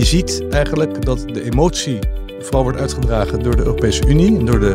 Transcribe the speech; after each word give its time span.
je 0.00 0.06
ziet 0.06 0.42
eigenlijk 0.50 1.04
dat 1.04 1.18
de 1.18 1.44
emotie 1.44 1.98
vooral 2.40 2.62
wordt 2.62 2.78
uitgedragen 2.78 3.42
door 3.42 3.56
de 3.56 3.62
Europese 3.62 4.06
Unie 4.06 4.38
en 4.38 4.44
door 4.44 4.60
de, 4.60 4.74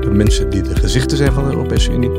de 0.00 0.10
mensen 0.10 0.50
die 0.50 0.62
de 0.62 0.76
gezichten 0.76 1.16
zijn 1.16 1.32
van 1.32 1.44
de 1.44 1.50
Europese 1.50 1.90
Unie. 1.90 2.10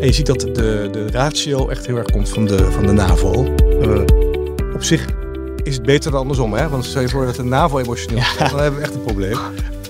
En 0.00 0.06
je 0.06 0.12
ziet 0.12 0.26
dat 0.26 0.40
de, 0.40 0.88
de 0.92 1.10
ratio 1.10 1.68
echt 1.68 1.86
heel 1.86 1.96
erg 1.96 2.10
komt 2.10 2.28
van 2.28 2.44
de, 2.44 2.70
van 2.70 2.86
de 2.86 2.92
NAVO. 2.92 3.54
Uh, 3.80 4.00
op 4.74 4.82
zich 4.82 5.06
is 5.62 5.74
het 5.74 5.82
beter 5.82 6.10
dan 6.10 6.20
andersom, 6.20 6.52
hè? 6.52 6.68
Want 6.68 6.84
stel 6.84 7.00
je 7.00 7.08
voor 7.08 7.26
dat 7.26 7.34
de 7.34 7.44
NAVO 7.44 7.78
emotioneel 7.78 8.18
is, 8.18 8.50
dan 8.50 8.60
hebben 8.60 8.80
we 8.80 8.86
echt 8.86 8.94
een 8.94 9.04
probleem. 9.04 9.38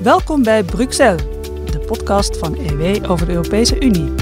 Welkom 0.02 0.42
bij 0.42 0.64
Bruxelles, 0.64 1.22
de 1.70 1.78
podcast 1.78 2.36
van 2.36 2.56
EW 2.56 3.10
over 3.10 3.26
de 3.26 3.32
Europese 3.32 3.80
Unie. 3.80 4.12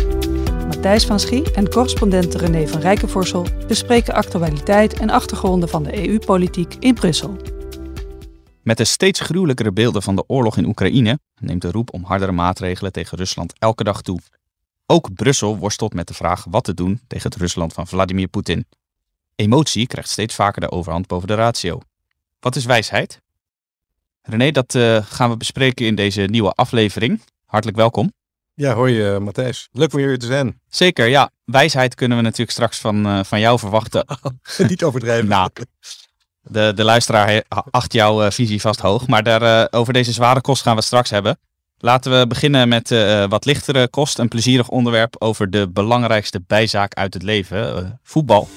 Matthijs 0.67 1.07
van 1.07 1.21
Schie 1.21 1.53
en 1.53 1.69
correspondent 1.69 2.35
René 2.35 2.69
van 2.69 2.81
Rijkenvorsel 2.81 3.47
bespreken 3.67 4.15
actualiteit 4.15 4.95
en 4.95 5.11
achtergronden 5.11 5.69
van 5.69 5.83
de 5.83 6.09
EU-politiek 6.09 6.77
in 6.81 6.95
Brussel. 6.95 7.37
Met 8.65 8.77
de 8.77 8.85
steeds 8.85 9.21
gruwelijkere 9.21 9.73
beelden 9.73 10.03
van 10.03 10.17
de 10.17 10.25
oorlog 10.27 10.57
in 10.57 10.67
Oekraïne 10.67 11.19
neemt 11.41 11.63
de 11.63 11.71
roep 11.71 11.93
om 11.93 12.05
hardere 12.05 12.33
maatregelen 12.33 12.93
tegen 12.93 13.19
Rusland 13.19 13.53
elke 13.59 13.85
dag 13.85 14.03
toe. 14.03 14.21
Ook 14.87 15.15
Brussel 15.15 15.57
worstelt 15.59 15.95
met 15.95 16.09
de 16.09 16.15
vraag 16.15 16.45
wat 16.51 16.65
te 16.65 16.75
doen 16.75 17.01
tegen 17.07 17.31
het 17.31 17.41
Rusland 17.41 17.73
van 17.73 17.87
Vladimir 17.87 18.29
Poetin. 18.29 18.67
Emotie 19.35 19.87
krijgt 19.87 20.11
steeds 20.11 20.35
vaker 20.35 20.61
de 20.61 20.71
overhand 20.71 21.07
boven 21.07 21.29
de 21.29 21.35
ratio. 21.35 21.81
Wat 22.41 22.57
is 22.57 22.65
wijsheid? 22.65 23.21
René, 24.23 24.51
dat 24.51 24.75
uh, 24.75 25.05
gaan 25.05 25.31
we 25.31 25.37
bespreken 25.37 25.87
in 25.87 25.95
deze 25.95 26.21
nieuwe 26.21 26.53
aflevering. 26.53 27.21
Hartelijk 27.45 27.79
welkom. 27.79 28.13
Ja, 28.55 28.75
hoi 28.75 29.13
uh, 29.13 29.19
Matthijs. 29.19 29.69
Leuk 29.73 29.93
om 29.93 29.99
hier 29.99 30.19
te 30.19 30.27
zijn. 30.27 30.61
Zeker, 30.69 31.07
ja. 31.07 31.31
Wijsheid 31.45 31.95
kunnen 31.95 32.17
we 32.17 32.23
natuurlijk 32.23 32.51
straks 32.51 32.79
van, 32.79 33.07
uh, 33.07 33.25
van 33.25 33.41
jou 33.41 33.59
verwachten. 33.59 34.07
Niet 34.69 34.85
overdrijven. 34.85 35.29
nou, 35.29 35.51
de, 36.45 36.73
de 36.75 36.85
luisteraar 36.85 37.43
acht 37.71 37.93
jouw 37.93 38.31
visie 38.31 38.61
vast 38.61 38.81
hoog. 38.81 39.07
Maar 39.07 39.23
daar, 39.23 39.69
over 39.71 39.93
deze 39.93 40.13
zware 40.13 40.41
kost 40.41 40.63
gaan 40.63 40.73
we 40.73 40.79
het 40.79 40.87
straks 40.87 41.11
hebben. 41.11 41.39
Laten 41.85 42.19
we 42.19 42.27
beginnen 42.27 42.69
met 42.69 42.91
uh, 42.91 43.25
wat 43.29 43.45
lichtere 43.45 43.89
kost. 43.89 44.19
Een 44.19 44.29
plezierig 44.29 44.69
onderwerp 44.69 45.17
over 45.19 45.51
de 45.51 45.69
belangrijkste 45.69 46.43
bijzaak 46.47 46.95
uit 46.95 47.15
het 47.15 47.23
leven: 47.23 47.77
uh, 47.77 47.91
voetbal. 48.03 48.49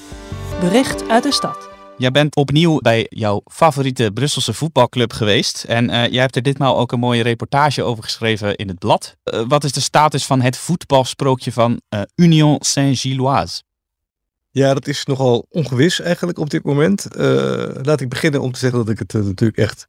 Bericht 0.60 1.08
uit 1.08 1.22
de 1.22 1.32
stad. 1.32 1.68
Jij 1.98 2.10
bent 2.10 2.36
opnieuw 2.36 2.78
bij 2.78 3.06
jouw 3.08 3.40
favoriete 3.44 4.10
Brusselse 4.14 4.52
voetbalclub 4.52 5.12
geweest. 5.12 5.64
En 5.64 5.90
uh, 5.90 6.06
jij 6.06 6.20
hebt 6.20 6.36
er 6.36 6.42
ditmaal 6.42 6.78
ook 6.78 6.92
een 6.92 6.98
mooie 6.98 7.22
reportage 7.22 7.82
over 7.82 8.02
geschreven 8.04 8.56
in 8.56 8.68
het 8.68 8.78
blad. 8.78 9.16
wat 9.48 9.64
is 9.64 9.72
de 9.72 9.80
status 9.80 10.26
van 10.26 10.40
het 10.40 10.56
voetbalsprookje 10.56 11.52
van 11.52 11.80
Union 12.14 12.56
Saint-Gilloise? 12.60 13.62
Ja, 14.50 14.74
dat 14.74 14.86
is 14.86 15.04
nogal 15.04 15.46
ongewis 15.50 16.00
eigenlijk 16.00 16.38
op 16.38 16.50
dit 16.50 16.64
moment. 16.64 17.06
laat 17.82 18.00
ik 18.00 18.08
beginnen 18.08 18.40
om 18.40 18.52
te 18.52 18.58
zeggen 18.58 18.78
dat 18.78 18.88
ik 18.88 18.98
het 18.98 19.12
natuurlijk 19.12 19.58
echt 19.58 19.88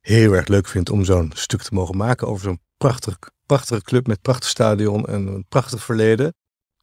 heel 0.00 0.32
erg 0.32 0.48
leuk 0.48 0.68
vind 0.68 0.90
om 0.90 1.04
zo'n 1.04 1.32
stuk 1.34 1.62
te 1.62 1.74
mogen 1.74 1.96
maken 1.96 2.26
over 2.26 2.42
zo'n 2.42 2.60
prachtig, 2.76 3.18
prachtige 3.46 3.82
club 3.82 4.06
met 4.06 4.22
prachtig 4.22 4.48
stadion 4.48 5.06
en 5.06 5.26
een 5.26 5.44
prachtig 5.48 5.84
verleden. 5.84 6.34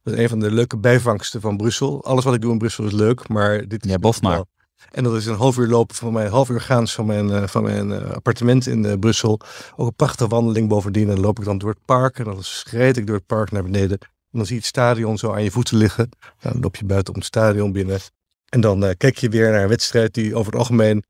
Dat 0.02 0.14
is 0.14 0.20
een 0.20 0.28
van 0.28 0.40
de 0.40 0.50
leuke 0.50 0.78
bijvangsten 0.78 1.40
van 1.40 1.56
Brussel. 1.56 2.04
Alles 2.04 2.24
wat 2.24 2.34
ik 2.34 2.40
doe 2.40 2.52
in 2.52 2.58
Brussel 2.58 2.84
is 2.84 2.92
leuk, 2.92 3.28
maar 3.28 3.68
dit 3.68 3.84
is. 3.84 3.90
Ja, 3.90 3.98
bof 3.98 4.22
maar. 4.22 4.44
En 4.90 5.04
dat 5.04 5.16
is 5.16 5.26
een 5.26 5.36
half 5.36 5.58
uur 5.58 5.66
lopen 5.66 5.96
van 5.96 6.12
mijn, 6.12 6.30
half 6.30 6.48
uur 6.48 6.60
gaan 6.60 6.88
van 6.88 7.06
mijn, 7.06 7.28
uh, 7.28 7.46
van 7.46 7.62
mijn 7.62 8.12
appartement 8.12 8.66
in 8.66 8.84
uh, 8.84 8.92
Brussel. 8.98 9.40
Ook 9.76 9.86
een 9.86 9.94
prachtige 9.94 10.28
wandeling 10.28 10.68
bovendien. 10.68 11.08
En 11.08 11.14
dan 11.14 11.24
loop 11.24 11.38
ik 11.38 11.44
dan 11.44 11.58
door 11.58 11.70
het 11.70 11.84
park 11.84 12.18
en 12.18 12.24
dan 12.24 12.42
schreed 12.42 12.96
ik 12.96 13.06
door 13.06 13.16
het 13.16 13.26
park 13.26 13.50
naar 13.50 13.62
beneden. 13.62 13.98
En 14.30 14.38
dan 14.38 14.46
zie 14.46 14.54
je 14.54 14.60
het 14.60 14.70
stadion 14.70 15.18
zo 15.18 15.32
aan 15.32 15.42
je 15.42 15.50
voeten 15.50 15.76
liggen. 15.76 16.08
Dan 16.40 16.60
loop 16.60 16.76
je 16.76 16.84
buiten 16.84 17.08
op 17.08 17.14
het 17.14 17.28
stadion 17.28 17.72
binnen. 17.72 18.00
En 18.48 18.60
dan 18.60 18.94
kijk 18.96 19.18
je 19.18 19.28
weer 19.28 19.50
naar 19.50 19.62
een 19.62 19.68
wedstrijd 19.68 20.14
die 20.14 20.34
over 20.34 20.52
het 20.52 20.60
algemeen 20.60 21.04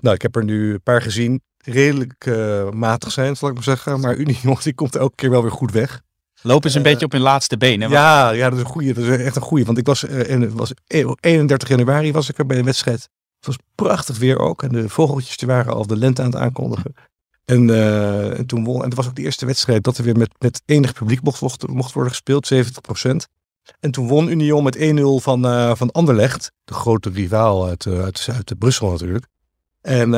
nou, 0.00 0.14
ik 0.14 0.22
heb 0.22 0.36
er 0.36 0.44
nu 0.44 0.72
een 0.72 0.82
paar 0.82 1.02
gezien. 1.02 1.42
Redelijk 1.64 2.26
uh, 2.26 2.70
matig 2.70 3.12
zijn, 3.12 3.36
zal 3.36 3.48
ik 3.48 3.54
maar 3.54 3.62
zeggen. 3.62 4.00
Maar 4.00 4.16
Union, 4.16 4.58
die 4.62 4.74
komt 4.74 4.96
elke 4.96 5.14
keer 5.14 5.30
wel 5.30 5.42
weer 5.42 5.50
goed 5.50 5.72
weg. 5.72 6.02
Lopen 6.42 6.70
ze 6.70 6.78
een 6.78 6.84
uh, 6.84 6.90
beetje 6.90 7.06
op 7.06 7.12
hun 7.12 7.20
laatste 7.20 7.56
benen. 7.56 7.90
Ja, 7.90 8.30
ja, 8.30 8.50
dat 8.50 8.58
is 8.58 8.64
een 8.64 8.70
goede. 8.70 8.92
Dat 8.92 9.04
is 9.04 9.16
echt 9.16 9.36
een 9.36 9.42
goede. 9.42 9.64
Want 9.64 9.78
ik 9.78 9.86
was, 9.86 10.04
in, 10.04 10.56
was 10.56 10.72
31 10.86 11.68
januari 11.68 12.12
was 12.12 12.28
ik 12.28 12.38
er 12.38 12.46
bij 12.46 12.56
de 12.56 12.62
wedstrijd. 12.62 13.00
Het 13.36 13.46
was 13.46 13.56
prachtig 13.74 14.18
weer 14.18 14.38
ook. 14.38 14.62
En 14.62 14.68
de 14.68 14.88
vogeltjes 14.88 15.36
die 15.36 15.48
waren 15.48 15.74
al 15.74 15.86
de 15.86 15.96
lente 15.96 16.22
aan 16.22 16.30
het 16.30 16.40
aankondigen. 16.40 16.94
En, 17.50 17.70
en 18.36 18.46
toen 18.46 18.64
won. 18.64 18.76
En 18.76 18.88
het 18.88 18.94
was 18.94 19.06
ook 19.06 19.14
de 19.14 19.22
eerste 19.22 19.46
wedstrijd 19.46 19.84
dat 19.84 19.98
er 19.98 20.04
weer 20.04 20.16
met, 20.16 20.30
met 20.38 20.62
enig 20.64 20.92
publiek 20.92 21.22
mocht, 21.22 21.92
worden 21.92 22.12
gespeeld. 22.12 22.46
70 22.46 22.80
procent. 22.80 23.28
En 23.80 23.90
toen 23.90 24.08
won 24.08 24.28
Union 24.28 24.64
met 24.64 24.76
1-0 24.76 24.80
van, 25.22 25.42
van 25.76 25.90
Anderlecht. 25.90 26.52
De 26.64 26.74
grote 26.74 27.10
rivaal 27.10 27.66
uit, 27.66 27.86
uit, 27.86 28.28
uit 28.32 28.58
Brussel 28.58 28.90
natuurlijk. 28.90 29.26
En, 29.80 30.14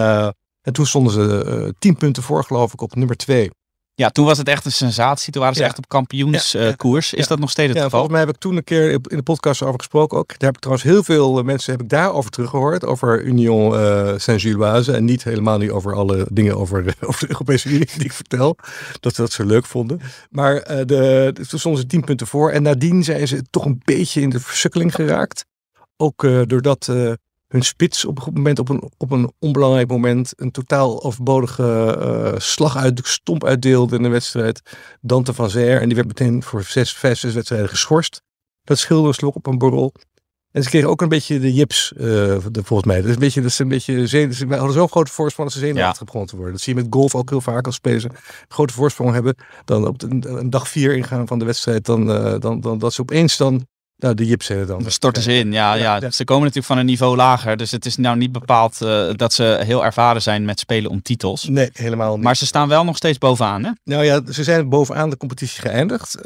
en 0.62 0.72
toen 0.72 0.87
stonden 0.87 1.12
ze 1.12 1.75
tien 1.78 1.97
punten 1.97 2.22
voor, 2.22 2.44
geloof 2.44 2.72
ik, 2.72 2.81
op 2.81 2.94
nummer 2.94 3.16
twee. 3.16 3.50
Ja, 3.94 4.08
toen 4.10 4.25
was 4.25 4.38
het 4.38 4.48
echt 4.48 4.64
een 4.64 4.72
sensatie. 4.72 5.32
Toen 5.32 5.41
waren 5.41 5.56
ze 5.56 5.62
ja. 5.62 5.69
echt 5.69 5.78
op 5.78 5.88
kampioenskoers. 5.88 7.10
Ja, 7.10 7.16
ja. 7.16 7.22
Is 7.22 7.28
dat 7.28 7.38
nog 7.38 7.50
steeds 7.50 7.69
het 7.69 7.76
ja, 7.76 7.82
geval? 7.82 7.98
Volgens 7.98 8.19
mij 8.19 8.20
heb 8.20 8.34
ik 8.34 8.41
toen 8.41 8.56
een 8.56 8.64
keer 8.64 8.91
in 8.91 9.16
de 9.16 9.22
podcast 9.22 9.62
over 9.62 9.78
gesproken 9.78 10.19
ook. 10.19 10.28
Daar 10.28 10.36
heb 10.38 10.54
ik 10.54 10.60
trouwens 10.60 10.86
heel 10.88 11.03
veel 11.03 11.38
eh, 11.38 11.44
mensen 11.44 11.72
heb 11.72 11.82
ik 11.82 11.88
daarover 11.88 12.31
teruggehoord. 12.31 12.84
Over 12.84 13.22
Union 13.22 13.75
uh, 13.75 14.12
Saint-Gilloise. 14.16 14.92
En 14.92 15.04
niet 15.04 15.25
helemaal 15.25 15.58
niet 15.58 15.70
over 15.70 15.94
alle 15.94 16.26
dingen 16.31 16.56
over, 16.56 16.94
over 17.00 17.20
de 17.20 17.32
Europese 17.32 17.69
Unie 17.69 17.88
die 17.97 18.04
ik 18.04 18.12
vertel. 18.12 18.56
Dat 19.00 19.14
ze 19.14 19.20
dat 19.20 19.32
ze 19.32 19.47
leuk 19.47 19.66
vonden. 19.66 20.00
Maar 20.31 20.54
uh, 20.54 20.84
de, 20.84 21.31
toen 21.48 21.58
stonden 21.58 21.81
ze 21.81 21.86
tien 21.86 22.04
punten 22.04 22.26
voor. 22.26 22.50
En 22.50 22.62
nadien 22.62 23.04
zijn 23.04 23.28
ze 23.28 23.42
toch 23.50 23.64
een 23.64 23.81
beetje 23.84 24.20
in 24.20 24.31
de 24.31 24.41
versukkeling 24.41 24.94
geraakt. 24.94 25.44
Ook 25.97 26.26
doordat 26.47 26.88
hun 27.52 27.62
spits 27.62 28.04
op 28.04 28.26
een 28.26 28.32
moment, 28.32 28.58
op 28.58 28.68
een, 28.68 28.90
op 28.96 29.10
een 29.10 29.32
onbelangrijk 29.38 29.88
moment, 29.88 30.32
een 30.36 30.50
totaal 30.50 31.02
overbodige 31.02 31.96
uh, 32.32 32.38
slag 32.38 32.76
uit, 32.76 33.00
stomp 33.04 33.44
uitdeelde 33.44 33.96
in 33.96 34.02
de 34.02 34.08
wedstrijd. 34.08 34.62
Dante 35.00 35.34
van 35.34 35.50
Zer. 35.50 35.80
En 35.80 35.86
die 35.86 35.96
werd 35.96 36.08
meteen 36.08 36.42
voor 36.42 36.62
zes, 36.62 36.92
vijf, 36.92 37.18
zes 37.18 37.34
wedstrijden 37.34 37.68
geschorst. 37.68 38.22
Dat 38.64 38.78
scheelde 38.78 39.12
slok 39.12 39.34
op 39.34 39.46
een 39.46 39.58
borrel. 39.58 39.92
En 40.50 40.62
ze 40.62 40.68
kregen 40.68 40.88
ook 40.88 41.00
een 41.02 41.08
beetje 41.08 41.40
de 41.40 41.52
jips, 41.52 41.92
uh, 41.96 42.00
de, 42.00 42.64
volgens 42.64 42.88
mij. 42.88 42.96
Dat 42.96 43.06
is 43.06 43.14
een 43.14 43.20
beetje, 43.20 43.40
dat 43.40 43.50
is 43.50 43.58
een 43.58 43.69
beetje 43.69 44.06
ze 44.06 44.46
hadden 44.48 44.72
zo'n 44.72 44.88
grote 44.88 45.12
voorsprong 45.12 45.48
dat 45.48 45.58
ze 45.58 45.64
zenuwachtig 45.64 45.98
ja. 45.98 46.04
begonnen 46.04 46.28
te 46.28 46.36
worden. 46.36 46.54
Dat 46.54 46.62
zie 46.62 46.74
je 46.74 46.82
met 46.82 46.92
golf 46.94 47.14
ook 47.14 47.30
heel 47.30 47.40
vaak 47.40 47.66
als 47.66 47.74
spelers 47.74 48.04
een 48.04 48.16
grote 48.48 48.72
voorsprong 48.72 49.12
hebben. 49.12 49.34
Dan 49.64 49.86
op 49.86 49.98
de, 49.98 50.28
een 50.28 50.50
dag 50.50 50.69
vier 50.69 50.96
ingaan 50.96 51.26
van 51.26 51.38
de 51.38 51.44
wedstrijd, 51.44 51.84
dan, 51.84 52.10
uh, 52.10 52.38
dan, 52.38 52.60
dan 52.60 52.78
dat 52.78 52.92
ze 52.92 53.00
opeens 53.00 53.36
dan 53.36 53.66
nou, 54.02 54.14
de 54.14 54.26
Jips 54.26 54.46
dan. 54.46 54.66
Dan 54.66 54.90
storten 54.90 55.22
ze 55.22 55.32
in, 55.32 55.52
ja, 55.52 55.74
ja, 55.74 56.10
Ze 56.10 56.24
komen 56.24 56.42
natuurlijk 56.42 56.66
van 56.66 56.78
een 56.78 56.86
niveau 56.86 57.16
lager. 57.16 57.56
Dus 57.56 57.70
het 57.70 57.86
is 57.86 57.96
nou 57.96 58.16
niet 58.16 58.32
bepaald 58.32 58.80
uh, 58.82 59.10
dat 59.14 59.32
ze 59.32 59.60
heel 59.64 59.84
ervaren 59.84 60.22
zijn 60.22 60.44
met 60.44 60.58
spelen 60.58 60.90
om 60.90 61.02
titels. 61.02 61.48
Nee, 61.48 61.70
helemaal 61.72 62.14
niet. 62.14 62.24
Maar 62.24 62.36
ze 62.36 62.46
staan 62.46 62.68
wel 62.68 62.84
nog 62.84 62.96
steeds 62.96 63.18
bovenaan, 63.18 63.64
hè? 63.64 63.70
Nou 63.84 64.04
ja, 64.04 64.20
ze 64.32 64.44
zijn 64.44 64.68
bovenaan 64.68 65.10
de 65.10 65.16
competitie 65.16 65.60
geëindigd. 65.60 66.16
Uh, 66.16 66.22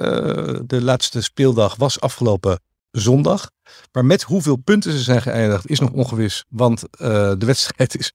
de 0.67 0.83
laatste 0.83 1.23
speeldag 1.23 1.77
was 1.77 2.01
afgelopen 2.01 2.61
zondag. 2.91 3.51
Maar 3.93 4.05
met 4.05 4.23
hoeveel 4.23 4.57
punten 4.57 4.93
ze 4.93 4.99
zijn 4.99 5.23
geëindigd 5.23 5.71
is 5.71 5.81
nog 5.81 5.91
ongewis. 5.91 6.45
Want 6.49 6.83
uh, 6.83 7.09
de 7.39 7.47
wedstrijd 7.47 7.99
is 7.99 8.13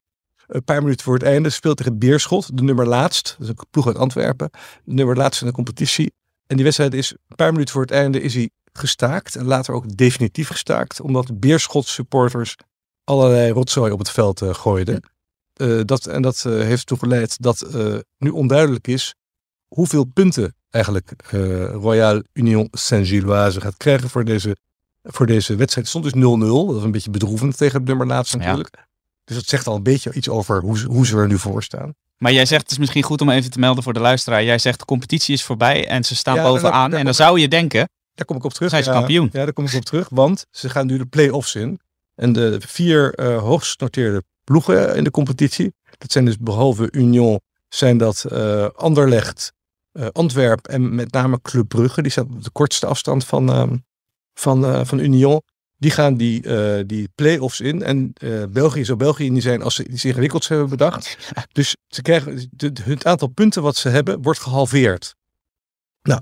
een 0.47 0.63
paar 0.63 0.81
minuten 0.81 1.05
voor 1.05 1.13
het 1.13 1.23
einde. 1.23 1.49
Speelt 1.49 1.77
tegen 1.77 1.99
Beerschot, 1.99 2.57
de 2.57 2.63
nummer 2.63 2.87
laatst. 2.87 3.35
Dat 3.37 3.47
is 3.47 3.47
een 3.47 3.65
ploeg 3.71 3.87
uit 3.87 3.97
Antwerpen. 3.97 4.49
De 4.83 4.93
nummer 4.93 5.17
laatst 5.17 5.41
in 5.41 5.47
de 5.47 5.53
competitie. 5.53 6.13
En 6.47 6.55
die 6.55 6.65
wedstrijd 6.65 6.93
is 6.93 7.11
een 7.11 7.35
paar 7.35 7.51
minuten 7.51 7.73
voor 7.73 7.81
het 7.81 7.91
einde 7.91 8.21
is 8.21 8.33
hij 8.33 8.49
gestaakt 8.73 9.35
en 9.35 9.45
later 9.45 9.73
ook 9.73 9.97
definitief 9.97 10.47
gestaakt, 10.47 11.01
omdat 11.01 11.39
Beerschot 11.39 11.87
supporters 11.87 12.55
allerlei 13.03 13.51
rotzooi 13.51 13.91
op 13.91 13.99
het 13.99 14.09
veld 14.09 14.41
uh, 14.41 14.53
gooiden. 14.53 15.03
Uh, 15.61 15.81
dat, 15.85 16.05
en 16.05 16.21
dat 16.21 16.43
uh, 16.47 16.53
heeft 16.53 16.79
ertoe 16.79 16.97
geleid 16.97 17.41
dat 17.41 17.67
nu 18.17 18.29
onduidelijk 18.29 18.87
is 18.87 19.15
hoeveel 19.67 20.03
punten 20.03 20.55
eigenlijk 20.69 21.13
Royal 21.71 22.23
Union 22.33 22.67
Saint-Gilloise 22.71 23.61
gaat 23.61 23.77
krijgen 23.77 24.09
voor 24.09 24.25
deze, 24.25 24.57
voor 25.03 25.25
deze 25.25 25.55
wedstrijd. 25.55 25.87
Het 25.93 26.03
stond 26.03 26.03
dus 26.03 26.13
0-0, 26.13 26.67
dat 26.67 26.75
is 26.75 26.83
een 26.83 26.91
beetje 26.91 27.09
bedroevend 27.09 27.57
tegen 27.57 27.79
het 27.79 27.87
nummer 27.87 28.07
laatst 28.07 28.37
natuurlijk. 28.37 28.75
Ja. 28.75 28.87
Dus 29.23 29.35
dat 29.35 29.45
zegt 29.45 29.67
al 29.67 29.75
een 29.75 29.83
beetje 29.83 30.13
iets 30.13 30.29
over 30.29 30.61
hoe, 30.61 30.79
hoe 30.79 31.05
ze 31.05 31.17
er 31.17 31.27
nu 31.27 31.37
voor 31.37 31.63
staan. 31.63 31.93
Maar 32.17 32.31
jij 32.31 32.45
zegt, 32.45 32.61
het 32.61 32.71
is 32.71 32.77
misschien 32.77 33.03
goed 33.03 33.21
om 33.21 33.29
even 33.29 33.51
te 33.51 33.59
melden 33.59 33.83
voor 33.83 33.93
de 33.93 33.99
luisteraar. 33.99 34.43
Jij 34.43 34.57
zegt 34.57 34.79
de 34.79 34.85
competitie 34.85 35.33
is 35.33 35.43
voorbij 35.43 35.87
en 35.87 36.03
ze 36.03 36.15
staan 36.15 36.35
ja, 36.35 36.43
bovenaan. 36.43 36.93
en 36.93 37.05
dan 37.05 37.13
zou 37.13 37.39
je 37.39 37.47
denken, 37.47 37.89
daar 38.21 38.29
kom 38.29 38.39
ik 38.39 38.51
op 38.51 38.53
terug. 38.53 38.71
Hij 38.71 38.79
is 38.79 38.85
kampioen. 38.85 39.29
Ja, 39.31 39.43
daar 39.43 39.53
kom 39.53 39.65
ik 39.65 39.73
op 39.73 39.85
terug. 39.85 40.09
Want 40.09 40.45
ze 40.51 40.69
gaan 40.69 40.87
nu 40.87 40.97
de 40.97 41.05
play-offs 41.05 41.55
in. 41.55 41.79
En 42.15 42.33
de 42.33 42.61
vier 42.67 43.19
uh, 43.19 43.37
hoogst 43.37 43.77
genoteerde 43.77 44.23
ploegen 44.43 44.95
in 44.95 45.03
de 45.03 45.11
competitie. 45.11 45.73
Dat 45.97 46.11
zijn 46.11 46.25
dus 46.25 46.37
behalve 46.37 46.91
Union, 46.91 47.39
zijn 47.67 47.97
dat 47.97 48.25
uh, 48.31 48.67
Anderlecht, 48.75 49.53
uh, 49.93 50.07
Antwerp 50.11 50.67
en 50.67 50.95
met 50.95 51.11
name 51.11 51.41
Club 51.41 51.67
Brugge. 51.67 52.01
Die 52.01 52.11
staat 52.11 52.25
op 52.25 52.43
de 52.43 52.49
kortste 52.49 52.85
afstand 52.85 53.25
van, 53.25 53.83
van, 54.33 54.85
van 54.85 54.99
Union. 54.99 55.41
Die 55.77 55.91
gaan 55.91 56.15
die, 56.15 56.41
die 56.85 57.09
play-offs 57.15 57.59
in. 57.59 57.83
En 57.83 58.13
België 58.49 58.85
zou 58.85 58.97
België 58.97 59.29
niet 59.29 59.43
zijn 59.43 59.61
als 59.61 59.75
ze 59.75 59.87
iets 59.87 60.05
ingewikkelds 60.05 60.47
hebben 60.47 60.69
bedacht. 60.69 61.17
Dus 61.51 61.75
ze 61.87 62.01
krijgen, 62.01 62.49
de, 62.51 62.71
het 62.83 63.05
aantal 63.05 63.27
punten 63.27 63.61
wat 63.61 63.75
ze 63.75 63.89
hebben 63.89 64.21
wordt 64.21 64.39
gehalveerd. 64.39 65.15
Nou, 66.01 66.21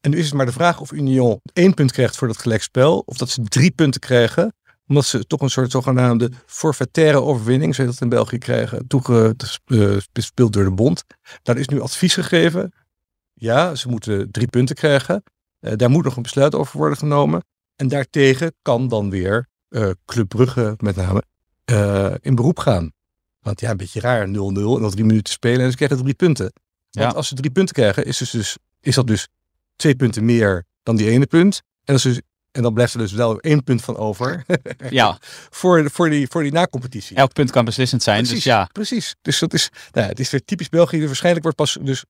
en 0.00 0.10
nu 0.10 0.18
is 0.18 0.24
het 0.24 0.34
maar 0.34 0.46
de 0.46 0.52
vraag 0.52 0.80
of 0.80 0.92
Union 0.92 1.40
één 1.52 1.74
punt 1.74 1.92
krijgt 1.92 2.16
voor 2.16 2.28
dat 2.28 2.38
gelijkspel. 2.38 3.02
Of 3.06 3.16
dat 3.16 3.30
ze 3.30 3.42
drie 3.42 3.70
punten 3.70 4.00
krijgen 4.00 4.54
Omdat 4.86 5.04
ze 5.04 5.26
toch 5.26 5.40
een 5.40 5.50
soort 5.50 5.70
zogenaamde 5.70 6.30
forfaitaire 6.46 7.22
overwinning, 7.22 7.74
zoals 7.74 7.90
dat 7.90 8.00
in 8.00 8.08
België 8.08 8.38
krijgen, 8.38 8.86
toegespeeld 8.86 10.52
door 10.52 10.64
de 10.64 10.70
bond. 10.70 11.04
Daar 11.42 11.58
is 11.58 11.68
nu 11.68 11.80
advies 11.80 12.14
gegeven. 12.14 12.72
Ja, 13.34 13.74
ze 13.74 13.88
moeten 13.88 14.30
drie 14.30 14.46
punten 14.46 14.76
krijgen. 14.76 15.22
Uh, 15.60 15.72
daar 15.76 15.90
moet 15.90 16.04
nog 16.04 16.16
een 16.16 16.22
besluit 16.22 16.54
over 16.54 16.78
worden 16.78 16.98
genomen. 16.98 17.44
En 17.76 17.88
daartegen 17.88 18.54
kan 18.62 18.88
dan 18.88 19.10
weer 19.10 19.48
uh, 19.68 19.90
Club 20.04 20.28
Brugge 20.28 20.74
met 20.78 20.96
name 20.96 21.22
uh, 21.70 22.14
in 22.20 22.34
beroep 22.34 22.58
gaan. 22.58 22.92
Want 23.40 23.60
ja, 23.60 23.70
een 23.70 23.76
beetje 23.76 24.00
raar, 24.00 24.26
0-0 24.26 24.30
en 24.30 24.52
dan 24.54 24.90
drie 24.90 25.04
minuten 25.04 25.32
spelen 25.32 25.60
en 25.60 25.70
ze 25.70 25.76
krijgen 25.76 25.98
drie 25.98 26.14
punten. 26.14 26.52
Want 26.90 27.14
als 27.14 27.28
ze 27.28 27.34
drie 27.34 27.50
punten 27.50 27.74
krijgen, 27.74 28.04
is, 28.04 28.18
dus, 28.18 28.30
dus, 28.30 28.56
is 28.80 28.94
dat 28.94 29.06
dus 29.06 29.28
twee 29.78 29.94
punten 29.94 30.24
meer 30.24 30.64
dan 30.82 30.96
die 30.96 31.10
ene 31.10 31.26
punt. 31.26 31.62
En, 31.84 31.94
dat 31.94 32.02
dus, 32.02 32.20
en 32.50 32.62
dan 32.62 32.74
blijft 32.74 32.92
er 32.92 32.98
dus 32.98 33.12
wel 33.12 33.40
één 33.40 33.64
punt 33.64 33.84
van 33.84 33.96
over. 33.96 34.44
ja. 34.90 35.18
voor, 35.50 35.90
voor, 35.90 36.10
die, 36.10 36.26
voor 36.28 36.42
die 36.42 36.52
nacompetitie. 36.52 37.16
Elk 37.16 37.32
punt 37.32 37.50
kan 37.50 37.64
beslissend 37.64 38.02
zijn. 38.02 38.18
Precies, 38.22 38.34
dus 38.34 38.44
ja. 38.44 38.68
precies. 38.72 39.14
Dus 39.22 39.38
dat 39.38 39.54
is, 39.54 39.70
nou 39.92 40.06
het 40.06 40.20
is 40.20 40.30
weer 40.30 40.44
typisch 40.44 40.68
België. 40.68 41.06
Waarschijnlijk 41.06 41.42
wordt 41.42 41.58
pas 41.58 41.78
dus 41.80 42.04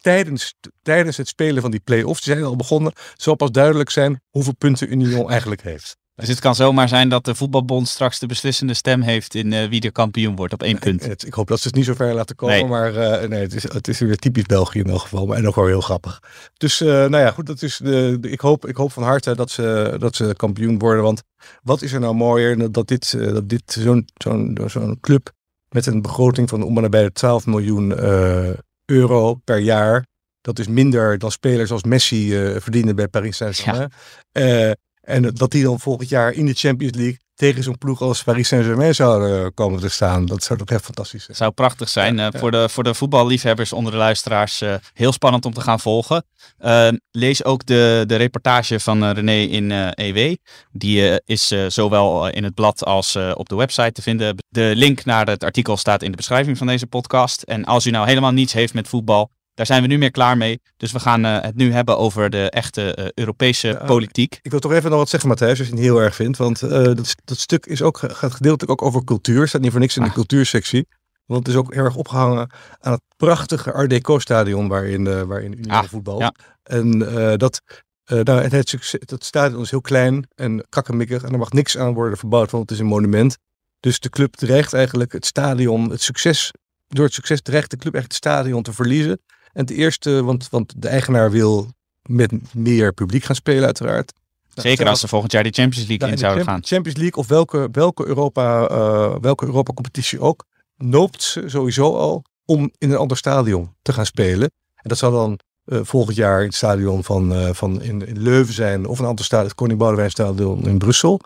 tijdens, 0.00 0.54
tijdens 0.82 1.16
het 1.16 1.28
spelen 1.28 1.62
van 1.62 1.70
die 1.70 1.80
play-offs, 1.80 2.22
die 2.22 2.32
zijn 2.34 2.46
al 2.46 2.56
begonnen, 2.56 2.92
zal 3.16 3.34
pas 3.34 3.50
duidelijk 3.50 3.90
zijn 3.90 4.22
hoeveel 4.30 4.54
punten 4.54 4.92
Union 4.92 5.30
eigenlijk 5.30 5.62
heeft. 5.62 5.96
Dus 6.14 6.28
het 6.28 6.40
kan 6.40 6.54
zomaar 6.54 6.88
zijn 6.88 7.08
dat 7.08 7.24
de 7.24 7.34
voetbalbond 7.34 7.88
straks 7.88 8.18
de 8.18 8.26
beslissende 8.26 8.74
stem 8.74 9.00
heeft 9.00 9.34
in 9.34 9.52
uh, 9.52 9.68
wie 9.68 9.80
de 9.80 9.90
kampioen 9.90 10.36
wordt 10.36 10.52
op 10.52 10.62
één 10.62 10.78
punt. 10.78 11.04
Ik, 11.06 11.22
ik 11.22 11.34
hoop 11.34 11.48
dat 11.48 11.60
ze 11.60 11.66
het 11.66 11.76
niet 11.76 11.84
zo 11.84 11.94
ver 11.94 12.14
laten 12.14 12.36
komen, 12.36 12.54
Nee. 12.56 12.66
maar 12.66 12.96
eh, 12.96 13.28
nee, 13.28 13.40
het 13.40 13.54
is, 13.54 13.62
het 13.62 13.88
is 13.88 13.98
weer 13.98 14.16
typisch 14.16 14.42
België 14.46 14.78
in 14.78 14.86
elk 14.90 15.00
geval, 15.00 15.26
maar 15.26 15.36
en 15.36 15.48
ook 15.48 15.54
wel 15.54 15.66
heel 15.66 15.80
grappig. 15.80 16.20
Dus 16.56 16.80
eh, 16.80 16.86
nou 16.88 17.16
ja, 17.16 17.30
goed, 17.30 17.46
dat 17.46 17.62
is 17.62 17.76
de, 17.76 18.16
de- 18.20 18.30
ik, 18.30 18.40
hoop, 18.40 18.66
ik 18.66 18.76
hoop 18.76 18.92
van 18.92 19.02
harte 19.02 19.34
dat 19.36 19.50
ze, 19.50 19.96
dat 19.98 20.16
ze 20.16 20.34
kampioen 20.36 20.78
worden, 20.78 21.02
want 21.02 21.22
wat 21.62 21.82
is 21.82 21.92
er 21.92 22.00
nou 22.00 22.14
mooier 22.14 22.58
dan 22.58 22.72
dat 22.72 22.88
dit, 22.88 23.14
eh, 23.14 23.32
dat 23.32 23.48
dit 23.48 23.62
zo'n 23.66 24.06
zo'n 24.14 24.58
zo'n 24.66 24.98
club 25.00 25.30
met 25.68 25.86
een 25.86 26.02
begroting 26.02 26.48
van 26.48 26.62
om 26.62 26.76
en 26.76 26.82
nabij 26.82 27.02
de 27.02 27.12
12 27.12 27.46
miljoen 27.46 27.98
eh, 27.98 28.50
euro 28.84 29.34
per 29.34 29.58
jaar, 29.58 30.06
dat 30.40 30.58
is 30.58 30.68
minder 30.68 31.18
dan 31.18 31.30
spelers 31.30 31.70
als 31.70 31.82
Messi 31.82 32.36
eh, 32.44 32.60
verdienen 32.60 32.96
bij 32.96 33.08
Paris 33.08 33.36
Saint-Germain. 33.36 33.90
Eh, 34.32 34.70
en 35.02 35.22
dat 35.22 35.50
die 35.50 35.62
dan 35.64 35.80
volgend 35.80 36.08
jaar 36.08 36.32
in 36.32 36.46
de 36.46 36.54
Champions 36.54 36.96
League 36.96 37.20
tegen 37.34 37.62
zo'n 37.62 37.78
ploeg 37.78 38.00
als 38.00 38.22
Paris 38.22 38.48
Saint-Germain 38.48 38.94
zouden 38.94 39.54
komen 39.54 39.80
te 39.80 39.88
staan. 39.88 40.26
Dat 40.26 40.42
zou 40.42 40.58
toch 40.58 40.68
echt 40.68 40.84
fantastisch 40.84 41.24
zijn. 41.24 41.36
zou 41.36 41.50
prachtig 41.50 41.88
zijn. 41.88 42.16
Ja, 42.16 42.26
Eh, 42.26 42.32
ja. 42.32 42.38
Voor, 42.38 42.50
de, 42.50 42.68
voor 42.68 42.84
de 42.84 42.94
voetballiefhebbers 42.94 43.72
onder 43.72 43.92
de 43.92 43.98
luisteraars 43.98 44.60
eh, 44.60 44.74
heel 44.92 45.12
spannend 45.12 45.44
om 45.44 45.52
te 45.52 45.60
gaan 45.60 45.80
volgen. 45.80 46.24
Eh, 46.58 46.88
lees 47.10 47.44
ook 47.44 47.66
de, 47.66 48.04
de 48.06 48.16
reportage 48.16 48.80
van 48.80 49.04
eh, 49.04 49.10
René 49.12 49.32
in 49.40 49.70
eh, 49.72 49.88
EW. 50.08 50.36
Die 50.72 51.08
eh, 51.08 51.16
is 51.24 51.50
eh, 51.50 51.64
zowel 51.68 52.26
eh, 52.28 52.36
in 52.36 52.44
het 52.44 52.54
blad 52.54 52.84
als 52.84 53.14
eh, 53.14 53.30
op 53.34 53.48
de 53.48 53.56
website 53.56 53.92
te 53.92 54.02
vinden. 54.02 54.36
De 54.48 54.72
link 54.76 55.04
naar 55.04 55.26
het 55.26 55.44
artikel 55.44 55.76
staat 55.76 56.02
in 56.02 56.10
de 56.10 56.16
beschrijving 56.16 56.58
van 56.58 56.66
deze 56.66 56.86
podcast. 56.86 57.42
En 57.42 57.64
als 57.64 57.86
u 57.86 57.90
nou 57.90 58.06
helemaal 58.06 58.32
niets 58.32 58.52
heeft 58.52 58.74
met 58.74 58.88
voetbal, 58.88 59.30
daar 59.54 59.66
zijn 59.66 59.82
we 59.82 59.88
nu 59.88 59.98
meer 59.98 60.10
klaar 60.10 60.36
mee. 60.36 60.60
Dus 60.76 60.92
we 60.92 61.00
gaan 61.00 61.24
eh, 61.24 61.40
het 61.40 61.56
nu 61.56 61.72
hebben 61.72 61.98
over 61.98 62.30
de 62.30 62.50
echte 62.50 62.94
eh, 62.94 63.06
Europese 63.14 63.68
Ja, 63.68 63.84
politiek. 63.84 64.38
Ik 64.42 64.50
wil 64.50 64.60
toch 64.60 64.72
even 64.72 64.90
nog 64.90 64.98
wat 64.98 65.08
zeggen, 65.08 65.28
Matthijs, 65.28 65.50
als 65.50 65.58
je 65.58 65.64
het 65.74 65.74
niet 65.74 65.90
heel 65.90 66.00
erg 66.02 66.14
vindt. 66.14 66.38
Want 66.38 66.62
eh, 66.62 66.70
dat, 66.70 67.14
dat 67.24 67.38
stuk 67.38 67.66
is 67.66 67.82
ook, 67.82 67.98
gaat 67.98 68.32
gedeeltelijk 68.34 68.70
ook 68.70 68.88
over 68.88 69.04
cultuur. 69.04 69.48
Staat 69.48 69.60
niet 69.60 69.70
voor 69.70 69.80
niks 69.80 69.96
in 69.96 70.02
de 70.02 70.08
Ah. 70.08 70.14
cultuursectie. 70.14 70.86
Want 71.26 71.46
het 71.46 71.54
is 71.54 71.60
ook 71.60 71.74
heel 71.74 71.84
erg 71.84 71.96
opgehangen 71.96 72.50
aan 72.80 72.92
het 72.92 73.02
prachtige 73.16 73.72
Art 73.72 73.90
Deco-stadion 73.90 74.68
waarin, 74.68 75.26
waarin 75.26 75.52
Union 75.52 75.70
Ah, 75.70 75.84
voetbalt. 75.84 76.20
ja. 76.20 76.34
En 76.62 76.98
dat, 77.38 77.60
nou, 78.04 78.30
het, 78.30 78.68
succes, 78.68 79.00
dat 79.04 79.24
stadion 79.24 79.62
is 79.62 79.70
heel 79.70 79.80
klein 79.80 80.28
en 80.34 80.66
krakkemikkig. 80.68 81.22
En 81.22 81.32
er 81.32 81.38
mag 81.38 81.52
niks 81.52 81.78
aan 81.78 81.94
worden 81.94 82.18
verbouwd, 82.18 82.50
want 82.50 82.62
het 82.62 82.72
is 82.72 82.78
een 82.78 82.86
monument. 82.90 83.36
Dus 83.80 84.00
de 84.00 84.08
club 84.08 84.34
dreigt 84.36 84.72
eigenlijk 84.72 85.12
het 85.12 85.26
stadion, 85.26 85.90
het 85.90 86.02
succes, 86.02 86.50
door 86.88 87.04
het 87.04 87.14
succes 87.14 87.42
dreigt 87.42 87.70
de 87.70 87.76
club 87.76 87.94
echt 87.94 88.04
het 88.04 88.14
stadion 88.14 88.62
te 88.62 88.72
verliezen. 88.72 89.20
En 89.52 89.60
het 89.60 89.70
eerste, 89.70 90.22
want, 90.22 90.48
want 90.50 90.74
de 90.76 90.88
eigenaar 90.88 91.30
wil 91.30 91.68
met 92.02 92.54
meer 92.54 92.92
publiek 92.92 93.24
gaan 93.24 93.36
spelen 93.36 93.64
uiteraard. 93.64 94.12
Nou, 94.54 94.68
Zeker 94.68 94.88
als 94.88 95.00
ze 95.00 95.08
volgend 95.08 95.32
jaar 95.32 95.42
de 95.42 95.50
Champions 95.50 95.88
League 95.88 95.98
nou, 95.98 96.10
in 96.10 96.16
in 96.16 96.22
de 96.22 96.26
zouden 96.26 96.44
gaan. 96.44 96.64
Champions 96.64 96.98
League 96.98 97.22
of 97.22 97.28
welke, 97.28 97.68
welke 97.72 98.06
Europa, 98.06 98.66
eh, 98.66 99.14
welke 99.20 99.46
Europa 99.46 99.72
competitie 99.72 100.20
ook, 100.20 100.44
noopt 100.76 101.22
ze 101.22 101.42
sowieso 101.46 101.96
al 101.96 102.24
om 102.44 102.70
in 102.78 102.90
een 102.90 102.96
ander 102.96 103.16
stadion 103.16 103.74
te 103.82 103.92
gaan 103.92 104.06
spelen. 104.06 104.50
En 104.74 104.88
dat 104.88 104.98
zal 104.98 105.10
dan 105.10 105.38
eh, 105.64 105.78
volgend 105.82 106.16
jaar 106.16 106.40
in 106.40 106.46
het 106.46 106.54
stadion 106.54 107.04
van, 107.04 107.34
eh, 107.34 107.50
van 107.52 107.82
in, 107.82 108.06
in 108.06 108.22
Leuven 108.22 108.54
zijn 108.54 108.86
of 108.86 108.98
een 108.98 109.06
ander 109.06 109.24
stadion, 109.24 109.48
het 109.48 109.56
Koning 109.56 109.78
Boudewijn 109.78 110.10
stadion 110.10 110.66
in 110.66 110.78
Brussel. 110.78 111.20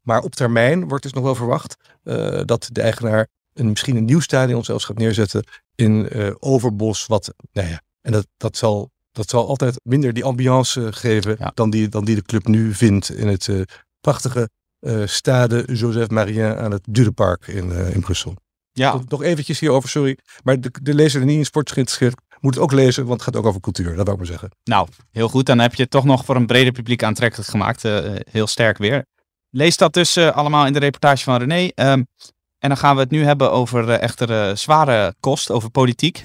Maar 0.00 0.20
op 0.20 0.34
termijn 0.34 0.88
wordt 0.88 1.02
dus 1.02 1.12
nog 1.12 1.24
wel 1.24 1.34
verwacht 1.34 1.76
dat 2.44 2.68
de 2.72 2.80
eigenaar 2.80 3.28
een, 3.54 3.68
misschien 3.68 3.96
een 3.96 4.04
nieuw 4.04 4.20
stadion 4.20 4.64
zelfs 4.64 4.84
gaat 4.84 4.98
neerzetten 4.98 5.44
in 5.74 6.08
eh, 6.08 6.30
Overbos. 6.38 7.06
Wat, 7.06 7.34
nou 7.52 7.68
ja, 7.68 7.80
en 8.00 8.12
dat, 8.12 8.26
dat, 8.36 8.56
zal, 8.56 8.90
dat 9.12 9.30
zal 9.30 9.48
altijd 9.48 9.80
minder 9.82 10.12
die 10.12 10.24
ambiance 10.24 10.92
geven 10.92 11.36
Ja. 11.38 11.52
dan, 11.54 11.70
die, 11.70 11.88
dan 11.88 12.04
die 12.04 12.14
de 12.14 12.22
club 12.22 12.46
nu 12.46 12.74
vindt 12.74 13.10
in 13.14 13.28
het 13.28 13.48
eh, 13.48 13.60
prachtige 14.00 14.48
eh, 14.80 15.02
stade 15.06 15.64
Joseph 15.72 16.08
Marien 16.10 16.56
aan 16.56 16.70
het 16.70 16.82
Durenpark 16.90 17.46
in, 17.46 17.70
in 17.72 18.00
Brussel. 18.00 18.34
Ja, 18.72 18.92
Nog- 18.92 19.08
Nog 19.08 19.22
eventjes 19.22 19.60
hierover, 19.60 19.88
sorry. 19.88 20.18
Maar 20.42 20.60
de, 20.60 20.70
de 20.82 20.94
lezer 20.94 21.20
die 21.20 21.28
niet 21.28 21.38
in 21.38 21.44
sport 21.44 21.72
geïnteresseerd, 21.72 22.20
moet 22.40 22.54
het 22.54 22.62
ook 22.62 22.72
lezen, 22.72 23.02
want 23.06 23.20
het 23.20 23.22
gaat 23.22 23.36
ook 23.42 23.46
over 23.48 23.60
cultuur. 23.60 23.86
Dat 23.96 23.96
wou 23.96 24.10
ik 24.10 24.16
maar 24.16 24.26
zeggen. 24.26 24.50
Nou, 24.64 24.88
heel 25.10 25.28
goed. 25.28 25.46
Dan 25.46 25.58
heb 25.58 25.74
je 25.74 25.82
het 25.82 25.90
toch 25.90 26.04
nog 26.04 26.24
voor 26.24 26.36
een 26.36 26.46
breder 26.46 26.72
publiek 26.72 27.02
aantrekkelijk 27.02 27.48
gemaakt. 27.50 27.82
Heel 28.30 28.46
sterk 28.46 28.78
weer. 28.78 29.04
Lees 29.50 29.76
dat 29.76 29.92
dus 29.92 30.16
allemaal 30.18 30.66
in 30.66 30.72
de 30.72 30.78
reportage 30.78 31.24
van 31.24 31.38
René. 31.38 31.68
Ehm, 31.74 32.02
en 32.60 32.68
dan 32.68 32.76
gaan 32.76 32.94
we 32.94 33.00
het 33.00 33.10
nu 33.10 33.24
hebben 33.24 33.52
over 33.52 33.90
eh, 33.90 34.02
echter 34.02 34.30
eh, 34.30 34.56
zware 34.56 35.14
kost, 35.20 35.50
over 35.50 35.70
politiek. 35.70 36.24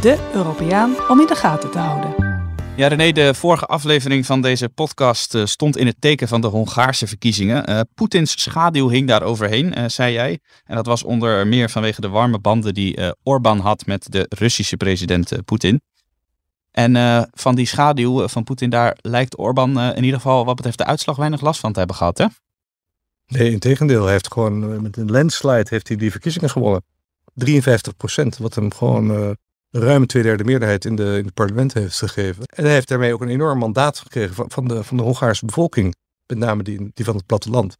De 0.00 0.18
Europeaan 0.34 0.94
om 1.08 1.20
in 1.20 1.26
de 1.26 1.34
gaten 1.34 1.70
te 1.70 1.78
houden. 1.78 2.38
Ja, 2.76 2.88
René, 2.88 3.12
de 3.12 3.34
vorige 3.34 3.66
aflevering 3.66 4.26
van 4.26 4.42
deze 4.42 4.68
podcast 4.68 5.34
eh, 5.34 5.44
stond 5.44 5.76
in 5.76 5.86
het 5.86 5.96
teken 6.00 6.28
van 6.28 6.40
de 6.40 6.46
Hongaarse 6.46 7.06
verkiezingen. 7.06 7.88
Poetins 7.94 8.42
schaduw 8.42 8.88
hing 8.88 9.08
daar 9.08 9.22
overheen, 9.22 9.90
zei 9.90 10.12
jij. 10.12 10.38
En 10.64 10.76
dat 10.76 10.86
was 10.86 11.02
onder 11.02 11.46
meer 11.46 11.70
vanwege 11.70 12.00
de 12.00 12.08
warme 12.08 12.38
banden 12.38 12.74
die 12.74 12.96
eh 12.96 13.10
Orbán 13.22 13.58
had 13.58 13.86
met 13.86 14.12
de 14.12 14.26
Russische 14.28 14.76
president 14.76 15.44
Poetin. 15.44 15.80
En 16.70 17.28
van 17.32 17.54
die 17.54 17.66
schaduw 17.66 18.28
van 18.28 18.44
Poetin, 18.44 18.70
daar 18.70 18.98
lijkt 19.00 19.38
Orbán 19.38 19.80
in 19.80 20.04
ieder 20.04 20.20
geval 20.20 20.44
wat 20.44 20.56
betreft 20.56 20.78
de 20.78 20.84
uitslag 20.84 21.16
weinig 21.16 21.40
last 21.40 21.60
van 21.60 21.72
te 21.72 21.78
hebben 21.78 21.96
gehad, 21.96 22.18
hè? 22.18 22.26
Nee, 23.30 23.50
in 23.50 23.58
tegendeel. 23.58 24.02
Hij 24.02 24.12
heeft 24.12 24.32
gewoon 24.32 24.72
eh, 24.72 24.78
met 24.78 24.96
een 24.96 25.10
landslide 25.10 25.66
heeft 25.68 25.88
hij 25.88 25.96
die 25.96 26.10
verkiezingen 26.10 26.50
gewonnen. 26.50 26.84
53 27.34 27.96
procent, 27.96 28.38
wat 28.38 28.54
hem 28.54 28.72
gewoon 28.72 29.10
eh 29.10 29.30
ruim 29.70 30.00
een 30.00 30.06
tweederde 30.06 30.44
meerderheid 30.44 30.84
in, 30.84 30.96
de, 30.96 31.16
in 31.18 31.24
het 31.24 31.34
parlement 31.34 31.74
heeft 31.74 31.98
gegeven. 31.98 32.44
En 32.44 32.64
hij 32.64 32.72
heeft 32.72 32.88
daarmee 32.88 33.12
ook 33.12 33.20
een 33.20 33.28
enorm 33.28 33.58
mandaat 33.58 33.98
gekregen 33.98 34.34
van, 34.34 34.50
van, 34.50 34.68
de, 34.68 34.84
van 34.84 34.96
de 34.96 35.02
Hongaarse 35.02 35.46
bevolking. 35.46 35.94
Met 36.26 36.38
name 36.38 36.62
die, 36.62 36.90
die 36.94 37.04
van 37.04 37.16
het 37.16 37.26
platteland. 37.26 37.76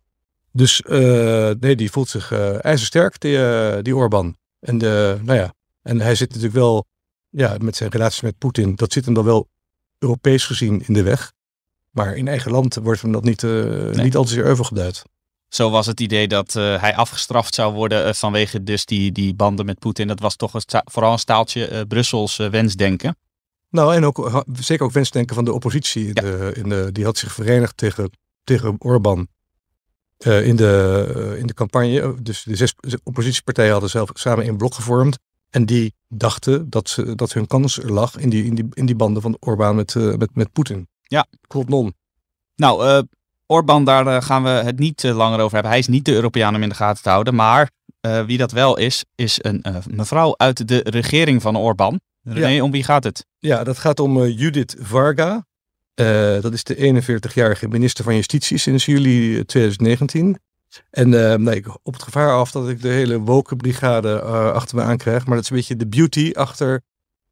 Dus 0.53 0.83
eh, 0.83 1.51
nee, 1.61 1.77
die 1.77 1.91
voelt 1.91 2.09
zich 2.09 2.33
eh 2.33 2.65
ijzersterk, 2.65 3.21
die, 3.21 3.39
die 3.83 3.97
Orbán. 3.97 4.37
En, 4.61 4.79
de, 4.79 5.19
nou 5.23 5.39
ja, 5.39 5.55
en 5.83 6.01
hij 6.01 6.15
zit 6.15 6.29
natuurlijk 6.29 6.55
wel, 6.55 6.87
ja, 7.29 7.57
met 7.61 7.77
zijn 7.77 7.91
relatie 7.91 8.25
met 8.25 8.39
Poetin, 8.39 8.75
dat 8.75 8.93
zit 8.93 9.05
hem 9.05 9.15
dan 9.15 9.25
wel 9.25 9.49
Europees 9.99 10.45
gezien 10.45 10.83
in 10.87 10.95
de 10.95 11.03
weg. 11.03 11.33
Maar 11.91 12.17
in 12.17 12.29
eigen 12.29 12.51
land 12.51 12.75
wordt 12.75 13.03
hem 13.03 13.13
dat 13.13 13.25
niet, 13.25 13.43
eh 13.43 13.91
niet 13.91 14.17
al 14.17 14.25
te 14.25 14.33
zeer 14.33 14.45
euvel 14.45 14.65
geduid. 14.65 15.03
Zo 15.51 15.71
was 15.71 15.87
het 15.87 16.01
idee 16.01 16.29
dat 16.29 16.57
eh, 16.57 16.81
hij 16.81 16.97
afgestraft 16.97 17.55
zou 17.55 17.75
worden 17.75 18.05
eh, 18.05 18.13
vanwege 18.13 18.63
dus 18.63 18.85
die, 18.85 19.13
die 19.13 19.35
banden 19.35 19.67
met 19.67 19.79
Poetin. 19.79 20.07
Dat 20.07 20.21
was 20.21 20.37
toch 20.37 20.55
een 20.55 20.83
vooral 20.85 21.13
een 21.13 21.19
staaltje 21.19 21.67
eh, 21.67 21.81
Brussels 21.89 22.37
wensdenken. 22.37 23.17
Nou, 23.71 23.95
en 23.95 24.05
ook, 24.05 24.45
zeker 24.53 24.85
ook 24.85 24.93
wensdenken 24.93 25.35
van 25.35 25.45
de 25.45 25.53
oppositie. 25.53 26.07
Ja. 26.07 26.13
de, 26.13 26.53
in 26.55 26.69
de, 26.69 26.93
die 26.93 27.05
had 27.05 27.19
zich 27.19 27.33
verenigd 27.33 27.77
tegen, 27.77 28.11
tegen 28.45 28.77
Orbán 28.79 29.29
in, 30.19 30.57
de, 30.57 31.37
in 31.39 31.47
de 31.47 31.55
campagne. 31.55 32.23
Dus 32.23 32.43
de 32.43 32.57
zes 32.57 32.75
oppositiepartijen 33.03 33.73
hadden 33.73 33.91
zelf 33.91 34.11
samen 34.13 34.47
een 34.47 34.57
blok 34.57 34.75
gevormd. 34.75 35.19
En 35.51 35.67
die 35.67 35.95
dachten 36.09 36.71
dat, 36.71 36.89
ze, 36.89 37.15
dat 37.15 37.33
hun 37.33 37.47
kans 37.47 37.79
lag 37.83 38.17
in 38.17 38.31
die, 38.31 38.45
in 38.45 38.55
die, 38.55 38.67
in 38.73 38.87
die 38.87 38.97
banden 38.97 39.23
van 39.23 39.37
Orbán 39.41 39.77
met, 39.77 39.95
met, 39.95 40.35
met 40.35 40.53
Poetin. 40.53 40.89
Ja. 41.03 41.27
Klopt 41.47 41.69
non. 41.69 41.95
Nou, 42.57 43.07
Orbán, 43.51 43.85
daar 43.85 44.07
eh, 44.07 44.23
gaan 44.23 44.43
we 44.43 44.49
het 44.49 44.79
niet 44.79 45.05
eh, 45.05 45.17
langer 45.17 45.39
over 45.39 45.53
hebben. 45.53 45.71
Hij 45.71 45.81
is 45.81 45.89
niet 45.89 46.05
de 46.05 46.13
Europeaan 46.13 46.55
om 46.55 46.63
in 46.63 46.69
de 46.69 46.75
gaten 46.75 47.03
te 47.03 47.09
houden. 47.09 47.35
Maar 47.35 47.71
eh, 48.01 48.25
wie 48.25 48.39
dat 48.39 48.53
wel 48.53 48.79
is, 48.79 49.05
is 49.15 49.39
een 49.43 49.65
mevrouw 49.91 50.35
uit 50.37 50.69
de 50.69 50.81
regering 50.85 51.43
van 51.43 51.57
Orbán. 51.57 52.01
René, 52.23 52.63
om 52.63 52.71
wie 52.71 52.85
gaat 52.85 53.05
het? 53.05 53.27
Ja, 53.39 53.65
dat 53.65 53.79
gaat 53.79 54.01
om 54.01 54.27
Judith 54.27 54.77
Varga. 54.79 55.47
Dat 56.41 56.53
is 56.53 56.65
de 56.65 57.03
41-jarige 57.03 57.69
minister 57.69 58.05
van 58.05 58.15
Justitie 58.15 58.59
sinds 58.59 58.85
juli 58.85 59.37
eh, 59.37 59.45
2019. 59.45 60.39
En 60.91 61.09
nee, 61.43 61.57
ik 61.57 61.79
op 61.83 61.93
het 61.93 62.03
gevaar 62.03 62.33
af 62.33 62.51
dat 62.51 62.69
ik 62.69 62.83
de 62.83 62.89
hele 62.89 63.19
woke 63.19 63.57
brigade 63.57 64.21
achter 64.53 64.77
me 64.77 64.83
aankrijg. 64.83 65.27
Maar 65.27 65.35
dat 65.35 65.45
is 65.45 65.51
een 65.51 65.57
beetje 65.57 65.77
de 65.77 65.87
beauty 65.87 66.31
achter 66.35 66.83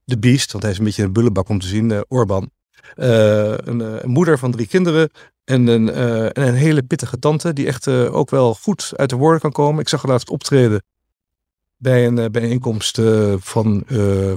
de 0.05 0.19
beast. 0.19 0.53
Want 0.53 0.63
hij 0.63 0.73
is 0.73 0.79
een 0.79 0.85
beetje 0.85 1.03
een 1.03 1.13
bullebak 1.13 1.49
om 1.49 1.61
te 1.61 1.67
zien, 1.67 2.05
Orbán. 2.09 2.51
Eh, 2.95 3.55
een, 3.57 3.81
een 3.81 4.11
moeder 4.11 4.39
van 4.39 4.51
drie 4.51 4.67
kinderen. 4.67 5.11
En 5.49 5.67
een, 5.67 5.91
eh, 5.91 6.25
en 6.25 6.33
een 6.49 6.55
hele 6.55 6.83
pittige 6.83 7.19
tante 7.19 7.53
die 7.53 7.67
echt 7.67 7.87
eh, 7.87 8.15
ook 8.15 8.31
wel 8.31 8.55
goed 8.55 8.93
uit 8.97 9.11
de 9.11 9.17
woorden 9.17 9.41
kan 9.41 9.53
komen. 9.53 9.81
Ik 9.81 9.89
zag 9.89 10.03
haar 10.03 10.11
laatst 10.11 10.31
optreden 10.31 10.83
bij 11.77 12.07
een 12.07 12.19
eh, 12.19 12.31
bijeenkomst 12.31 13.01
van 13.39 13.85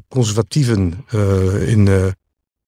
conservatieven 0.08 1.06
in 1.68 2.14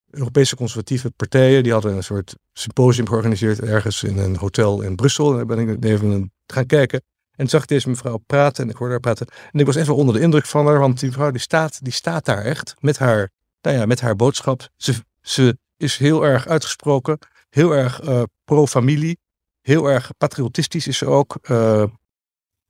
Europese 0.09 0.55
conservatieve 0.55 1.11
partijen. 1.11 1.63
Die 1.63 1.71
hadden 1.71 1.95
een 1.95 2.03
soort 2.03 2.35
symposium 2.53 3.07
georganiseerd 3.07 3.59
ergens 3.59 4.03
in 4.03 4.17
een 4.17 4.35
hotel 4.35 4.81
in 4.81 4.95
Brussel. 4.95 5.31
En 5.31 5.35
daar 5.35 5.45
ben 5.45 5.69
ik 5.69 5.83
even 5.83 6.31
gaan 6.47 6.65
kijken. 6.65 7.01
En 7.35 7.47
zag 7.47 7.61
ik 7.61 7.67
deze 7.67 7.89
mevrouw 7.89 8.17
praten 8.17 8.63
en 8.63 8.69
ik 8.69 8.75
hoorde 8.75 8.93
haar 8.93 9.01
praten. 9.01 9.27
En 9.51 9.59
ik 9.59 9.65
was 9.65 9.75
even 9.75 9.95
onder 9.95 10.15
de 10.15 10.21
indruk 10.21 10.45
van 10.45 10.67
haar, 10.67 10.79
want 10.79 10.99
die 10.99 11.09
mevrouw 11.09 11.31
die 11.31 11.41
staat, 11.41 11.83
die 11.83 11.93
staat 11.93 12.25
daar 12.25 12.43
echt 12.43 12.75
met 12.79 12.97
haar, 12.97 13.29
nou 13.61 13.77
ja, 13.77 13.85
met 13.85 14.01
haar 14.01 14.15
boodschap. 14.15 14.69
Ze, 14.75 14.93
ze 15.21 15.57
is 15.77 15.97
heel 15.97 16.25
erg 16.25 16.47
uitgesproken, 16.47 17.17
heel 17.53 17.71
erg 17.71 18.01
eh, 18.01 18.23
pro-familie, 18.45 19.17
heel 19.61 19.89
erg 19.89 20.11
patriotistisch 20.17 20.87
is 20.87 20.97
ze 20.97 21.05
ook. 21.05 21.37
Eh, 21.41 21.83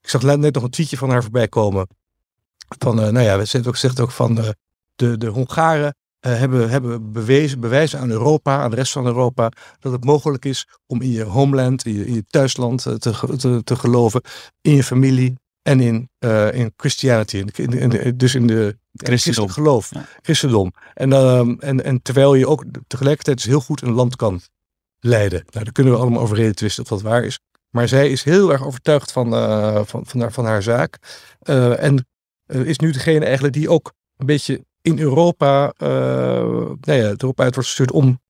ik 0.02 0.10
zag 0.10 0.22
net 0.24 0.54
nog 0.54 0.64
een 0.64 0.70
tweetje 0.70 0.98
van 0.98 1.10
haar 1.10 1.22
voorbij 1.22 1.48
komen. 1.48 1.88
Van, 2.80 3.02
eh, 3.02 3.10
nou 3.10 3.26
ja, 3.26 3.46
ze 3.46 3.58
heeft 3.58 3.68
ook 3.68 3.74
gezegd 3.74 4.00
ook 4.00 4.12
van 4.12 4.36
de, 4.96 5.18
de 5.18 5.28
Hongaren 5.28 5.96
hebben, 6.20 6.70
hebben 6.70 7.12
bewezen, 7.12 7.60
bewijzen 7.60 8.00
aan 8.00 8.10
Europa, 8.10 8.62
aan 8.62 8.70
de 8.70 8.76
rest 8.76 8.92
van 8.92 9.06
Europa, 9.06 9.52
dat 9.80 9.92
het 9.92 10.04
mogelijk 10.04 10.46
is 10.46 10.68
om 10.86 11.02
in 11.02 11.12
je 11.12 11.24
homeland, 11.24 11.86
in 11.86 11.94
je, 11.94 12.06
in 12.06 12.14
je 12.14 12.26
thuisland 12.28 12.82
te, 12.82 12.98
te, 13.38 13.62
te 13.64 13.76
geloven, 13.76 14.22
in 14.62 14.76
je 14.76 14.84
familie 14.84 15.36
en 15.62 15.80
in, 15.80 16.10
in 16.52 16.74
Christianity. 16.76 17.38
In, 17.38 17.50
in, 17.54 17.92
in 17.92 18.18
dus 18.18 18.36
in 18.36 18.48
de 18.48 18.78
Christendom. 18.94 19.50
geloof, 19.50 19.94
Ja. 19.94 20.06
christendom. 20.22 20.74
En, 20.94 21.14
ehm, 21.14 21.56
en, 21.60 21.84
en 21.84 22.02
terwijl 22.02 22.36
je 22.36 22.48
ook 22.48 22.64
tegelijkertijd 22.88 23.38
dus 23.38 23.46
heel 23.46 23.62
goed 23.62 23.82
een 23.82 23.94
land 23.94 24.16
kan 24.16 24.42
leiden. 25.04 25.44
Nou, 25.50 25.64
daar 25.64 25.74
kunnen 25.74 25.94
we 25.94 26.00
allemaal 26.00 26.22
over 26.22 26.38
reden 26.38 26.56
twisten 26.56 26.84
of 26.84 26.90
dat 26.90 27.02
waar 27.02 27.24
is. 27.24 27.40
Maar 27.70 27.88
zij 27.88 28.10
is 28.10 28.24
heel 28.24 28.52
erg 28.52 28.66
overtuigd 28.66 29.12
van, 29.12 29.34
eh, 29.34 29.82
van, 29.86 30.06
van, 30.06 30.20
haar, 30.20 30.32
van 30.32 30.46
haar 30.46 30.64
zaak. 30.64 30.98
Eh, 31.40 31.84
en 31.84 32.08
eh, 32.46 32.62
is 32.62 32.78
nu 32.78 32.92
degene 32.92 33.26
eigenlijk 33.26 33.54
die 33.54 33.70
ook 33.70 33.94
een 34.18 34.26
beetje 34.26 34.66
in 34.82 35.00
Europa, 35.00 35.74
nou 35.78 36.78
ja, 36.82 37.14
erop 37.18 37.40
uit 37.40 37.54
wordt 37.54 37.70
gestuurd 37.70 37.92
om 37.92 38.22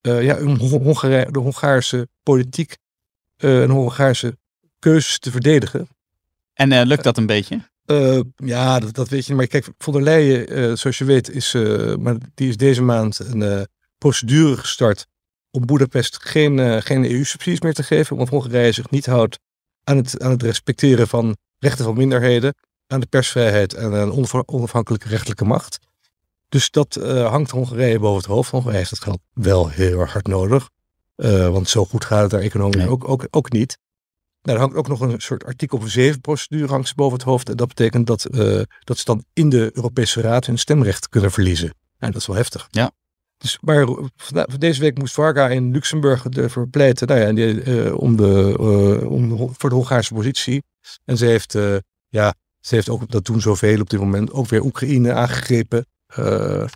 ja, 0.00 0.38
om 0.40 0.56
Hon- 0.56 0.82
Hongarije- 0.82 1.30
de 1.30 1.38
Hongaarse 1.38 2.08
politiek 2.22 2.76
en 3.36 3.70
Hongaarse 3.70 4.36
keuzes 4.78 5.18
te 5.18 5.30
verdedigen. 5.30 5.88
En 6.54 6.86
lukt 6.86 7.04
dat 7.04 7.16
een 7.16 7.26
beetje? 7.26 7.60
Ja, 8.36 8.78
dat, 8.78 8.94
dat 8.94 9.08
weet 9.08 9.26
je. 9.26 9.34
Maar 9.34 9.46
kijk, 9.46 9.68
von 9.78 9.92
der 9.92 10.02
Leyen, 10.02 10.78
zoals 10.78 10.98
je 10.98 11.04
weet, 11.04 11.30
is, 11.30 11.52
maar 11.98 12.16
die 12.34 12.48
is 12.48 12.56
deze 12.56 12.82
maand 12.82 13.18
een 13.18 13.66
procedure 13.98 14.56
gestart 14.56 15.06
om 15.50 15.66
Boedapest 15.66 16.18
geen, 16.22 16.58
eh, 16.58 16.76
geen 16.80 17.04
EU-subsidies 17.10 17.60
meer 17.60 17.74
te 17.74 17.82
geven. 17.82 18.12
Omdat 18.12 18.28
Hongarije 18.28 18.72
zich 18.72 18.90
niet 18.90 19.06
houdt 19.06 19.38
aan 19.84 19.96
het, 19.96 20.20
aan 20.22 20.30
het 20.30 20.42
respecteren 20.42 21.08
van 21.08 21.36
rechten 21.58 21.84
van 21.84 21.96
minderheden, 21.96 22.54
aan 22.86 23.00
de 23.00 23.06
persvrijheid 23.06 23.74
en 23.74 23.94
aan 23.94 24.12
onaf- 24.12 24.42
onafhankelijke 24.46 25.08
rechtelijke 25.08 25.44
macht. 25.44 25.78
Dus 26.48 26.70
dat 26.70 26.96
eh, 26.96 27.28
hangt 27.30 27.50
Hongarije 27.50 27.98
boven 27.98 28.16
het 28.16 28.26
hoofd. 28.26 28.50
Hongarije 28.50 28.78
heeft 28.78 28.90
dat 28.90 28.98
geld 29.02 29.18
wel 29.32 29.68
heel 29.68 30.00
erg 30.00 30.12
hard 30.12 30.26
nodig. 30.26 30.70
Eh, 31.14 31.48
want 31.48 31.68
zo 31.68 31.84
goed 31.84 32.04
gaat 32.04 32.20
het 32.22 32.30
daar 32.30 32.40
economisch 32.40 32.76
Nee. 32.76 32.88
ook, 32.88 33.08
ook, 33.08 33.26
ook 33.30 33.52
niet. 33.52 33.78
Nou, 34.42 34.56
er 34.58 34.64
hangt 34.64 34.78
ook 34.78 34.88
nog 34.88 35.00
een 35.00 35.20
soort 35.20 35.44
artikel 35.44 35.80
7 35.84 36.20
procedure 36.20 36.66
hangt 36.72 36.94
boven 36.94 37.18
het 37.18 37.26
hoofd. 37.26 37.48
En 37.48 37.56
dat 37.56 37.68
betekent 37.68 38.06
dat, 38.06 38.26
dat 38.84 38.98
ze 38.98 39.04
dan 39.04 39.24
in 39.32 39.48
de 39.48 39.70
Europese 39.74 40.20
Raad 40.20 40.46
hun 40.46 40.58
stemrecht 40.58 41.08
kunnen 41.08 41.30
verliezen. 41.30 41.74
Nou, 41.98 42.12
dat 42.12 42.20
is 42.20 42.26
wel 42.26 42.36
heftig. 42.36 42.68
Ja. 42.70 42.90
Dus, 43.38 43.58
maar 43.60 43.86
deze 44.58 44.80
week 44.80 44.98
moest 44.98 45.14
Varga 45.14 45.48
in 45.48 45.72
Luxemburg 45.72 46.24
ervoor 46.24 46.68
pleiten 46.68 47.06
nou 47.06 47.20
ja, 47.20 47.52
eh, 47.62 47.94
om 47.94 48.16
de, 48.16 48.56
eh, 48.58 49.10
om 49.10 49.28
de, 49.28 49.48
voor 49.52 49.68
de 49.68 49.76
Hongaarse 49.76 50.14
positie. 50.14 50.62
En 51.04 51.16
ze 51.16 51.24
heeft, 51.24 51.54
eh, 51.54 51.76
ja, 52.08 52.34
ze 52.60 52.74
heeft 52.74 52.88
ook, 52.88 53.10
dat 53.10 53.24
doen 53.24 53.40
zoveel 53.40 53.80
op 53.80 53.90
dit 53.90 54.00
moment, 54.00 54.32
ook 54.32 54.48
weer 54.48 54.64
Oekraïne 54.64 55.12
aangegrepen 55.12 55.86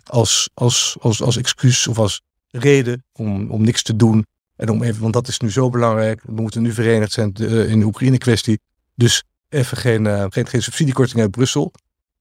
als, 0.03 0.49
als, 0.53 0.97
als, 0.99 1.21
als 1.21 1.37
excuus 1.37 1.87
of 1.87 1.97
als 1.97 2.21
reden 2.49 3.03
om, 3.11 3.51
om 3.51 3.63
niks 3.63 3.83
te 3.83 3.95
doen. 3.95 4.25
En 4.55 4.69
om 4.69 4.83
even, 4.83 5.01
want 5.01 5.13
dat 5.13 5.27
is 5.27 5.39
nu 5.39 5.51
zo 5.51 5.69
belangrijk. 5.69 6.21
We 6.23 6.41
moeten 6.41 6.61
nu 6.61 6.71
verenigd 6.71 7.11
zijn 7.11 7.33
in 7.33 7.79
de 7.79 7.85
Oekraïne-kwestie. 7.85 8.59
Dus 8.95 9.23
even 9.49 9.77
geen, 9.77 10.31
geen, 10.31 10.47
geen 10.47 10.63
subsidiekorting 10.63 11.21
uit 11.21 11.31
Brussel. 11.31 11.71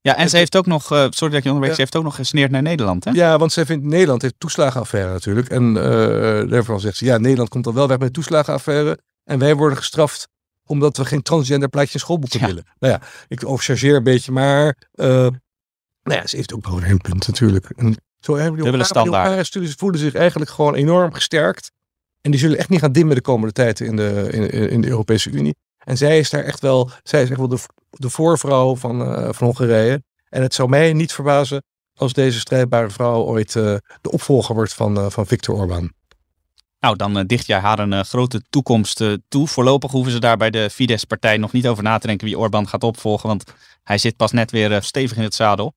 Ja, 0.05 0.17
en 0.17 0.29
ze 0.31 0.37
heeft 0.37 0.57
ook 0.57 0.67
nog, 0.67 0.93
eh, 0.93 1.07
sorry 1.11 1.35
dat 1.35 1.43
je 1.45 1.53
Ja. 1.61 1.67
ze 1.75 1.81
heeft 1.81 1.97
ook 1.97 2.03
nog 2.05 2.15
gesneerd 2.15 2.51
naar 2.51 2.63
Nederland, 2.63 3.05
hè? 3.05 3.11
Ja, 3.11 3.39
want 3.39 3.53
zij 3.53 3.67
vindt 3.67 3.85
Nederland 3.85 4.23
heeft 4.23 4.35
toeslagenaffaire 4.39 5.13
natuurlijk. 5.13 5.49
En 5.49 5.77
eh 5.77 6.51
daarvan 6.51 6.81
zegt 6.81 6.97
ze, 6.97 7.05
ja, 7.05 7.19
Nederland 7.19 7.49
komt 7.49 7.65
dan 7.65 7.75
wel 7.75 7.89
weg 7.89 7.99
met 7.99 8.13
toeslagenaffaire. 8.13 8.99
En 9.25 9.39
wij 9.39 9.55
worden 9.57 9.79
gestraft 9.79 10.29
omdat 10.67 10.97
we 10.97 11.05
geen 11.05 11.23
transgender 11.23 11.69
plaatje 11.69 11.93
in 11.95 12.01
schoolboeken 12.01 12.41
Ja. 12.41 12.47
willen. 12.47 12.65
Nou 12.79 12.93
ja, 12.93 13.01
ik 13.29 13.47
overchargeer 13.47 13.97
een 13.97 14.03
beetje, 14.03 14.33
maar 14.33 14.77
eh, 14.93 15.07
nou 16.03 16.21
ja, 16.21 16.27
ze 16.27 16.37
heeft 16.37 16.55
ook 16.55 16.69
weer 16.69 16.91
een 16.91 17.01
punt 17.01 17.27
natuurlijk. 17.27 17.71
En 17.77 17.97
zo 18.21 18.35
hebben 18.35 18.53
die 18.55 18.63
Hongaren- 18.63 18.87
standaard. 18.87 19.15
Die 19.15 19.23
Hongaren 19.25 19.47
studies 19.47 19.75
voelen 19.75 20.01
zich 20.01 20.15
eigenlijk 20.15 20.51
gewoon 20.51 20.75
enorm 20.75 21.13
gesterkt. 21.13 21.71
En 22.21 22.31
die 22.31 22.41
zullen 22.41 22.59
echt 22.59 22.69
niet 22.69 22.81
gaan 22.81 22.93
dimmen 22.93 23.15
de 23.15 23.21
komende 23.23 23.53
tijd 23.53 23.81
in 23.81 23.97
de, 23.97 24.29
in, 24.31 24.71
in 24.71 24.81
de 24.81 24.89
Europese 24.89 25.31
Unie. 25.31 25.55
En 25.85 25.97
zij 25.97 26.19
is 26.19 26.31
daar 26.31 26.45
echt 26.45 26.61
wel, 26.61 26.91
zij 27.03 27.23
is 27.23 27.29
echt 27.31 27.39
wel 27.39 27.49
de, 27.49 27.59
de 27.99 28.11
voorvrouw 28.11 28.77
van, 28.77 29.03
eh, 29.03 29.29
van 29.33 29.47
Hongarije. 29.47 30.03
En 30.29 30.43
het 30.43 30.55
zou 30.55 30.69
mij 30.69 30.93
niet 30.93 31.13
verbazen 31.13 31.63
als 31.95 32.13
deze 32.13 32.39
strijdbare 32.39 32.91
vrouw 32.91 33.23
ooit 33.23 33.57
eh, 33.57 33.77
de 34.01 34.11
opvolger 34.11 34.55
wordt 34.55 34.75
van, 34.75 34.97
eh, 34.97 35.11
van 35.11 35.27
Viktor 35.27 35.57
Orbán. 35.57 35.93
Nou, 36.81 36.97
dan 36.97 37.27
dicht 37.27 37.47
jij 37.47 37.59
haar 37.59 37.79
een 37.79 38.05
grote 38.05 38.43
toekomst 38.51 39.05
toe. 39.29 39.49
Voorlopig 39.49 39.91
hoeven 39.91 40.13
ze 40.13 40.19
daar 40.19 40.37
bij 40.37 40.51
de 40.51 40.71
Fidesz-partij 40.71 41.37
nog 41.37 41.53
niet 41.53 41.69
over 41.69 41.83
na 41.83 41.99
te 41.99 42.07
denken 42.07 42.27
wie 42.27 42.39
Orbán 42.39 42.69
gaat 42.69 42.85
opvolgen, 42.85 43.29
want 43.29 43.45
hij 43.83 43.99
zit 43.99 44.17
pas 44.17 44.33
net 44.33 44.51
weer 44.51 44.83
stevig 44.83 45.17
in 45.17 45.23
het 45.23 45.35
zadel. 45.35 45.75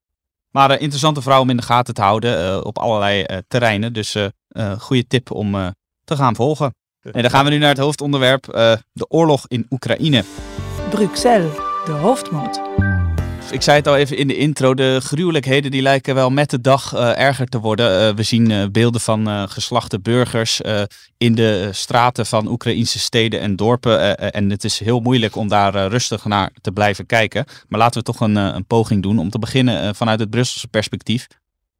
Maar 0.50 0.80
interessante 0.80 1.22
vrouw 1.22 1.40
om 1.40 1.50
in 1.50 1.56
de 1.56 1.62
gaten 1.62 1.94
te 1.94 2.02
houden 2.02 2.38
eh, 2.38 2.60
op 2.62 2.78
allerlei 2.78 3.22
eh, 3.22 3.38
terreinen. 3.48 3.92
Dus 3.92 4.16
goede 4.78 5.06
tip 5.06 5.30
om 5.30 5.54
eh, 5.54 5.66
te 6.04 6.16
gaan 6.16 6.34
volgen. 6.34 6.74
En 7.12 7.22
dan 7.22 7.30
gaan 7.30 7.44
we 7.44 7.50
nu 7.50 7.58
naar 7.58 7.68
het 7.68 7.78
hoofdonderwerp, 7.78 8.48
eh, 8.48 8.72
de 8.92 9.08
oorlog 9.08 9.44
in 9.48 9.66
Oekraïne. 9.70 10.24
Bruxelles, 10.90 11.52
de 11.86 11.92
hoofdmoot. 11.92 12.60
Ik 13.50 13.62
zei 13.62 13.76
het 13.76 13.86
al 13.86 13.96
even 13.96 14.16
in 14.16 14.28
de 14.28 14.36
intro, 14.36 14.74
de 14.74 15.00
gruwelijkheden 15.02 15.70
die 15.70 15.82
lijken 15.82 16.14
wel 16.14 16.30
met 16.30 16.50
de 16.50 16.60
dag 16.60 16.94
eh, 16.94 17.18
erger 17.18 17.46
te 17.46 17.60
worden. 17.60 18.08
Eh, 18.08 18.14
we 18.14 18.22
zien 18.22 18.50
eh, 18.50 18.64
beelden 18.72 19.00
van 19.00 19.28
eh, 19.28 19.42
geslachte 19.46 20.00
burgers 20.00 20.62
eh, 20.62 20.82
in 21.16 21.34
de 21.34 21.68
straten 21.72 22.26
van 22.26 22.48
Oekraïnse 22.48 22.98
steden 22.98 23.40
en 23.40 23.56
dorpen. 23.56 24.18
en 24.32 24.50
het 24.50 24.64
is 24.64 24.78
heel 24.78 25.00
moeilijk 25.00 25.36
om 25.36 25.48
daar 25.48 25.88
rustig 25.88 26.24
naar 26.24 26.50
te 26.60 26.72
blijven 26.72 27.06
kijken. 27.06 27.44
Maar 27.68 27.78
laten 27.80 27.98
we 27.98 28.04
toch 28.04 28.20
een, 28.20 28.36
eh, 28.36 28.50
een 28.54 28.66
poging 28.66 29.02
doen 29.02 29.18
om 29.18 29.30
te 29.30 29.38
beginnen 29.38 29.94
vanuit 29.94 30.20
het 30.20 30.30
Brusselse 30.30 30.68
perspectief. 30.68 31.26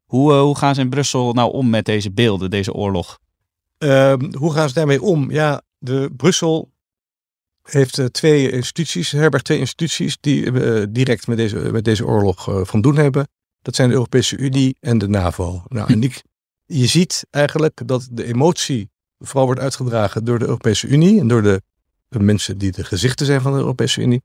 Hoe, 0.05 0.33
hoe 0.33 0.57
gaan 0.57 0.75
ze 0.75 0.81
in 0.81 0.89
Brussel 0.89 1.33
nou 1.33 1.51
om 1.51 1.69
met 1.69 1.85
deze 1.85 2.11
beelden, 2.11 2.49
deze 2.49 2.73
oorlog? 2.73 3.19
Ehm, 3.77 4.33
hoe 4.37 4.53
gaan 4.53 4.67
ze 4.67 4.73
daarmee 4.73 5.01
om? 5.01 5.31
Ja, 5.31 5.61
de 5.77 6.13
Brussel 6.17 6.69
heeft 7.69 7.97
eh, 7.97 8.05
twee 8.05 8.51
instituties, 8.51 9.11
herbergt 9.11 9.45
twee 9.45 9.59
instituties 9.59 10.17
die 10.19 10.51
eh, 10.51 10.85
direct 10.89 11.27
met 11.27 11.37
deze, 11.37 11.57
met 11.57 11.83
deze 11.83 12.05
oorlog 12.05 12.49
eh, 12.49 12.61
van 12.63 12.81
doen 12.81 12.95
hebben. 12.95 13.27
Dat 13.61 13.75
zijn 13.75 13.87
de 13.87 13.93
Europese 13.93 14.37
Unie 14.37 14.75
en 14.79 14.97
de 14.97 15.07
NAVO. 15.07 15.63
Nou, 15.67 15.93
en 15.93 16.03
ik, 16.03 16.23
je 16.65 16.87
ziet 16.87 17.25
eigenlijk 17.29 17.81
dat 17.85 18.07
de 18.11 18.23
emotie 18.25 18.89
vooral 19.19 19.45
wordt 19.45 19.61
uitgedragen 19.61 20.25
door 20.25 20.39
de 20.39 20.45
Europese 20.45 20.87
Unie 20.87 21.19
en 21.19 21.27
door 21.27 21.41
de, 21.41 21.61
de 22.09 22.19
mensen 22.19 22.57
die 22.57 22.71
de 22.71 22.83
gezichten 22.83 23.25
zijn 23.25 23.41
van 23.41 23.51
de 23.51 23.57
Europese 23.57 24.01
Unie. 24.01 24.21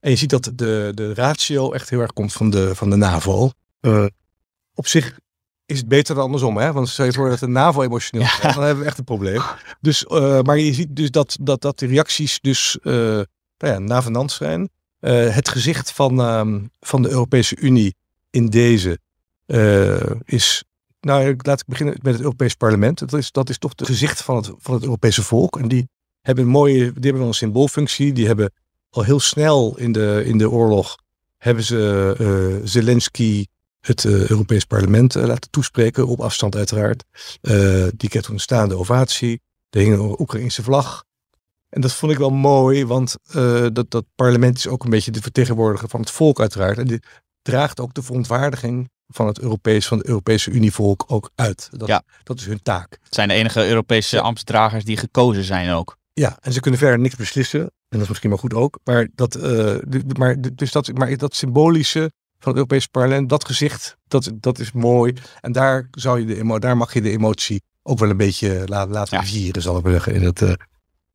En 0.00 0.10
je 0.10 0.16
ziet 0.16 0.30
dat 0.30 0.52
de, 0.54 0.92
de 0.94 1.14
ratio 1.14 1.72
echt 1.72 1.90
heel 1.90 2.00
erg 2.00 2.12
komt 2.12 2.32
van 2.32 2.50
de, 2.50 2.74
van 2.74 2.90
de 2.90 2.96
NAVO. 2.96 3.50
Op 4.74 4.86
zich 4.86 5.18
is 5.66 5.78
het 5.78 5.88
beter 5.88 6.14
dan 6.14 6.24
andersom, 6.24 6.56
hè? 6.56 6.72
Want 6.72 6.88
stel 6.88 7.04
je 7.04 7.12
voor 7.12 7.28
dat 7.28 7.38
de 7.38 7.46
NAVO 7.46 7.82
emotioneel 7.82 8.26
is, 8.26 8.38
dan 8.40 8.62
hebben 8.62 8.82
we 8.82 8.88
echt 8.88 8.98
een 8.98 9.04
probleem. 9.04 9.42
Dus, 9.80 10.06
eh, 10.06 10.40
maar 10.40 10.58
je 10.58 10.72
ziet 10.72 10.96
dus 10.96 11.10
dat, 11.10 11.36
dat, 11.40 11.60
dat 11.60 11.78
de 11.78 11.86
reacties 11.86 12.40
dus 12.40 12.78
eh 12.82 13.22
nou 13.58 13.72
ja, 13.72 13.78
navenant 13.78 14.32
zijn. 14.32 14.70
Eh, 15.00 15.34
het 15.34 15.48
gezicht 15.48 15.92
van, 15.92 16.20
ehm, 16.20 16.60
van 16.80 17.02
de 17.02 17.08
Europese 17.08 17.56
Unie 17.56 17.94
in 18.30 18.46
deze 18.46 18.98
is... 20.24 20.64
Nou, 21.00 21.36
laat 21.38 21.60
ik 21.60 21.66
beginnen 21.66 21.98
met 22.02 22.12
het 22.12 22.22
Europees 22.22 22.54
Parlement. 22.54 22.98
Dat 22.98 23.12
is, 23.12 23.32
dat 23.32 23.48
is 23.48 23.58
toch 23.58 23.72
het 23.76 23.86
gezicht 23.86 24.22
van 24.22 24.36
het, 24.36 24.50
van 24.58 24.74
het 24.74 24.82
Europese 24.82 25.22
volk. 25.22 25.58
En 25.58 25.68
die 25.68 25.88
hebben 26.20 26.44
een 26.44 26.50
mooie, 26.50 26.78
die 26.78 26.92
hebben 26.92 27.18
wel 27.18 27.26
een 27.26 27.34
symboolfunctie. 27.34 28.12
Die 28.12 28.26
hebben 28.26 28.52
al 28.90 29.02
heel 29.02 29.20
snel 29.20 29.78
in 29.78 29.92
de, 29.92 30.22
in 30.24 30.38
de 30.38 30.50
oorlog 30.50 30.96
hebben 31.36 31.64
ze 31.64 32.60
Zelensky 32.64 33.46
het 33.86 34.04
eh, 34.04 34.28
Europees 34.28 34.64
Parlement 34.64 35.16
eh, 35.16 35.24
laten 35.24 35.50
toespreken, 35.50 36.06
op 36.06 36.20
afstand 36.20 36.56
uiteraard. 36.56 37.04
Eh, 37.40 37.86
die 37.96 38.08
kreeg 38.08 38.22
toen 38.22 38.34
een 38.34 38.40
staande 38.40 38.76
ovatie. 38.76 39.40
Er 39.70 39.80
hing 39.80 39.92
een 39.98 40.20
Oekraïnse 40.20 40.62
vlag. 40.62 41.04
En 41.68 41.80
dat 41.80 41.92
vond 41.92 42.12
ik 42.12 42.18
wel 42.18 42.30
mooi, 42.30 42.86
want 42.86 43.16
dat, 43.72 43.90
dat 43.90 44.04
parlement 44.14 44.56
is 44.58 44.66
ook 44.66 44.84
een 44.84 44.90
beetje 44.90 45.10
de 45.10 45.22
vertegenwoordiger 45.22 45.88
van 45.88 46.00
het 46.00 46.10
volk 46.10 46.40
uiteraard. 46.40 46.78
En 46.78 46.86
die 46.86 47.02
draagt 47.42 47.80
ook 47.80 47.94
de 47.94 48.02
verontwaardiging 48.02 48.90
van 49.06 49.26
het 49.26 49.38
Europees, 49.38 49.86
van 49.86 49.98
de 49.98 50.08
Europese 50.08 50.50
Unievolk 50.50 51.04
ook 51.06 51.30
uit. 51.34 51.68
Dat, 51.70 51.88
Ja. 51.88 52.02
dat 52.22 52.38
is 52.38 52.46
hun 52.46 52.62
taak. 52.62 52.98
Het 53.02 53.14
zijn 53.14 53.28
de 53.28 53.34
enige 53.34 53.66
Europese 53.66 54.16
Ja. 54.16 54.22
ambtsdragers 54.22 54.84
die 54.84 54.96
gekozen 54.96 55.44
zijn 55.44 55.70
ook. 55.70 55.96
Ja, 56.12 56.36
en 56.40 56.52
ze 56.52 56.60
kunnen 56.60 56.80
verder 56.80 56.98
niks 56.98 57.16
beslissen. 57.16 57.60
En 57.60 57.70
dat 57.88 58.00
is 58.00 58.08
misschien 58.08 58.30
wel 58.30 58.38
goed 58.38 58.54
ook. 58.54 58.78
Maar 58.84 59.08
dat, 59.14 59.38
maar, 60.18 60.36
dus 60.54 60.72
dat, 60.72 60.92
maar 60.98 61.16
dat 61.16 61.34
symbolische 61.34 62.10
van 62.44 62.52
het 62.52 62.62
Europese 62.62 62.88
parlement, 62.90 63.28
dat 63.28 63.44
gezicht, 63.44 63.96
dat, 64.08 64.30
dat 64.34 64.58
is 64.58 64.72
mooi. 64.72 65.14
En 65.40 65.52
daar, 65.52 65.88
zou 65.90 66.20
je 66.20 66.26
de, 66.26 66.58
daar 66.58 66.76
mag 66.76 66.94
je 66.94 67.00
de 67.02 67.10
emotie 67.10 67.62
ook 67.82 67.98
wel 67.98 68.10
een 68.10 68.16
beetje 68.16 68.62
laten, 68.66 68.92
laten 68.92 69.18
Ja. 69.18 69.24
vieren, 69.24 69.62
zal 69.62 69.76
ik 69.76 69.82
maar 69.82 69.92
zeggen, 69.92 70.14
in 70.14 70.22
het, 70.22 70.42
eh, 70.42 70.48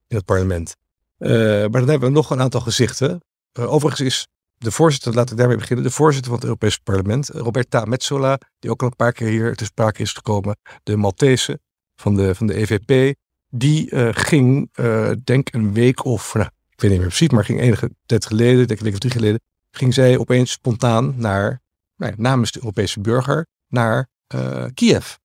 in 0.07 0.15
het 0.15 0.25
parlement. 0.25 0.75
Eh, 1.17 1.29
maar 1.31 1.69
dan 1.69 1.89
hebben 1.89 2.09
we 2.09 2.15
nog 2.15 2.29
een 2.29 2.41
aantal 2.41 2.61
gezichten. 2.61 3.21
Eh, 3.51 3.73
overigens 3.73 4.07
is 4.07 4.27
de 4.57 4.71
voorzitter, 4.71 5.13
laten 5.13 5.29
we 5.31 5.39
daarmee 5.39 5.57
beginnen, 5.57 5.85
de 5.85 5.91
voorzitter 5.91 6.29
van 6.31 6.39
het 6.39 6.47
Europese 6.47 6.79
parlement, 6.83 7.29
Roberta 7.29 7.85
Metsola, 7.85 8.39
die 8.59 8.71
ook 8.71 8.81
al 8.81 8.87
een 8.87 8.95
paar 8.95 9.11
keer 9.13 9.27
hier 9.27 9.55
te 9.55 9.65
sprake 9.65 10.01
is 10.01 10.13
gekomen, 10.13 10.57
de 10.83 10.95
Maltese 10.95 11.59
van 11.95 12.15
de, 12.15 12.35
van 12.35 12.47
de 12.47 12.53
EVP, 12.55 13.15
die 13.49 13.89
eh, 13.89 14.09
ging, 14.11 14.69
eh, 14.71 15.11
denk 15.23 15.53
een 15.53 15.73
week 15.73 16.05
of, 16.05 16.33
nou, 16.33 16.47
ik 16.69 16.81
weet 16.81 16.91
niet 16.91 16.99
meer 16.99 17.09
precies, 17.09 17.29
maar 17.29 17.45
ging 17.45 17.59
enige 17.61 17.91
tijd 18.05 18.25
geleden, 18.25 18.67
denk 18.67 18.79
een 18.79 18.85
week 18.85 18.93
of 18.93 18.99
drie 18.99 19.11
geleden, 19.13 19.39
ging 19.71 19.93
zij 19.93 20.17
opeens 20.17 20.51
spontaan 20.51 21.13
naar, 21.17 21.61
nou 21.95 22.11
ja, 22.11 22.17
namens 22.21 22.51
de 22.51 22.59
Europese 22.59 22.99
burger, 22.99 23.47
naar 23.67 24.07
eh, 24.27 24.65
Kiev. 24.73 25.15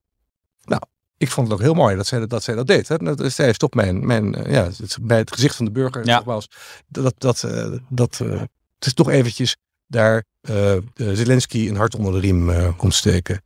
Nou, 0.63 0.81
ik 1.17 1.31
vond 1.31 1.47
het 1.47 1.55
ook 1.55 1.63
heel 1.63 1.73
mooi 1.73 1.95
dat 1.95 2.07
zij 2.07 2.27
dat, 2.27 2.43
zij 2.43 2.55
dat 2.55 2.67
deed. 2.67 2.87
Hè. 2.87 2.97
Dat, 2.97 3.31
zij 3.31 3.49
is 3.49 3.57
toch 3.57 3.73
mijn, 3.73 4.05
mijn 4.05 4.35
eh, 4.35 4.51
ja, 4.51 4.63
het, 4.63 4.97
bij 5.01 5.17
het 5.17 5.33
gezicht 5.33 5.55
van 5.55 5.65
de 5.65 5.71
burger, 5.71 6.05
Ja. 6.05 6.15
nogmaals, 6.17 6.49
dat, 6.87 7.13
dat, 7.17 7.43
eh, 7.43 7.71
dat, 7.89 8.17
het 8.17 8.85
is 8.85 8.93
toch 8.93 9.09
eventjes 9.09 9.57
daar 9.87 10.23
Zelensky 10.95 11.67
een 11.67 11.75
hart 11.75 11.95
onder 11.95 12.13
de 12.13 12.19
riem 12.19 12.75
komt 12.75 12.93
steken. 12.93 13.41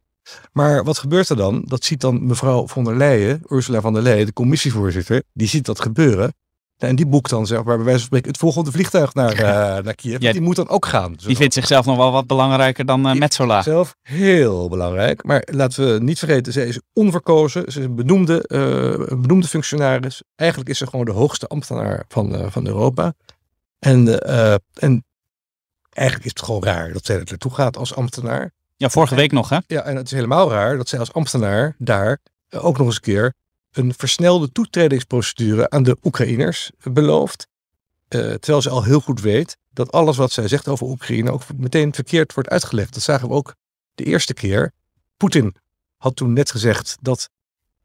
Maar 0.51 0.83
wat 0.83 0.97
gebeurt 0.97 1.29
er 1.29 1.35
dan? 1.35 1.63
Dat 1.65 1.83
ziet 1.83 2.01
dan 2.01 2.25
mevrouw 2.25 2.67
von 2.67 2.83
der 2.83 2.95
Leyen, 2.95 3.43
Ursula 3.47 3.81
von 3.81 3.93
der 3.93 4.01
Leyen, 4.01 4.25
de 4.25 4.33
commissievoorzitter, 4.33 5.23
die 5.33 5.47
ziet 5.47 5.65
dat 5.65 5.81
gebeuren. 5.81 6.33
En 6.79 6.95
die 6.95 7.05
boekt 7.05 7.29
dan 7.29 7.47
zeg 7.47 7.63
maar 7.63 7.75
bij 7.75 7.85
wijze 7.85 7.97
van 7.99 8.07
spreken 8.07 8.27
het 8.27 8.37
volgende 8.39 8.71
vliegtuig 8.71 9.13
naar, 9.13 9.31
eh, 9.33 9.83
naar 9.83 9.95
Kiev. 9.95 10.21
Ja, 10.21 10.31
die 10.31 10.41
moet 10.41 10.55
dan 10.55 10.69
ook 10.69 10.85
gaan. 10.85 11.13
Die 11.13 11.35
vindt 11.35 11.53
zichzelf 11.53 11.85
nog 11.85 11.97
wel 11.97 12.11
wat 12.11 12.27
belangrijker 12.27 12.85
dan 12.85 13.03
Die- 13.03 13.15
Metzola. 13.19 13.61
Zelf 13.61 13.95
heel 14.01 14.69
belangrijk. 14.69 15.23
Maar 15.23 15.43
laten 15.51 15.93
we 15.93 15.99
niet 16.03 16.19
vergeten, 16.19 16.53
zij 16.53 16.67
is 16.67 16.79
onverkozen. 16.93 17.61
Ze 17.71 17.79
is 17.79 17.85
een 17.85 17.95
benoemde, 17.95 18.47
eh, 18.47 18.59
een 19.11 19.21
benoemde 19.21 19.47
functionaris. 19.47 20.21
Eigenlijk 20.35 20.69
is 20.69 20.77
ze 20.77 20.87
gewoon 20.87 21.05
de 21.05 21.11
hoogste 21.11 21.47
ambtenaar 21.47 22.03
van, 22.07 22.51
van 22.51 22.67
Europa. 22.67 23.13
En, 23.79 24.19
en 24.73 25.05
eigenlijk 25.89 26.25
is 26.27 26.33
het 26.35 26.43
gewoon 26.45 26.63
raar 26.63 26.93
dat 26.93 27.05
zij 27.05 27.15
er 27.15 27.23
naartoe 27.25 27.53
gaat 27.53 27.77
als 27.77 27.95
ambtenaar. 27.95 28.51
Ja, 28.77 28.89
vorige 28.89 29.15
week 29.15 29.31
nog 29.31 29.49
hè? 29.49 29.57
Ja, 29.67 29.81
en 29.81 29.95
het 29.95 30.05
is 30.05 30.11
helemaal 30.11 30.51
raar 30.51 30.77
dat 30.77 30.89
zij 30.89 30.99
als 30.99 31.13
ambtenaar 31.13 31.75
daar 31.77 32.19
ook 32.49 32.77
nog 32.77 32.87
eens 32.87 32.95
een 32.95 33.01
keer 33.01 33.33
een 33.71 33.93
versnelde 33.97 34.51
toetredingsprocedure 34.51 35.69
aan 35.69 35.83
de 35.83 35.97
Oekraïners 36.03 36.71
belooft. 36.83 37.47
Eh, 38.07 38.19
terwijl 38.19 38.61
ze 38.61 38.69
al 38.69 38.83
heel 38.83 38.99
goed 38.99 39.21
weet 39.21 39.57
dat 39.73 39.91
alles 39.91 40.17
wat 40.17 40.31
zij 40.31 40.47
zegt 40.47 40.67
over 40.67 40.87
Oekraïne 40.87 41.31
ook 41.31 41.41
meteen 41.57 41.93
verkeerd 41.93 42.33
wordt 42.33 42.49
uitgelegd. 42.49 42.93
Dat 42.93 43.03
zagen 43.03 43.27
we 43.27 43.33
ook 43.33 43.55
de 43.95 44.03
eerste 44.03 44.33
keer. 44.33 44.71
Poetin 45.17 45.55
had 45.97 46.15
toen 46.15 46.33
net 46.33 46.51
gezegd 46.51 46.97
dat 47.01 47.29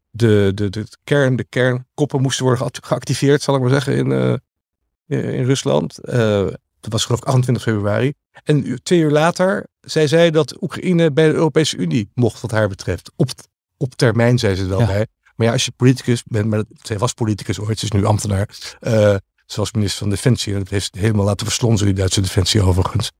de, 0.09 0.51
de, 0.55 0.69
de 0.69 0.85
kern, 1.03 1.35
de 1.35 1.43
kernkoppen 1.43 2.21
moesten 2.21 2.43
worden 2.43 2.61
geact- 2.61 2.85
geactiveerd, 2.85 3.41
zal 3.41 3.55
ik 3.55 3.61
maar 3.61 3.69
zeggen, 3.69 3.95
in, 3.95 4.11
eh, 4.11 5.33
in 5.37 5.45
Rusland. 5.45 5.97
Eh, 5.97 6.47
dat 6.79 6.91
was 6.91 7.05
geloof 7.05 7.19
ik 7.19 7.25
28 7.27 7.63
februari. 7.63 8.13
En 8.43 8.79
twee 8.83 8.99
uur 8.99 9.11
later 9.11 9.67
zei 9.81 10.07
zij 10.07 10.31
dat 10.31 10.61
Oekraïne 10.61 11.11
bij 11.11 11.27
de 11.27 11.33
Europese 11.33 11.77
Unie 11.77 12.09
mocht, 12.13 12.41
wat 12.41 12.51
haar 12.51 12.67
betreft. 12.67 13.11
Op, 13.15 13.29
op 13.77 13.93
termijn, 13.95 14.39
zei 14.39 14.55
ze 14.55 14.65
wel 14.65 14.79
Ja. 14.79 14.85
bij. 14.85 15.07
Maar 15.35 15.47
ja, 15.47 15.53
als 15.53 15.65
je 15.65 15.71
politicus 15.71 16.23
bent, 16.23 16.45
maar 16.47 16.63
zij 16.81 16.97
was 16.97 17.13
politicus 17.13 17.59
ooit, 17.59 17.79
ze 17.79 17.85
is 17.85 17.91
nu 17.91 18.05
ambtenaar. 18.05 18.49
eh 18.79 19.15
zoals 19.45 19.71
minister 19.71 19.99
van 19.99 20.09
Defensie. 20.09 20.53
En 20.53 20.59
dat 20.59 20.69
heeft 20.69 20.95
helemaal 20.95 21.25
laten 21.25 21.45
verslonzen, 21.45 21.85
die 21.85 21.95
Duitse 21.95 22.21
Defensie 22.21 22.61
overigens. 22.61 23.11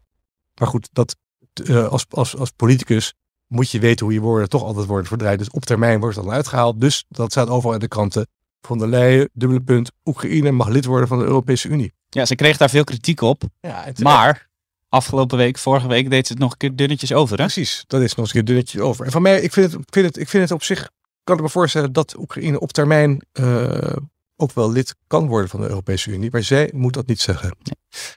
Maar 0.59 0.67
goed, 0.67 0.89
dat, 0.93 1.15
eh, 1.65 1.87
als, 1.87 2.05
als, 2.09 2.37
als 2.37 2.49
politicus 2.51 3.13
moet 3.47 3.71
je 3.71 3.79
weten 3.79 4.05
hoe 4.05 4.13
je 4.15 4.21
woorden 4.21 4.49
toch 4.49 4.63
altijd 4.63 4.85
worden 4.85 5.07
verdraaid. 5.07 5.39
Dus 5.39 5.49
op 5.49 5.65
termijn 5.65 5.99
wordt 5.99 6.15
het 6.15 6.25
dan 6.25 6.33
uitgehaald. 6.33 6.81
Dus 6.81 7.05
dat 7.09 7.31
staat 7.31 7.49
overal 7.49 7.73
in 7.73 7.79
de 7.79 7.87
kranten. 7.87 8.27
Van 8.61 8.77
der 8.77 8.87
Leyen, 8.87 9.29
dubbele 9.33 9.61
punt, 9.61 9.91
Oekraïne 10.05 10.51
mag 10.51 10.67
lid 10.67 10.85
worden 10.85 11.07
van 11.07 11.19
de 11.19 11.25
Europese 11.25 11.67
Unie. 11.67 11.93
Ja, 12.09 12.25
ze 12.25 12.35
kreeg 12.35 12.57
daar 12.57 12.69
veel 12.69 12.83
kritiek 12.83 13.21
op. 13.21 13.43
Ja, 13.59 13.85
Maar 14.01 14.49
afgelopen 14.89 15.37
week, 15.37 15.57
vorige 15.57 15.87
week, 15.87 16.09
deed 16.09 16.27
ze 16.27 16.33
het 16.33 16.41
nog 16.41 16.51
een 16.51 16.57
keer 16.57 16.75
dunnetjes 16.75 17.13
over 17.13 17.37
hè? 17.37 17.43
Precies, 17.43 17.83
dat 17.87 18.01
is 18.01 18.09
nog 18.09 18.17
eens 18.17 18.27
een 18.27 18.33
keer 18.33 18.45
dunnetjes 18.45 18.81
over. 18.81 19.05
En 19.05 19.11
van 19.11 19.21
mij, 19.21 19.41
ik 19.41 19.53
vind 19.53 19.71
het, 19.71 19.81
ik 19.81 19.93
vind 19.93 20.05
het, 20.05 20.17
ik 20.17 20.29
vind 20.29 20.43
het 20.43 20.51
op 20.51 20.63
zich, 20.63 20.89
kan 21.25 21.35
ik 21.35 21.41
me 21.41 21.49
voorstellen 21.49 21.93
dat 21.93 22.17
Oekraïne 22.17 22.59
op 22.59 22.71
termijn 22.71 23.21
eh, 23.31 23.95
ook 24.35 24.51
wel 24.53 24.71
lid 24.71 24.95
kan 25.07 25.27
worden 25.27 25.49
van 25.49 25.61
de 25.61 25.67
Europese 25.67 26.11
Unie. 26.11 26.31
Maar 26.31 26.43
zij 26.43 26.71
moet 26.73 26.93
dat 26.93 27.07
niet 27.07 27.19
zeggen. 27.19 27.57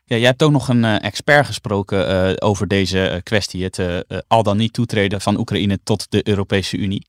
Ja, 0.05 0.17
jij 0.17 0.27
hebt 0.27 0.43
ook 0.43 0.51
nog 0.51 0.69
een 0.69 0.85
eh, 0.85 1.05
expert 1.05 1.47
gesproken 1.47 2.09
eh, 2.09 2.49
over 2.49 2.69
deze 2.69 3.21
kwestie. 3.23 3.65
Het 3.65 4.05
al 4.27 4.43
dan 4.43 4.57
niet 4.57 4.73
toetreden 4.73 5.21
van 5.21 5.39
Oekraïne 5.39 5.79
tot 5.83 6.11
de 6.11 6.29
Europese 6.29 6.77
Unie. 6.77 7.07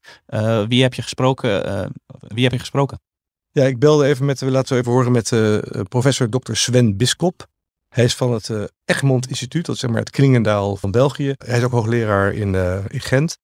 Wie 0.67 0.81
heb 0.81 0.93
je 0.93 1.01
gesproken? 1.01 1.91
wie 2.27 2.43
heb 2.43 2.51
je 2.51 2.59
gesproken? 2.59 3.01
Ja, 3.51 3.65
ik 3.65 3.79
belde 3.79 4.05
even 4.05 4.25
met, 4.25 4.39
we 4.39 4.51
laten 4.51 4.73
we 4.73 4.79
even 4.79 4.91
horen 4.91 5.11
met 5.11 5.29
professor 5.89 6.29
Dr. 6.29 6.53
Sven 6.53 6.97
Biskop. 6.97 7.47
Hij 7.89 8.03
is 8.03 8.15
van 8.15 8.33
het 8.33 8.51
Egmond 8.85 9.27
Instituut, 9.27 9.65
dat 9.65 9.75
is 9.75 9.81
zeg 9.81 9.89
maar 9.89 9.99
het 9.99 10.09
Klingendaal 10.09 10.75
van 10.75 10.91
België. 10.91 11.33
Hij 11.37 11.57
is 11.57 11.63
ook 11.63 11.71
hoogleraar 11.71 12.33
in, 12.33 12.55
in 12.87 13.01
Gent. 13.01 13.37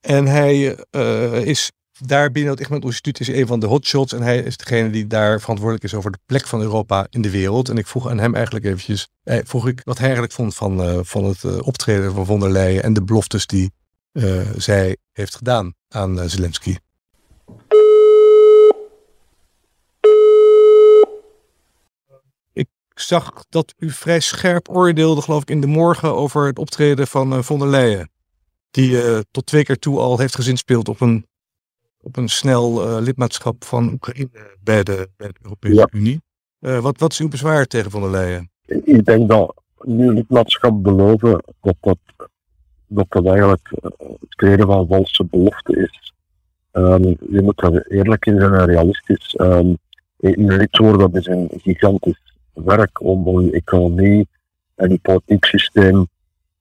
En 0.00 0.26
hij 0.26 0.76
is 1.44 1.70
daar 1.98 2.30
binnen 2.30 2.52
het 2.52 2.60
Egmond 2.60 2.84
Instituut 2.84 3.20
is 3.20 3.28
een 3.28 3.46
van 3.46 3.60
de 3.60 3.66
hotshots. 3.66 4.12
En 4.12 4.22
hij 4.22 4.38
is 4.38 4.56
degene 4.56 4.90
die 4.90 5.06
daar 5.06 5.40
verantwoordelijk 5.40 5.84
is 5.84 5.94
over 5.94 6.10
de 6.10 6.18
plek 6.26 6.46
van 6.46 6.60
Europa 6.60 7.06
in 7.10 7.22
de 7.22 7.30
wereld. 7.30 7.68
En 7.68 7.76
ik 7.76 7.86
vroeg 7.86 8.08
aan 8.08 8.18
hem 8.18 8.34
eigenlijk 8.34 8.64
eventjes, 8.64 9.08
eh, 9.22 9.38
vroeg 9.44 9.68
ik 9.68 9.80
wat 9.84 9.96
hij 9.96 10.04
eigenlijk 10.04 10.34
vond 10.34 10.54
van, 10.54 10.82
eh, 10.82 10.98
van 11.02 11.24
het 11.24 11.44
eh, 11.44 11.66
optreden 11.66 12.12
van 12.12 12.26
von 12.26 12.40
der 12.40 12.50
Leyen 12.50 12.82
en 12.82 12.92
de 12.92 13.04
beloftes 13.04 13.46
die 13.46 13.72
eh, 14.12 14.50
zij 14.56 14.96
heeft 15.12 15.34
gedaan 15.36 15.74
aan 15.88 16.28
Zelensky. 16.28 16.76
Ik 22.52 22.68
zag 22.94 23.44
dat 23.48 23.74
u 23.78 23.90
vrij 23.90 24.20
scherp 24.20 24.68
oordeelde, 24.68 25.22
geloof 25.22 25.42
ik, 25.42 25.50
in 25.50 25.60
de 25.60 25.66
morgen 25.66 26.14
over 26.14 26.46
het 26.46 26.58
optreden 26.58 27.06
van 27.06 27.44
von 27.44 27.58
der 27.58 27.68
Leyen. 27.68 28.10
Die 28.70 29.22
tot 29.30 29.46
twee 29.46 29.64
keer 29.64 29.78
toe 29.78 29.98
al 29.98 30.18
heeft 30.18 30.34
gezinspeeld 30.34 30.88
op 30.88 31.00
een, 31.00 31.26
op 32.02 32.16
een 32.16 32.28
snel 32.28 32.82
eh, 32.82 32.96
lidmaatschap 33.00 33.64
van 33.64 33.92
Oekraïne 33.92 34.28
bij 34.62 34.82
de, 34.82 35.08
bij 35.16 35.28
de 35.28 35.38
Europese 35.42 35.74
Ja. 35.74 35.88
Unie. 35.90 36.20
Eh, 36.60 36.78
wat, 36.78 36.98
wat 36.98 37.12
is 37.12 37.18
uw 37.18 37.28
bezwaar 37.28 37.66
tegen 37.66 37.90
von 37.90 38.00
der 38.00 38.10
Leyen? 38.10 38.50
Ik 38.66 39.04
denk 39.04 39.28
dat 39.28 39.54
nu 39.82 40.12
lidmaatschap 40.12 40.82
beloven, 40.82 41.42
dat 41.60 41.76
dat, 41.80 41.98
dat, 42.86 43.06
dat 43.08 43.26
eigenlijk 43.26 43.70
eh, 43.70 43.90
het 43.98 44.34
creëren 44.34 44.66
van 44.66 44.86
valse 44.86 45.24
belofte 45.24 45.76
is. 45.76 46.12
Ehm, 46.70 47.02
je 47.30 47.42
moet 47.42 47.62
er 47.62 47.86
eerlijk 47.86 48.26
in 48.26 48.40
zijn 48.40 48.54
en 48.54 48.66
realistisch. 48.66 49.34
Um, 49.40 49.78
lid 50.20 50.76
worden, 50.76 50.98
dat 50.98 51.20
is 51.20 51.26
een 51.26 51.48
gigantisch 51.50 52.36
werk 52.52 53.00
om, 53.02 53.40
je 53.40 53.52
economie 53.52 54.28
en 54.74 54.90
je 54.90 54.98
politiek 54.98 55.44
systeem 55.44 56.06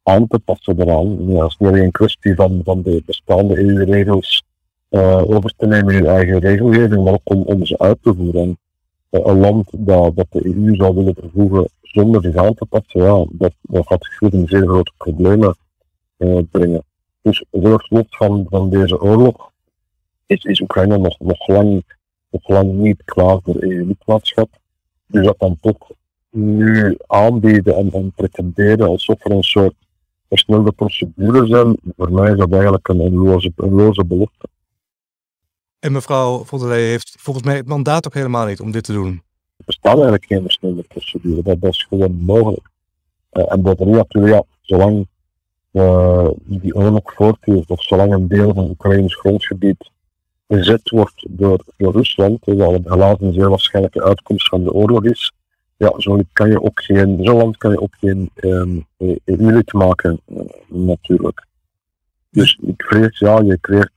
aan 0.04 0.28
te 0.28 0.39
passen 0.39 0.82
eraan. 0.82 1.28
Ja, 1.28 1.43
het 1.43 1.52
is 1.52 1.58
niet 1.58 1.69
alleen 1.69 1.84
een 1.84 1.91
kwestie 1.91 2.36
van, 2.36 2.62
van 2.63 2.82
de 2.82 3.04
bestaande 3.06 3.60
EU-regels 3.60 4.43
over 4.89 5.54
te 5.58 5.67
nemen 5.67 5.93
in 5.93 6.04
je 6.04 6.10
eigen 6.10 6.39
regelgeving, 6.39 7.04
maar 7.04 7.13
ook 7.13 7.21
om, 7.23 7.41
om 7.41 7.65
ze 7.65 7.78
uit 7.78 7.97
te 8.02 8.13
voeren. 8.13 8.41
En, 8.41 8.58
eh, 9.10 9.21
een 9.23 9.39
land 9.39 9.69
dat, 9.71 10.15
dat 10.15 10.28
de 10.30 10.45
EU 10.45 10.76
zou 10.76 10.95
willen 10.95 11.15
vervoegen 11.15 11.69
zonder 11.82 12.21
zich 12.21 12.36
aan 12.36 12.54
te 12.54 12.65
passen, 12.65 13.02
ja, 13.02 13.26
dat, 13.32 13.54
gaat 13.69 14.06
zich 14.06 14.32
in 14.32 14.47
zeer 14.47 14.67
grote 14.67 14.91
problemen 14.97 15.56
eh, 16.17 16.39
brengen. 16.52 16.84
Dus 17.21 17.45
het 17.52 17.82
slot 17.82 18.06
van, 18.10 18.45
van 18.50 18.69
deze 18.69 19.02
oorlog 19.02 19.52
is, 20.26 20.43
is 20.43 20.62
Oekraïne 20.62 20.97
nog, 20.97 21.19
nog, 21.19 21.47
lang, 21.47 21.84
nog 22.30 22.47
lang 22.47 22.71
niet 22.71 23.04
klaar 23.06 23.39
voor 23.43 23.56
EU-lidmaatschap. 23.60 24.50
Dus 25.08 25.26
dat 25.26 25.39
dan 25.39 25.58
toch 25.62 25.91
nu 26.30 26.97
aanbieden 27.08 27.76
en, 27.76 27.91
en 27.91 28.12
pretenderen 28.12 28.88
alsof 28.88 29.26
er 29.26 29.32
een 29.32 29.43
soort 29.43 29.73
versnelde 30.30 30.71
procedure 30.71 31.47
zijn, 31.47 31.78
voor 31.97 32.12
mij 32.12 32.32
is 32.32 32.38
dat 32.38 32.52
eigenlijk 32.52 32.88
een, 32.88 33.00
een, 33.00 33.15
loze, 33.15 33.52
een 33.56 33.73
loze 33.73 34.06
belofte. 34.06 34.47
En 35.80 35.92
mevrouw 35.92 36.44
von 36.44 36.60
der 36.60 36.68
Leyen 36.68 36.90
heeft 36.90 37.16
volgens 37.20 37.46
mij 37.46 37.56
het 37.56 37.68
mandaat 37.68 38.08
ook 38.08 38.13
helemaal 38.13 38.46
niet 38.46 38.60
om 38.60 38.72
dit 38.72 38.84
te 38.84 38.94
doen. 38.94 39.22
Er 39.58 39.66
bestaat 39.66 39.94
eigenlijk 39.94 40.26
geen 40.26 40.42
versnelde 40.42 40.84
procedure, 40.84 41.42
dat, 41.42 41.62
dat 41.62 41.72
is 41.72 41.86
gewoon 41.90 42.16
mogelijk. 42.16 42.70
Uh, 43.32 43.52
en 43.52 43.62
bovendien 43.62 43.96
natuurlijk, 43.96 44.34
ja, 44.34 44.44
zolang 44.62 45.08
uh, 45.72 46.30
die 46.44 46.76
oorlog 46.76 47.13
voortduurt, 47.13 47.70
of 47.70 47.84
zolang 47.84 48.13
een 48.13 48.28
deel 48.28 48.54
van 48.54 48.70
Oekraïns 48.70 49.16
grondgebied 49.16 49.92
bezet 50.48 50.90
wordt 50.90 51.26
door, 51.30 51.63
door 51.78 51.94
Rusland, 51.94 52.46
wat 52.46 52.80
helaas 52.84 53.16
een 53.20 53.34
zeer 53.34 53.50
waarschijnlijke 53.50 54.04
uitkomst 54.04 54.48
van 54.48 54.63
de 54.63 54.74
oorlog 54.74 55.04
is, 55.04 55.34
ja, 55.78 55.94
zo 55.98 56.20
kan 56.34 56.50
je 56.50 56.62
ook 56.62 56.82
geen, 56.82 57.20
zo'n 57.22 57.38
land 57.38 57.58
kan 57.58 57.72
je 57.72 57.82
ook 57.82 57.96
geen 58.00 58.30
um, 58.36 58.86
EU-lid 58.98 59.74
maken, 59.74 60.20
uh, 60.28 60.40
natuurlijk. 60.68 61.46
Dus 62.30 62.60
ik 62.62 62.84
vrees, 62.84 63.20
ja, 63.20 63.40
je 63.40 63.58
creëert 63.62 63.92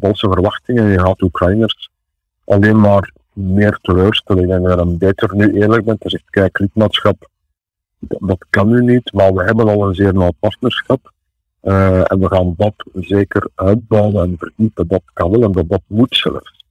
valse 0.00 0.28
verwachtingen 0.28 0.84
en 0.84 0.90
je 0.90 1.00
gaat 1.00 1.22
Oekraïners 1.22 1.90
alleen 2.44 2.80
maar 2.80 3.12
meer 3.32 3.78
teleurstellen. 3.82 4.42
Ik 4.42 4.48
denk 4.48 4.64
dat 4.64 4.78
dan 4.78 4.98
beter 4.98 5.36
nu 5.36 5.60
eerlijk 5.60 5.84
bent 5.84 6.02
en 6.02 6.10
zegt, 6.10 6.30
kijk, 6.30 6.58
lidmaatschap, 6.58 7.28
dat, 7.98 8.46
kan 8.50 8.68
nu 8.68 8.82
niet, 8.82 9.12
maar 9.12 9.34
we 9.34 9.44
hebben 9.44 9.68
al 9.68 9.88
een 9.88 9.94
zeer 9.94 10.14
nauw 10.14 10.32
partnerschap. 10.38 11.12
Uh, 11.62 12.12
en 12.12 12.18
we 12.18 12.28
gaan 12.28 12.54
dat 12.56 12.74
zeker 12.94 13.48
uitbouwen 13.54 14.22
en 14.22 14.34
verdiepen. 14.38 14.88
Dat 14.88 15.02
kan 15.12 15.30
wel 15.30 15.42
en 15.42 15.52
dat, 15.52 15.68
dat 15.68 15.82
moet 15.86 16.16
zelfs. 16.16 16.64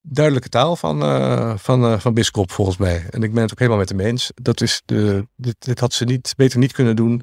Duidelijke 0.00 0.48
taal 0.48 0.76
van, 0.76 1.02
uh, 1.02 1.56
van, 1.56 1.84
uh, 1.84 1.98
van 1.98 2.14
Bisschop 2.14 2.50
volgens 2.50 2.76
mij. 2.76 3.06
En 3.10 3.22
ik 3.22 3.32
ben 3.32 3.42
het 3.42 3.52
ook 3.52 3.58
helemaal 3.58 3.78
met 3.78 3.88
hem 3.88 4.00
eens. 4.00 4.32
Dat 4.34 4.60
is 4.60 4.82
de, 4.84 5.26
dit, 5.36 5.56
dit 5.58 5.80
had 5.80 5.92
ze 5.92 6.04
niet, 6.04 6.34
beter 6.36 6.58
niet 6.58 6.72
kunnen 6.72 6.96
doen. 6.96 7.22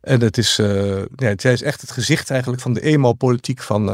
En 0.00 0.20
het 0.20 0.38
is, 0.38 0.56
ja, 1.16 1.32
zij 1.36 1.52
is 1.52 1.62
echt 1.62 1.80
het 1.80 1.90
gezicht 1.90 2.30
eigenlijk 2.30 2.62
van 2.62 2.72
de 2.72 2.80
eenmaal-politiek 2.80 3.62
van, 3.62 3.86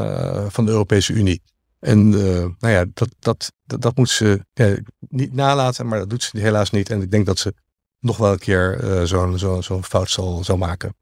van 0.51 0.65
de 0.65 0.71
Europese 0.71 1.13
Unie. 1.13 1.41
En 1.79 2.09
nou 2.09 2.73
ja, 2.73 2.85
dat, 2.93 3.09
dat, 3.19 3.51
dat, 3.65 3.95
moet 3.95 4.09
ze 4.09 4.45
niet 4.99 5.33
nalaten, 5.33 5.87
maar 5.87 5.99
dat 5.99 6.09
doet 6.09 6.23
ze 6.23 6.39
helaas 6.39 6.69
niet. 6.71 6.89
En 6.89 7.01
ik 7.01 7.11
denk 7.11 7.25
dat 7.25 7.39
ze 7.39 7.53
nog 7.99 8.17
wel 8.17 8.31
een 8.31 8.39
keer 8.39 8.79
zo'n 9.03 9.39
zo, 9.39 9.61
zo 9.61 9.81
fout 9.81 10.09
zal, 10.09 10.43
zal 10.43 10.57
maken. 10.57 10.95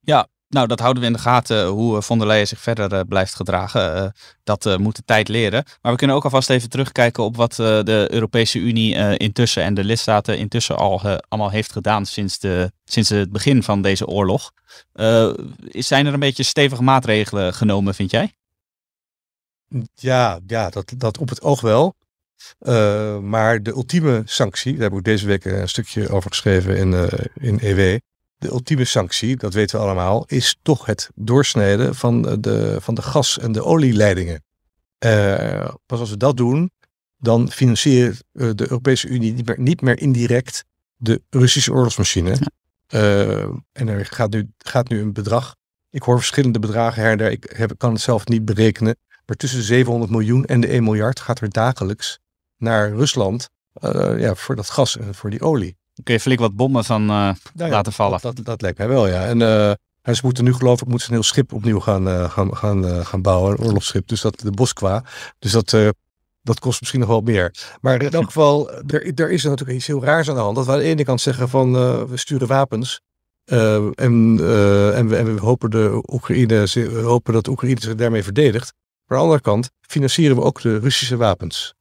Ja, 0.00 0.28
nou, 0.50 0.66
dat 0.66 0.80
houden 0.80 1.02
we 1.02 1.08
in 1.08 1.14
de 1.14 1.18
gaten 1.18 1.66
hoe 1.66 1.96
eh, 1.96 2.02
von 2.02 2.18
der 2.18 2.26
Leyen 2.26 2.48
zich 2.48 2.60
verder 2.60 2.92
uh, 2.92 3.00
blijft 3.08 3.34
gedragen. 3.34 4.12
Dat 4.44 4.78
moet 4.78 4.96
de 4.96 5.02
tijd 5.04 5.28
leren. 5.28 5.64
Maar 5.82 5.92
we 5.92 5.98
kunnen 5.98 6.16
ook 6.16 6.24
alvast 6.24 6.50
even 6.50 6.68
terugkijken 6.68 7.24
op 7.24 7.36
wat 7.36 7.54
de 7.54 8.06
Europese 8.10 8.58
Unie 8.58 9.16
intussen 9.16 9.62
en 9.62 9.74
de 9.74 9.84
lidstaten 9.84 10.38
intussen 10.38 10.76
al 10.76 11.20
allemaal 11.28 11.50
heeft 11.50 11.72
gedaan 11.72 12.06
sinds, 12.06 12.38
de, 12.38 12.72
sinds 12.84 13.08
het 13.08 13.32
begin 13.32 13.62
van 13.62 13.82
deze 13.82 14.06
oorlog. 14.06 14.50
zijn 15.72 16.06
er 16.06 16.12
een 16.12 16.20
beetje 16.20 16.42
stevige 16.42 16.82
maatregelen 16.82 17.54
genomen, 17.54 17.94
vind 17.94 18.10
jij? 18.10 18.32
Ja, 19.94 20.38
ja 20.46 20.70
dat, 20.70 20.92
dat 20.96 21.18
op 21.18 21.28
het 21.28 21.42
oog 21.42 21.60
wel. 21.60 21.94
maar 23.20 23.62
de 23.62 23.70
ultieme 23.70 24.22
sanctie, 24.24 24.72
daar 24.72 24.88
heb 24.90 24.98
ik 24.98 25.04
deze 25.04 25.26
week 25.26 25.44
een 25.44 25.68
stukje 25.68 26.08
over 26.08 26.30
geschreven 26.30 26.76
in, 26.76 27.08
in 27.34 27.58
EW 27.60 27.98
de 28.40 28.48
ultieme 28.48 28.84
sanctie, 28.84 29.36
dat 29.36 29.54
weten 29.54 29.78
we 29.78 29.84
allemaal, 29.84 30.24
is 30.26 30.58
toch 30.62 30.86
het 30.86 31.10
doorsnijden 31.14 31.94
van 31.94 32.22
de, 32.40 32.76
van 32.80 32.94
de 32.94 33.02
gas- 33.02 33.38
en 33.38 33.52
de 33.52 33.64
olieleidingen. 33.64 34.44
Uh, 35.04 35.74
pas 35.86 36.00
als 36.00 36.10
we 36.10 36.16
dat 36.16 36.36
doen, 36.36 36.70
dan 37.18 37.50
financiert 37.50 38.24
uh, 38.32 38.50
de 38.54 38.64
Europese 38.70 39.08
Unie 39.08 39.32
niet 39.32 39.46
meer, 39.46 39.60
niet 39.60 39.80
meer 39.80 40.00
indirect 40.00 40.64
de 40.96 41.22
Russische 41.30 41.72
oorlogsmachine. 41.72 42.38
Uh, 42.94 43.42
en 43.72 43.88
er 43.88 44.06
gaat 44.06 44.30
nu, 44.30 44.50
gaat 44.58 44.88
nu 44.88 45.00
een 45.00 45.12
bedrag. 45.12 45.56
Ik 45.90 46.02
hoor 46.02 46.16
verschillende 46.16 46.58
bedragen 46.58 47.02
her 47.02 47.20
en. 47.20 47.32
Ik 47.32 47.52
heb, 47.56 47.72
kan 47.76 47.92
het 47.92 48.00
zelf 48.00 48.26
niet 48.26 48.44
berekenen. 48.44 48.96
Maar 49.26 49.36
tussen 49.36 49.58
de 49.58 49.64
700 49.64 50.10
miljoen 50.10 50.44
en 50.44 50.60
de 50.60 50.66
1 50.66 50.84
miljard 50.84 51.20
gaat 51.20 51.40
er 51.40 51.50
dagelijks 51.50 52.18
naar 52.56 52.90
Rusland 52.92 53.48
ja, 54.16 54.34
voor 54.34 54.56
dat 54.56 54.70
gas 54.70 54.96
en 54.96 55.14
voor 55.14 55.30
die 55.30 55.40
olie 55.40 55.79
kun 56.02 56.14
je 56.14 56.20
flink 56.20 56.40
wat 56.40 56.56
bommen 56.56 56.84
van 56.84 57.02
uh, 57.02 57.08
nou 57.08 57.34
ja, 57.54 57.68
laten 57.68 57.92
vallen. 57.92 58.18
Dat, 58.22 58.36
dat, 58.36 58.44
dat, 58.44 58.62
lijkt 58.62 58.78
mij 58.78 58.88
wel, 58.88 59.08
ja. 59.08 59.24
En 60.02 60.16
ze 60.16 60.20
moeten 60.22 60.44
nu 60.44 60.54
geloof 60.54 60.80
ik 60.80 60.86
moeten 60.86 61.06
ze 61.06 61.12
een 61.12 61.18
heel 61.18 61.28
schip 61.28 61.52
opnieuw 61.52 61.80
gaan, 61.80 62.08
uh, 62.08 62.30
gaan, 62.30 62.56
gaan, 62.56 63.06
gaan 63.06 63.22
bouwen, 63.22 63.52
een 63.52 63.64
oorlogsschip. 63.64 64.08
Dus 64.08 64.20
dat 64.20 64.40
de 64.40 64.50
Moskwa. 64.50 65.04
Dus 65.38 65.52
dat, 65.52 65.94
dat 66.42 66.58
kost 66.58 66.80
misschien 66.80 67.00
nog 67.00 67.08
wel 67.08 67.20
meer. 67.20 67.54
Maar 67.80 68.02
in 68.02 68.10
elk 68.10 68.24
geval, 68.24 68.70
er, 68.70 69.12
er 69.14 69.30
is 69.30 69.44
er 69.44 69.50
natuurlijk 69.50 69.78
iets 69.78 69.86
heel 69.86 70.04
raars 70.04 70.28
aan 70.28 70.34
de 70.34 70.40
hand. 70.40 70.56
Dat 70.56 70.66
we 70.66 70.72
aan 70.72 70.78
de 70.78 70.84
ene 70.84 71.04
kant 71.04 71.20
zeggen 71.20 71.48
van 71.48 71.72
we 72.08 72.16
sturen 72.16 72.46
wapens. 72.46 73.00
en, 73.44 73.92
en, 73.94 74.36
we, 74.36 75.16
en 75.16 75.34
we 75.34 75.40
hopen, 75.40 75.70
de 75.70 76.02
Oekraïne, 76.06 76.66
we 76.72 77.00
hopen 77.04 77.32
dat 77.32 77.44
de 77.44 77.50
Oekraïne 77.50 77.80
zich 77.80 77.94
daarmee 77.94 78.22
verdedigt. 78.22 78.72
Maar 79.06 79.18
aan 79.18 79.24
de 79.24 79.30
andere 79.30 79.50
kant 79.50 79.70
financieren 79.80 80.36
we 80.36 80.42
ook 80.42 80.60
de 80.60 80.78
Russische 80.78 81.16
wapens. 81.16 81.74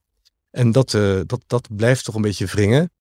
En 0.51 0.71
dat, 0.71 0.91
dat, 1.25 1.43
dat 1.47 1.67
blijft 1.75 2.05
toch 2.05 2.15
een 2.15 2.21
beetje 2.21 2.45
wringen. 2.45 2.91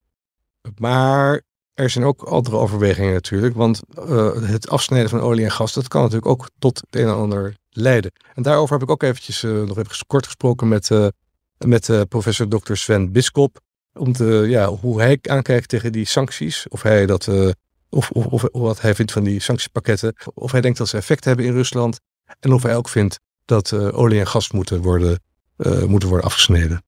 Maar 0.76 1.42
er 1.74 1.90
zijn 1.90 2.04
ook 2.04 2.22
andere 2.22 2.56
overwegingen 2.56 3.12
natuurlijk. 3.12 3.54
Want 3.54 3.80
uh, 3.98 4.32
het 4.42 4.68
afsnijden 4.68 5.10
van 5.10 5.20
olie 5.20 5.44
en 5.44 5.50
gas, 5.50 5.72
dat 5.72 5.88
kan 5.88 6.00
natuurlijk 6.00 6.28
ook 6.28 6.50
tot 6.58 6.76
het 6.78 7.00
een 7.00 7.06
en 7.06 7.14
ander 7.14 7.56
leiden. 7.70 8.12
En 8.34 8.42
daarover 8.42 8.72
heb 8.72 8.82
ik 8.82 8.90
ook 8.90 9.02
eventjes 9.02 9.42
uh, 9.42 9.62
nog 9.62 9.78
even 9.78 10.06
kort 10.06 10.24
gesproken 10.24 10.68
met, 10.68 10.90
uh, 10.90 11.06
met 11.58 12.08
professor 12.08 12.48
Dr. 12.48 12.74
Sven 12.74 13.12
Biskop. 13.12 13.60
Om 13.92 14.12
te, 14.12 14.44
ja, 14.48 14.68
hoe 14.68 15.00
hij 15.00 15.18
aankijkt 15.22 15.68
tegen 15.68 15.92
die 15.92 16.04
sancties. 16.04 16.68
Of 16.68 16.82
hij 16.82 17.06
dat, 17.06 17.28
of, 17.88 18.10
of, 18.10 18.26
of, 18.26 18.44
wat 18.52 18.80
hij 18.80 18.94
vindt 18.94 19.12
van 19.12 19.24
die 19.24 19.40
sanctiepakketten. 19.40 20.14
Of 20.34 20.52
hij 20.52 20.60
denkt 20.60 20.78
dat 20.78 20.88
ze 20.88 20.96
effect 20.96 21.24
hebben 21.24 21.44
in 21.44 21.52
Rusland. 21.52 22.00
En 22.40 22.52
of 22.52 22.62
hij 22.62 22.76
ook 22.76 22.88
vindt 22.88 23.20
dat 23.44 23.72
olie 23.72 24.20
en 24.20 24.26
gas 24.26 24.50
moeten 24.50 24.82
worden, 24.82 25.20
moeten 25.86 26.08
worden 26.08 26.26
afgesneden. 26.26 26.82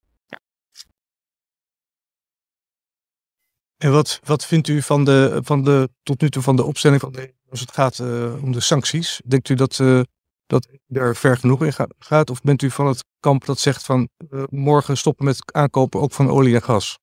En 3.80 3.92
wat, 3.92 4.20
wat 4.24 4.46
vindt 4.46 4.68
u 4.68 4.82
van 4.82 5.04
de, 5.04 5.40
van 5.42 5.64
de, 5.64 5.88
tot 6.02 6.20
nu 6.20 6.30
toe 6.30 6.42
van 6.42 6.56
de 6.56 6.64
opstelling 6.64 7.00
van 7.00 7.12
de, 7.12 7.34
als 7.50 7.60
het 7.60 7.72
gaat 7.72 7.98
uh, 7.98 8.42
om 8.42 8.52
de 8.52 8.60
sancties? 8.60 9.20
Denkt 9.24 9.48
u 9.48 9.54
dat, 9.54 9.78
uh, 9.78 10.00
dat 10.46 10.68
er 10.88 11.16
ver 11.16 11.36
genoeg 11.36 11.64
in 11.64 11.72
gaat? 11.98 12.30
Of 12.30 12.40
bent 12.40 12.62
u 12.62 12.70
van 12.70 12.86
het 12.86 13.04
kamp 13.20 13.44
dat 13.44 13.58
zegt 13.58 13.84
van 13.84 14.08
uh, 14.30 14.42
morgen 14.50 14.96
stoppen 14.96 15.24
met 15.24 15.52
aankopen 15.52 16.00
ook 16.00 16.12
van 16.12 16.30
olie 16.30 16.54
en 16.54 16.62
gas? 16.62 16.98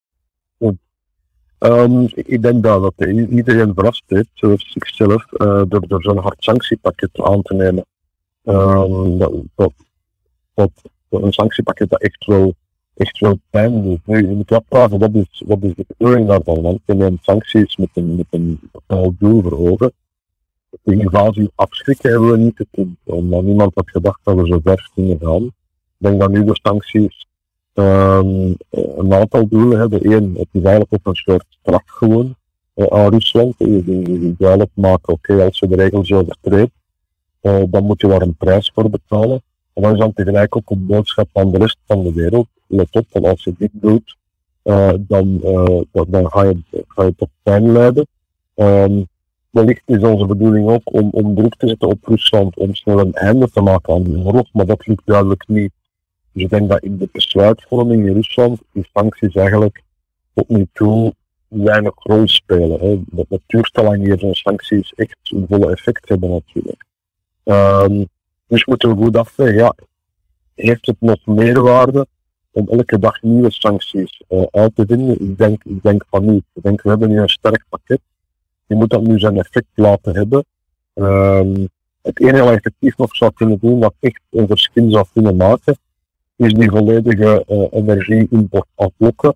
Um, 1.58 2.08
ik 2.14 2.42
denk 2.42 2.62
dat, 2.62 2.82
dat 2.82 3.08
iedereen 3.08 3.74
verrast 3.74 4.02
heeft, 4.06 4.42
ikzelf, 4.74 5.24
door, 5.68 5.88
door 5.88 6.02
zo'n 6.02 6.18
hard 6.18 6.44
sanctiepakket 6.44 7.20
aan 7.20 7.42
te 7.42 7.54
nemen. 7.54 7.86
Dat, 9.18 9.32
dat, 9.54 9.72
dat, 10.54 10.70
een 11.10 11.32
sanctiepakket 11.32 11.90
dat 11.90 12.00
echt 12.02 12.24
wel 12.24 12.54
echt 12.98 13.18
wel 13.18 13.38
pijn 13.50 13.82
doet. 13.82 14.06
Nu, 14.06 14.28
je 14.28 14.34
moet 14.34 14.52
afvragen, 14.52 14.98
wat 14.98 15.14
is, 15.14 15.42
wat 15.46 15.62
is 15.62 15.74
de 15.74 15.84
bedoeling 15.86 16.28
daarvan? 16.28 16.62
Want 16.62 16.80
je 16.84 16.94
neemt 16.94 17.24
sancties 17.24 17.76
met 17.76 17.88
een, 17.94 18.16
met 18.16 18.26
een 18.30 18.60
bepaald 18.72 19.14
doel 19.18 19.42
voor 19.42 19.58
ogen. 19.58 19.92
De 20.82 20.94
invasie 20.94 21.50
afschrikken 21.54 22.10
hebben 22.10 22.30
we 22.30 22.36
niet 22.36 22.56
te 22.56 22.86
omdat 23.04 23.42
niemand 23.42 23.74
had 23.74 23.90
gedacht 23.90 24.20
dat 24.22 24.34
we 24.36 24.46
zo 24.46 24.60
ver 24.64 24.90
gingen 24.94 25.18
gaan. 25.20 25.44
Ik 25.44 25.52
denk 25.96 26.20
dat 26.20 26.30
nu 26.30 26.44
de 26.44 26.58
sancties 26.62 27.26
um, 27.74 28.56
een 28.70 29.14
aantal 29.14 29.48
doelen 29.48 29.78
hebben. 29.78 30.12
Eén, 30.12 30.34
het 30.38 30.48
is 30.52 30.62
eigenlijk 30.62 30.92
op 30.92 31.06
een 31.06 31.14
soort 31.14 31.44
straf 31.48 31.82
gewoon 31.86 32.36
uh, 32.74 32.86
aan 32.86 33.10
Rusland. 33.10 33.54
Je, 33.58 33.82
je, 33.86 34.34
duidelijk 34.38 34.70
maken, 34.74 35.12
oké, 35.12 35.44
als 35.44 35.58
je 35.58 35.68
de 35.68 35.76
regels 35.76 36.12
overtreedt, 36.12 36.72
uh, 37.42 37.62
dan 37.68 37.84
moet 37.84 38.00
je 38.00 38.08
daar 38.08 38.22
een 38.22 38.36
prijs 38.36 38.70
voor 38.74 38.90
betalen. 38.90 39.42
Dan 39.80 40.12
tegelijk 40.12 40.56
ook 40.56 40.70
een 40.70 40.86
boodschap 40.86 41.28
aan 41.32 41.50
de 41.50 41.58
rest 41.58 41.78
van 41.86 42.02
de 42.02 42.12
wereld 42.12 42.46
let 42.66 42.96
op, 42.96 43.06
want 43.12 43.26
als 43.26 43.44
je 43.44 43.54
dit 43.58 43.70
doet, 43.72 44.16
dan, 44.98 45.40
uh, 45.44 45.80
dan 46.08 46.30
ga, 46.30 46.42
je, 46.42 46.56
ga 46.88 47.10
tot 47.16 47.28
pijn 47.42 47.72
leiden. 47.72 48.06
Um, 48.54 49.06
wellicht 49.50 49.82
is 49.86 50.02
onze 50.02 50.26
bedoeling 50.26 50.68
ook 50.68 50.80
om, 50.84 51.08
om 51.10 51.34
druk 51.34 51.54
te 51.54 51.68
zetten 51.68 51.88
op 51.88 52.04
Rusland 52.04 52.56
om 52.56 52.74
snel 52.74 52.98
een 52.98 53.14
einde 53.14 53.50
te 53.50 53.60
maken 53.60 53.94
aan 53.94 54.02
de 54.02 54.18
oorlog, 54.18 54.46
maar 54.52 54.66
dat 54.66 54.86
lukt 54.86 55.02
duidelijk 55.04 55.48
niet. 55.48 55.72
Dus 56.32 56.42
ik 56.42 56.50
denk 56.50 56.68
dat 56.68 56.82
in 56.82 56.98
de 56.98 57.08
besluitvorming 57.12 58.06
in 58.06 58.14
Rusland 58.14 58.60
die 58.72 58.88
sancties 58.92 59.34
eigenlijk 59.34 59.82
tot 60.34 60.48
nu 60.48 60.66
toe 60.72 61.14
weinig 61.48 61.94
rol 61.96 62.28
spelen. 62.28 62.80
Hè. 62.80 63.00
Dat, 63.06 63.26
dat 63.28 63.40
duurt 63.46 63.72
te 63.72 63.82
lang 63.82 64.20
zo'n 64.20 64.34
sancties 64.34 64.94
echt 64.94 65.18
een 65.22 65.46
volle 65.48 65.70
effect 65.70 66.08
hebben 66.08 66.30
natuurlijk. 66.30 66.84
Um, 67.44 68.08
dus 68.48 68.64
moeten 68.64 68.88
we 68.88 69.04
goed 69.04 69.16
afwegen, 69.16 69.54
ja, 69.54 69.74
heeft 70.54 70.86
het 70.86 70.96
nog 71.00 71.26
meerwaarde 71.26 72.06
om 72.50 72.68
elke 72.68 72.98
dag 72.98 73.22
nieuwe 73.22 73.50
sancties 73.50 74.22
uh, 74.28 74.42
uit 74.50 74.74
te 74.74 74.84
vinden? 74.86 75.20
Ik 75.20 75.38
denk, 75.38 75.64
ik 75.64 75.82
denk 75.82 76.04
van 76.10 76.24
niet. 76.24 76.44
Ik 76.54 76.62
denk, 76.62 76.82
we 76.82 76.88
hebben 76.88 77.08
nu 77.08 77.20
een 77.20 77.28
sterk 77.28 77.64
pakket. 77.68 78.00
Je 78.66 78.74
moet 78.74 78.90
dat 78.90 79.02
nu 79.02 79.18
zijn 79.18 79.38
effect 79.38 79.66
laten 79.74 80.14
hebben. 80.14 80.44
Um, 80.94 81.68
het 82.02 82.20
enige 82.20 82.44
wat 82.44 82.54
effectief 82.54 82.96
nog 82.96 83.16
zou 83.16 83.32
kunnen 83.32 83.58
doen, 83.60 83.80
dat 83.80 83.94
echt 84.00 84.20
een 84.30 84.46
verschil 84.46 84.90
zou 84.90 85.06
kunnen 85.12 85.36
maken, 85.36 85.78
is 86.36 86.52
die 86.52 86.70
volledige 86.70 87.44
uh, 87.48 87.66
energie-import 87.70 88.66
afblokken. 88.74 89.34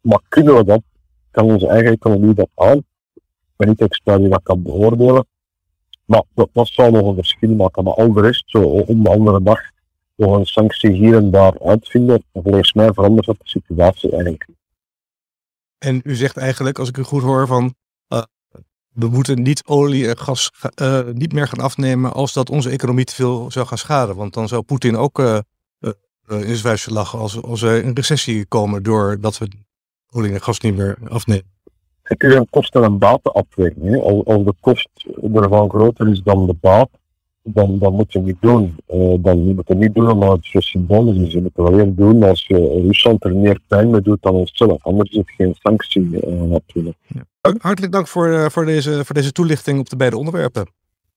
Maar 0.00 0.20
kunnen 0.28 0.54
we 0.54 0.64
dat? 0.64 0.82
Kan 1.30 1.44
onze 1.44 1.66
eigen 1.66 1.92
economie 1.92 2.34
dat 2.34 2.48
aan? 2.54 2.76
Ik 3.14 3.56
ben 3.56 3.68
niet 3.68 3.80
expert 3.80 4.18
die 4.18 4.28
dat 4.28 4.42
kan 4.42 4.62
beoordelen. 4.62 5.26
Maar 6.08 6.22
dat, 6.52 6.68
zou 6.68 6.90
nog 6.90 7.06
een 7.06 7.14
verschil 7.14 7.54
maken. 7.54 7.84
Maar 7.84 7.94
al 7.94 8.12
de 8.12 8.20
rest, 8.20 8.42
zo 8.46 8.62
om 8.62 9.02
de 9.02 9.10
andere 9.10 9.42
dag, 9.42 9.60
nog 10.16 10.36
een 10.36 10.46
sanctie 10.46 10.90
hier 10.90 11.16
en 11.16 11.30
daar 11.30 11.60
uitvinden. 11.60 12.24
Volgens 12.32 12.72
mij 12.72 12.92
verandert 12.92 13.26
dat 13.26 13.36
de 13.38 13.48
situatie 13.48 14.10
eigenlijk. 14.10 14.48
En 15.78 16.00
u 16.04 16.14
zegt 16.14 16.36
eigenlijk, 16.36 16.78
als 16.78 16.88
ik 16.88 16.96
u 16.96 17.02
goed 17.02 17.22
hoor, 17.22 17.46
van 17.46 17.74
uh, 18.08 18.22
we 18.92 19.08
moeten 19.08 19.42
niet 19.42 19.66
olie 19.66 20.08
en 20.08 20.18
gas 20.18 20.50
uh, 20.82 21.04
niet 21.12 21.32
meer 21.32 21.48
gaan 21.48 21.64
afnemen 21.64 22.12
als 22.12 22.32
dat 22.32 22.50
onze 22.50 22.70
economie 22.70 23.04
te 23.04 23.14
veel 23.14 23.50
zou 23.50 23.66
gaan 23.66 23.78
schaden. 23.78 24.16
Want 24.16 24.34
dan 24.34 24.48
zou 24.48 24.62
Poetin 24.62 24.96
ook 24.96 25.18
uh, 25.18 25.38
in 26.28 26.56
zijn 26.56 26.78
lachen 26.86 27.18
als, 27.18 27.42
als 27.42 27.60
we 27.60 27.82
in 27.82 27.94
recessie 27.94 28.46
komen 28.46 28.82
doordat 28.82 29.38
we 29.38 29.48
olie 30.10 30.32
en 30.32 30.42
gas 30.42 30.60
niet 30.60 30.76
meer 30.76 30.98
afnemen. 31.08 31.57
Het 32.08 32.22
is 32.22 32.34
een 32.34 32.50
kosten- 32.50 32.84
en 32.84 32.98
batenafweging. 32.98 34.02
Als, 34.02 34.24
als 34.24 34.44
de 34.44 34.54
kost 34.60 34.88
ervan 35.34 35.68
groter 35.68 36.08
is 36.08 36.22
dan 36.22 36.46
de 36.46 36.54
baat, 36.60 36.88
dan, 37.42 37.78
dan 37.78 37.94
moet 37.94 38.12
je 38.12 38.18
niet 38.18 38.36
doen. 38.40 38.76
Uh, 38.94 39.14
dan 39.20 39.54
moet 39.54 39.68
je 39.68 39.74
niet 39.74 39.94
doen 39.94 40.10
omdat 40.10 40.36
het 40.36 40.44
zo 40.44 40.60
symbolisch 40.60 41.26
is. 41.26 41.32
Je 41.32 41.40
moet 41.40 41.56
het 41.56 41.66
alleen 41.66 41.94
doen 41.94 42.22
als 42.22 42.46
je 42.46 42.82
Rusland 42.86 43.24
er 43.24 43.36
meer 43.36 43.60
pijn 43.66 43.90
mee 43.90 44.00
doet 44.00 44.22
dan 44.22 44.34
onszelf. 44.34 44.84
Anders 44.84 45.10
is 45.10 45.16
het 45.16 45.30
geen 45.30 45.54
sanctie 45.58 46.02
uh, 46.02 46.42
natuurlijk. 46.42 46.96
Hartelijk 47.58 47.92
dank 47.92 48.08
voor, 48.08 48.50
voor, 48.50 48.64
deze, 48.64 49.04
voor 49.04 49.14
deze 49.14 49.32
toelichting 49.32 49.78
op 49.78 49.88
de 49.88 49.96
beide 49.96 50.16
onderwerpen. 50.16 50.66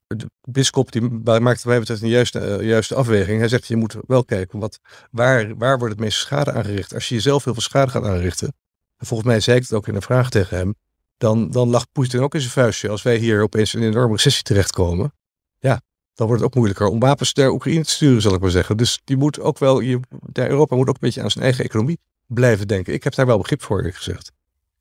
De 0.07 0.29
bischop 0.41 0.91
die 0.91 1.01
maakt 1.39 1.63
wij 1.63 1.79
betreft 1.79 2.01
een 2.01 2.09
juiste, 2.09 2.59
juiste 2.61 2.95
afweging. 2.95 3.39
Hij 3.39 3.47
zegt 3.47 3.67
je 3.67 3.75
moet 3.75 3.95
wel 4.07 4.23
kijken 4.23 4.59
wat, 4.59 4.79
waar, 5.11 5.57
waar 5.57 5.77
wordt 5.77 5.93
het 5.93 6.03
meeste 6.03 6.19
schade 6.19 6.51
aangericht. 6.51 6.93
Als 6.93 7.09
je 7.09 7.15
jezelf 7.15 7.43
heel 7.43 7.53
veel 7.53 7.61
schade 7.61 7.91
gaat 7.91 8.03
aanrichten. 8.03 8.53
En 9.01 9.07
volgens 9.07 9.29
mij 9.29 9.39
zei 9.39 9.57
ik 9.57 9.63
het 9.63 9.73
ook 9.73 9.87
in 9.87 9.95
een 9.95 10.01
vraag 10.01 10.29
tegen 10.29 10.57
hem. 10.57 10.75
Dan, 11.17 11.51
dan 11.51 11.69
lag 11.69 11.91
Poetin 11.91 12.21
ook 12.21 12.33
in 12.33 12.39
zijn 12.39 12.51
vuistje. 12.51 12.89
Als 12.89 13.01
wij 13.01 13.17
hier 13.17 13.41
opeens 13.41 13.73
in 13.73 13.81
een 13.81 13.91
enorme 13.91 14.13
recessie 14.15 14.43
terechtkomen. 14.43 15.13
Ja, 15.59 15.81
dan 16.13 16.27
wordt 16.27 16.41
het 16.41 16.51
ook 16.51 16.55
moeilijker 16.55 16.87
om 16.87 16.99
wapens 16.99 17.33
naar 17.33 17.49
Oekraïne 17.49 17.83
te 17.83 17.89
sturen, 17.89 18.21
zal 18.21 18.33
ik 18.33 18.41
maar 18.41 18.49
zeggen. 18.49 18.77
Dus 18.77 19.01
die 19.03 19.17
moet 19.17 19.39
ook 19.39 19.59
wel, 19.59 19.79
je, 19.79 19.99
Europa 20.33 20.75
moet 20.75 20.87
ook 20.87 20.93
een 20.93 20.99
beetje 21.01 21.21
aan 21.21 21.31
zijn 21.31 21.43
eigen 21.43 21.63
economie 21.63 21.99
blijven 22.27 22.67
denken. 22.67 22.93
Ik 22.93 23.03
heb 23.03 23.15
daar 23.15 23.25
wel 23.25 23.37
begrip 23.37 23.61
voor, 23.61 23.77
eerlijk 23.77 23.95
gezegd. 23.95 24.31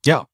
Ja, 0.00 0.28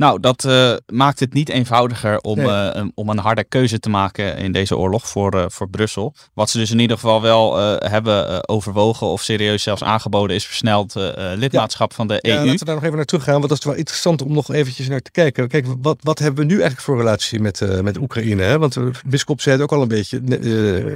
nou, 0.00 0.20
dat 0.20 0.44
uh, 0.44 0.76
maakt 0.86 1.20
het 1.20 1.32
niet 1.32 1.48
eenvoudiger 1.48 2.20
om, 2.20 2.36
nee. 2.36 2.74
uh, 2.76 2.84
om 2.94 3.08
een 3.08 3.18
harde 3.18 3.44
keuze 3.44 3.78
te 3.78 3.88
maken 3.90 4.36
in 4.36 4.52
deze 4.52 4.76
oorlog 4.76 5.08
voor, 5.08 5.34
uh, 5.34 5.44
voor 5.48 5.68
Brussel. 5.68 6.14
Wat 6.34 6.50
ze 6.50 6.58
dus 6.58 6.70
in 6.70 6.78
ieder 6.78 6.96
geval 6.96 7.22
wel 7.22 7.56
hebben 7.78 8.48
overwogen 8.48 9.06
of 9.06 9.22
serieus 9.22 9.62
zelfs 9.62 9.82
aangeboden 9.82 10.36
is 10.36 10.46
versneld 10.46 10.94
lidmaatschap 11.34 11.90
ja. 11.90 11.96
van 11.96 12.06
de 12.06 12.18
ja, 12.20 12.36
EU. 12.36 12.44
Laten 12.44 12.58
we 12.58 12.64
daar 12.64 12.74
nog 12.74 12.84
even 12.84 12.96
naar 12.96 13.04
terug 13.04 13.24
gaan, 13.24 13.34
want 13.34 13.48
dat 13.48 13.58
is 13.58 13.64
wel 13.64 13.74
interessant 13.74 14.22
om 14.22 14.32
nog 14.32 14.52
eventjes 14.52 14.88
naar 14.88 15.00
te 15.00 15.10
kijken. 15.10 15.48
Kijk, 15.48 15.66
wat, 15.80 15.98
wat 16.02 16.18
hebben 16.18 16.40
we 16.40 16.46
nu 16.46 16.54
eigenlijk 16.54 16.82
voor 16.82 16.96
relatie 16.96 17.40
met, 17.40 17.82
met 17.82 17.98
Oekraïne? 17.98 18.42
Hè? 18.42 18.58
Want 18.58 18.72
de 18.72 18.90
bischop 19.06 19.40
zei 19.40 19.54
het 19.54 19.64
ook 19.64 19.72
al 19.72 19.82
een 19.82 19.88
beetje 19.88 20.20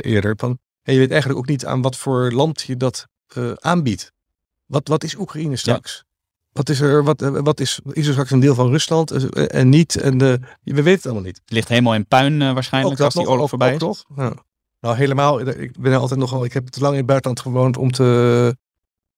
eerder. 0.01 0.35
Van, 0.37 0.59
en 0.83 0.93
je 0.93 0.99
weet 0.99 1.11
eigenlijk 1.11 1.40
ook 1.40 1.49
niet 1.49 1.67
aan 1.67 1.83
wat 1.83 1.97
voor 1.97 2.33
land 2.33 2.62
je 2.62 2.77
dat 2.77 3.07
aanbiedt. 3.55 4.12
Wat, 4.67 4.88
wat 4.88 5.05
is 5.05 5.17
Oekraïne 5.17 5.57
straks? 5.57 6.05
Ja. 6.07 6.13
Wat 6.55 6.69
is 6.69 6.81
er, 6.81 7.05
wat, 7.05 7.21
wat 7.21 7.61
is, 7.61 7.81
is 7.90 8.07
er 8.07 8.12
straks 8.12 8.31
een 8.31 8.40
deel 8.40 8.55
van 8.55 8.71
Rusland 8.71 9.11
en 9.35 9.69
niet? 9.69 9.97
En 9.97 10.19
de, 10.19 10.40
we 10.62 10.75
weten 10.75 10.93
het 10.93 11.05
allemaal 11.05 11.23
niet. 11.23 11.40
Het 11.45 11.53
ligt 11.53 11.69
helemaal 11.69 11.95
in 11.95 12.07
puin 12.07 12.40
uh, 12.40 12.53
waarschijnlijk 12.53 13.01
als 13.01 13.14
die 13.14 13.23
nog, 13.23 13.33
oorlog 13.33 13.49
voorbij 13.49 13.69
ook 13.69 13.75
is. 13.75 13.79
Toch? 13.79 14.05
Nou, 14.17 14.35
nou, 14.81 14.97
helemaal. 14.97 15.40
Ik 15.40 15.79
ben 15.79 15.99
altijd 15.99 16.21
nogal. 16.21 16.45
Ik 16.45 16.53
heb 16.53 16.67
te 16.67 16.81
lang 16.81 16.93
in 16.93 16.99
het 16.99 17.07
buitenland 17.07 17.40
gewoond 17.40 17.77
om 17.77 17.90
te, 17.90 18.57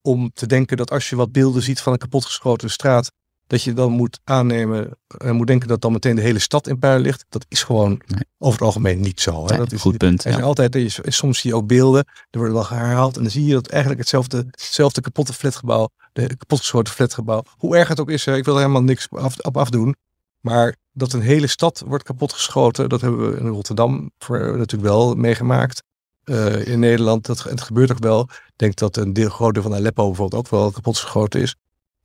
om 0.01 0.31
te 0.33 0.45
denken 0.47 0.77
dat 0.77 0.91
als 0.91 1.09
je 1.09 1.15
wat 1.15 1.31
beelden 1.31 1.61
ziet 1.61 1.81
van 1.81 1.93
een 1.93 1.99
kapotgeschoten 1.99 2.69
straat, 2.69 3.11
dat 3.47 3.63
je 3.63 3.73
dan 3.73 3.91
moet 3.91 4.19
aannemen 4.23 4.97
en 5.17 5.35
moet 5.35 5.47
denken 5.47 5.67
dat 5.67 5.81
dan 5.81 5.91
meteen 5.91 6.15
de 6.15 6.21
hele 6.21 6.39
stad 6.39 6.67
in 6.67 6.79
puin 6.79 7.01
ligt. 7.01 7.25
Dat 7.29 7.45
is 7.49 7.63
gewoon 7.63 7.89
nee. 7.89 8.25
over 8.37 8.59
het 8.59 8.67
algemeen 8.67 8.99
niet 8.99 9.21
zo. 9.21 9.41
Hè? 9.41 9.47
Nee, 9.47 9.57
dat 9.57 9.71
is 9.71 9.81
goed 9.81 9.97
punt. 9.97 10.23
Er 10.23 10.31
zijn 10.31 10.43
ja. 10.43 10.47
altijd, 10.47 10.99
soms 11.03 11.39
zie 11.39 11.49
je 11.49 11.55
ook 11.55 11.67
beelden, 11.67 12.05
er 12.29 12.39
worden 12.39 12.55
wel 12.55 12.67
herhaald 12.67 13.15
en 13.15 13.21
dan 13.21 13.31
zie 13.31 13.45
je 13.45 13.53
dat 13.53 13.67
eigenlijk 13.67 14.01
hetzelfde, 14.01 14.37
hetzelfde 14.51 15.01
kapotte 15.01 15.33
flatgebouw, 15.33 15.89
de 16.13 16.37
kapotgeschoten 16.37 16.93
flatgebouw, 16.93 17.43
hoe 17.57 17.77
erg 17.77 17.87
het 17.87 17.99
ook 17.99 18.09
is, 18.09 18.27
ik 18.27 18.45
wil 18.45 18.53
er 18.53 18.59
helemaal 18.59 18.83
niks 18.83 19.07
af, 19.09 19.39
op 19.39 19.57
afdoen, 19.57 19.95
maar 20.39 20.75
dat 20.91 21.13
een 21.13 21.21
hele 21.21 21.47
stad 21.47 21.83
wordt 21.85 22.03
kapotgeschoten, 22.03 22.89
dat 22.89 23.01
hebben 23.01 23.31
we 23.31 23.39
in 23.39 23.47
Rotterdam 23.47 24.11
voor, 24.17 24.39
natuurlijk 24.39 24.89
wel 24.89 25.15
meegemaakt. 25.15 25.83
Uh, 26.25 26.67
in 26.67 26.79
Nederland, 26.79 27.25
dat, 27.25 27.43
het 27.43 27.61
gebeurt 27.61 27.91
ook 27.91 27.99
wel. 27.99 28.21
Ik 28.21 28.53
denk 28.55 28.75
dat 28.75 28.97
een 28.97 29.13
deel, 29.13 29.29
groot 29.29 29.53
deel 29.53 29.63
van 29.63 29.73
Aleppo 29.73 30.05
bijvoorbeeld 30.07 30.41
ook 30.45 30.49
wel 30.49 30.71
kapotgeschoten 30.71 31.41
is. 31.41 31.55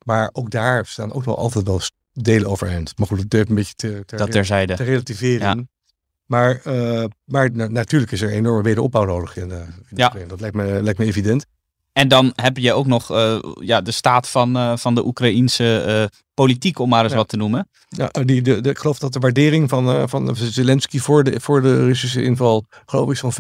Maar 0.05 0.31
ook 0.33 0.51
daar 0.51 0.87
staan 0.87 1.12
ook 1.12 1.25
wel 1.25 1.38
altijd 1.38 1.67
wel 1.67 1.81
delen 2.12 2.49
overeind. 2.49 2.99
Maar 2.99 3.07
goed, 3.07 3.19
het 3.19 3.31
durft 3.31 3.49
een 3.49 3.55
beetje 3.55 3.75
te, 3.75 4.03
ter, 4.07 4.19
dat 4.19 4.31
terzijde. 4.31 4.75
te 4.75 4.83
relativeren. 4.83 5.57
Ja. 5.57 5.65
Maar, 6.27 6.61
uh, 6.67 7.05
maar 7.25 7.51
na, 7.53 7.67
natuurlijk 7.67 8.12
is 8.12 8.21
er 8.21 8.31
enorme 8.31 8.62
wederopbouw 8.62 9.05
nodig 9.05 9.37
in, 9.37 9.49
uh, 9.49 9.57
in 9.57 9.67
ja. 9.95 10.12
Dat 10.27 10.41
lijkt 10.41 10.57
me, 10.57 10.83
lijkt 10.83 10.99
me 10.99 11.05
evident. 11.05 11.47
En 11.92 12.09
dan 12.09 12.33
heb 12.35 12.57
je 12.57 12.72
ook 12.72 12.87
nog 12.87 13.12
uh, 13.12 13.38
ja, 13.61 13.81
de 13.81 13.90
staat 13.90 14.28
van, 14.28 14.78
van 14.78 14.94
de 14.94 15.07
Oekraïense 15.07 16.11
politiek, 16.35 16.78
om 16.78 16.88
maar 16.88 17.02
eens 17.02 17.12
ja. 17.12 17.18
wat 17.18 17.28
te 17.28 17.37
noemen. 17.37 17.68
Ja, 17.88 18.09
die, 18.09 18.42
de, 18.42 18.61
de, 18.61 18.70
ik 18.70 18.78
geloof 18.78 18.98
dat 18.98 19.12
de 19.12 19.18
waardering 19.18 19.68
van, 19.68 20.09
van 20.09 20.37
Zelensky 20.37 20.98
voor 20.98 21.24
de, 21.24 21.40
voor 21.40 21.62
de 21.62 21.85
Russische 21.85 22.22
inval, 22.22 22.64
geloof 22.87 23.11
ik, 23.11 23.16
zo'n 23.16 23.33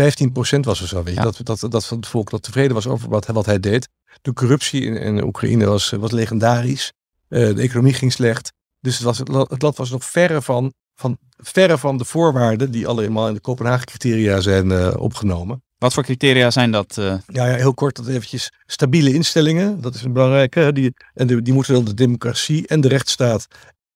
15% 0.58 0.60
was 0.60 0.82
of 0.82 0.88
zo. 0.88 1.02
Weet 1.02 1.14
je? 1.14 1.20
Ja. 1.20 1.30
Dat, 1.30 1.60
dat, 1.60 1.70
dat 1.70 1.86
van 1.86 1.96
het 1.96 2.06
volk 2.06 2.30
dat 2.30 2.42
tevreden 2.42 2.74
was 2.74 2.86
over 2.86 3.08
wat, 3.08 3.26
wat 3.26 3.46
hij 3.46 3.60
deed. 3.60 3.88
De 4.22 4.32
corruptie 4.32 4.82
in, 4.82 4.96
in 4.96 5.24
Oekraïne 5.24 5.66
was, 5.66 5.90
was 5.90 6.10
legendarisch. 6.10 6.92
De 7.28 7.54
economie 7.54 7.94
ging 7.94 8.12
slecht. 8.12 8.52
Dus 8.80 8.94
het, 8.94 9.04
was, 9.04 9.18
het 9.18 9.62
land 9.62 9.76
was 9.76 9.90
nog 9.90 10.04
verre 10.04 10.42
van, 10.42 10.72
van, 10.94 11.18
verre 11.36 11.78
van 11.78 11.96
de 11.96 12.04
voorwaarden 12.04 12.70
die 12.70 12.86
allemaal 12.86 13.28
in 13.28 13.34
de 13.34 13.40
Kopenhagen-criteria 13.40 14.40
zijn 14.40 14.96
opgenomen. 14.98 15.62
Wat 15.82 15.92
voor 15.92 16.02
criteria 16.02 16.50
zijn 16.50 16.70
dat? 16.70 16.96
Uh... 16.98 17.14
Ja, 17.26 17.46
ja, 17.46 17.56
heel 17.56 17.74
kort 17.74 17.96
dat 17.96 18.06
eventjes. 18.06 18.52
Stabiele 18.66 19.12
instellingen, 19.12 19.80
dat 19.80 19.94
is 19.94 20.02
een 20.02 20.12
belangrijke. 20.12 20.72
Die, 20.72 20.94
en 21.14 21.26
de, 21.26 21.42
die 21.42 21.52
moeten 21.52 21.72
wel 21.72 21.84
de 21.84 21.94
democratie 21.94 22.66
en 22.66 22.80
de 22.80 22.88
rechtsstaat 22.88 23.46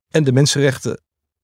en 0.09 0.25
de 0.25 0.33
mensenrechten 0.33 1.01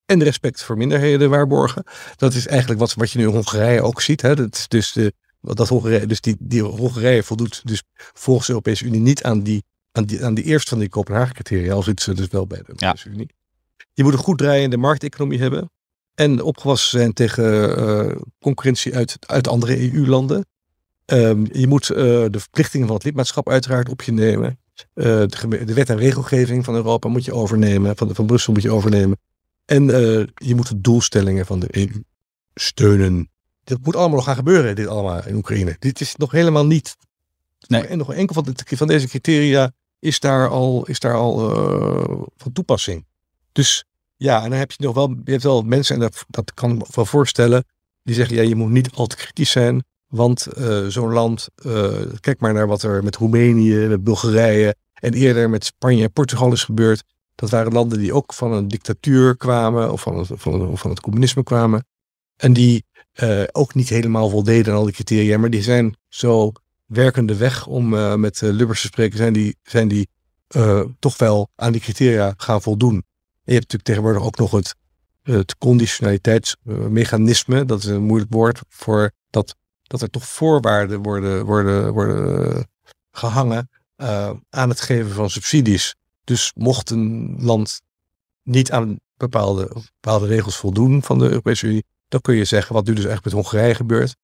en 0.07 0.19
de 0.19 0.25
respect 0.25 0.63
voor 0.63 0.77
minderheden 0.77 1.31
waarborgen. 1.31 1.85
Dat 2.17 2.35
is 2.35 2.47
eigenlijk 2.47 2.81
wat, 2.81 2.95
wat 2.95 3.11
je 3.11 3.19
nu 3.19 3.25
in 3.25 3.31
Hongarije 3.31 3.83
ook 3.83 4.01
ziet. 4.01 4.23
Hè. 4.23 4.35
Dat 4.35 4.55
is 4.55 4.69
dus 4.69 4.93
de, 4.93 5.13
dat 5.41 5.69
Hongarije, 5.69 6.07
dus 6.07 6.21
die, 6.21 6.37
die 6.39 6.63
Hongarije 6.63 7.23
voldoet 7.23 7.61
dus 7.65 7.83
volgens 7.97 8.47
de 8.47 8.53
Europese 8.53 8.85
Unie 8.85 9.01
niet 9.01 9.23
aan 9.23 9.43
die, 9.43 9.65
aan 9.93 10.05
die, 10.05 10.25
aan 10.25 10.35
die 10.35 10.45
eerste 10.45 10.69
van 10.71 10.79
die 10.79 10.89
Kopenhagen-criteria, 10.89 11.73
al 11.73 11.83
zit 11.83 12.01
ze 12.01 12.15
dus 12.15 12.29
wel 12.29 12.47
bij 12.47 12.59
de 12.59 12.65
Europese 12.67 13.09
ja. 13.09 13.15
Unie. 13.15 13.31
Je 13.93 14.03
moet 14.03 14.13
een 14.13 14.19
goed 14.19 14.39
draaiende 14.39 14.77
markteconomie 14.77 15.41
hebben 15.41 15.71
en 16.15 16.43
opgewassen 16.43 16.99
zijn 16.99 17.13
tegen 17.13 17.79
uh, 17.79 18.17
concurrentie 18.41 18.95
uit, 18.95 19.17
uit 19.21 19.49
andere 19.49 19.93
EU-landen. 19.93 20.47
Um, 21.07 21.47
je 21.53 21.67
moet 21.67 21.91
uh, 21.91 21.97
de 22.31 22.39
verplichtingen 22.39 22.87
van 22.87 22.97
het 22.97 23.05
lidmaatschap 23.05 23.49
uiteraard 23.49 23.89
op 23.89 24.03
je 24.03 24.13
nemen. 24.13 24.59
Uh, 24.95 25.05
de, 25.05 25.65
de, 25.65 25.75
wet 25.75 25.91
en 25.91 25.97
regelgeving 25.97 26.65
van 26.65 26.75
Europa 26.75 27.09
moet 27.09 27.25
je 27.25 27.35
overnemen, 27.35 27.97
van, 27.97 28.15
van 28.15 28.27
Brussel 28.27 28.53
moet 28.53 28.63
je 28.63 28.71
overnemen. 28.71 29.19
En 29.65 29.87
je 30.35 30.55
moet 30.55 30.69
de 30.69 30.81
doelstellingen 30.81 31.47
van 31.47 31.61
de 31.61 31.69
EU 31.71 32.03
steunen 32.55 33.31
dat 33.65 33.79
moet 33.83 33.97
allemaal 33.97 34.17
nog 34.17 34.25
gaan 34.25 34.37
gebeuren, 34.37 34.77
dit 34.77 34.87
allemaal 34.87 35.27
in 35.27 35.35
Oekraïne. 35.35 35.77
Dit 35.79 36.01
is 36.01 36.17
nog 36.17 36.33
helemaal 36.33 36.67
niet. 36.67 36.97
Nee. 37.67 37.87
En 37.87 37.99
nog 37.99 38.13
enkel 38.13 38.35
van, 38.35 38.45
de, 38.45 38.77
van 38.77 38.87
deze 38.87 39.09
criteria 39.09 39.73
is 39.99 40.21
daar 40.21 40.49
al, 40.49 40.87
is 40.87 40.99
daar 40.99 41.15
al 41.15 41.39
van 42.37 42.53
toepassing. 42.53 43.07
Dus 43.53 43.85
ja, 44.23 44.43
en 44.43 44.51
dan 44.51 44.59
heb 44.59 44.71
je 44.71 44.85
nog 44.85 44.95
wel, 44.95 45.09
je 45.25 45.31
hebt 45.31 45.43
wel 45.43 45.63
mensen, 45.63 45.95
en 45.95 46.01
dat, 46.01 46.25
dat 46.29 46.55
kan 46.55 46.71
ik 46.71 46.79
me 46.79 46.85
wel 46.95 47.07
voorstellen, 47.07 47.65
die 48.03 48.15
zeggen, 48.15 48.37
ja, 48.37 48.43
je 48.43 48.55
moet 48.55 48.71
niet 48.71 48.91
al 48.95 49.07
te 49.07 49.17
kritisch 49.17 49.51
zijn, 49.51 49.85
want 50.07 50.47
uh, 50.59 50.87
zo'n 50.87 51.13
land, 51.13 51.49
uh, 51.67 51.93
kijk 52.21 52.41
maar 52.41 52.53
naar 52.53 52.67
wat 52.67 52.83
er 52.83 53.05
met 53.05 53.17
Roemenië, 53.17 53.75
met 53.75 54.05
Bulgarije 54.05 54.75
en 54.95 55.13
eerder 55.13 55.51
met 55.51 55.65
Spanje 55.65 56.03
en 56.03 56.13
Portugal 56.13 56.53
is 56.53 56.65
gebeurd. 56.65 57.03
Dat 57.35 57.51
waren 57.51 57.73
landen 57.73 57.99
die 57.99 58.13
ook 58.13 58.35
van 58.35 58.53
een 58.53 58.69
dictatuur 58.69 59.37
kwamen, 59.37 59.93
of 59.93 60.01
van 60.01 60.19
het, 60.19 60.29
van, 60.33 60.79
van 60.79 60.91
het 60.91 61.01
communisme 61.01 61.43
kwamen. 61.43 61.85
En 62.37 62.53
die 62.53 62.85
uh, 63.23 63.43
ook 63.53 63.75
niet 63.75 63.89
helemaal 63.89 64.29
voldeden 64.29 64.73
aan 64.73 64.79
al 64.79 64.85
die 64.85 64.95
criteria, 64.95 65.39
maar 65.39 65.51
die 65.51 65.63
zijn 65.63 65.97
zo 66.09 66.53
werkende 66.87 67.37
weg 67.37 67.67
om 67.67 67.89
met 68.21 68.41
Lubbers 68.41 68.81
te 68.81 68.87
spreken, 68.87 69.17
zijn 69.19 69.33
die, 69.33 69.57
zijn 69.63 69.89
die 69.89 70.09
toch 70.99 71.17
wel 71.17 71.49
aan 71.57 71.73
die 71.73 71.81
criteria 71.81 72.35
gaan 72.37 72.63
voldoen. 72.63 73.05
Je 73.45 73.53
hebt 73.53 73.73
natuurlijk 73.73 73.85
tegenwoordig 73.85 74.23
ook 74.23 74.39
nog 74.39 74.51
het, 74.51 74.75
het 75.23 75.59
conditionaliteitsmechanisme, 75.59 77.65
dat 77.65 77.79
is 77.79 77.85
een 77.85 78.03
moeilijk 78.03 78.33
woord, 78.33 78.61
voor 78.69 79.11
dat, 79.31 79.57
dat 79.83 80.03
er 80.03 80.11
toch 80.11 80.29
voorwaarden 80.29 81.03
worden, 81.03 81.45
worden, 81.45 81.93
worden 81.93 82.69
gehangen 83.11 83.69
aan 84.51 84.69
het 84.69 84.81
geven 84.81 85.11
van 85.11 85.31
subsidies. 85.31 85.95
Dus 86.25 86.53
mocht 86.55 86.91
een 86.91 87.37
land 87.41 87.81
niet 88.43 88.73
aan 88.73 88.97
bepaalde, 89.17 89.69
bepaalde 90.01 90.27
regels 90.27 90.57
voldoen 90.57 91.03
van 91.03 91.19
de 91.19 91.29
Europese 91.29 91.67
Unie, 91.67 91.85
dan 92.09 92.21
kun 92.21 92.35
je 92.35 92.45
zeggen, 92.45 92.75
wat 92.75 92.87
nu 92.87 92.95
dus 92.95 93.05
echt 93.05 93.25
met 93.25 93.33
Hongarije 93.33 93.75
gebeurt, 93.75 94.17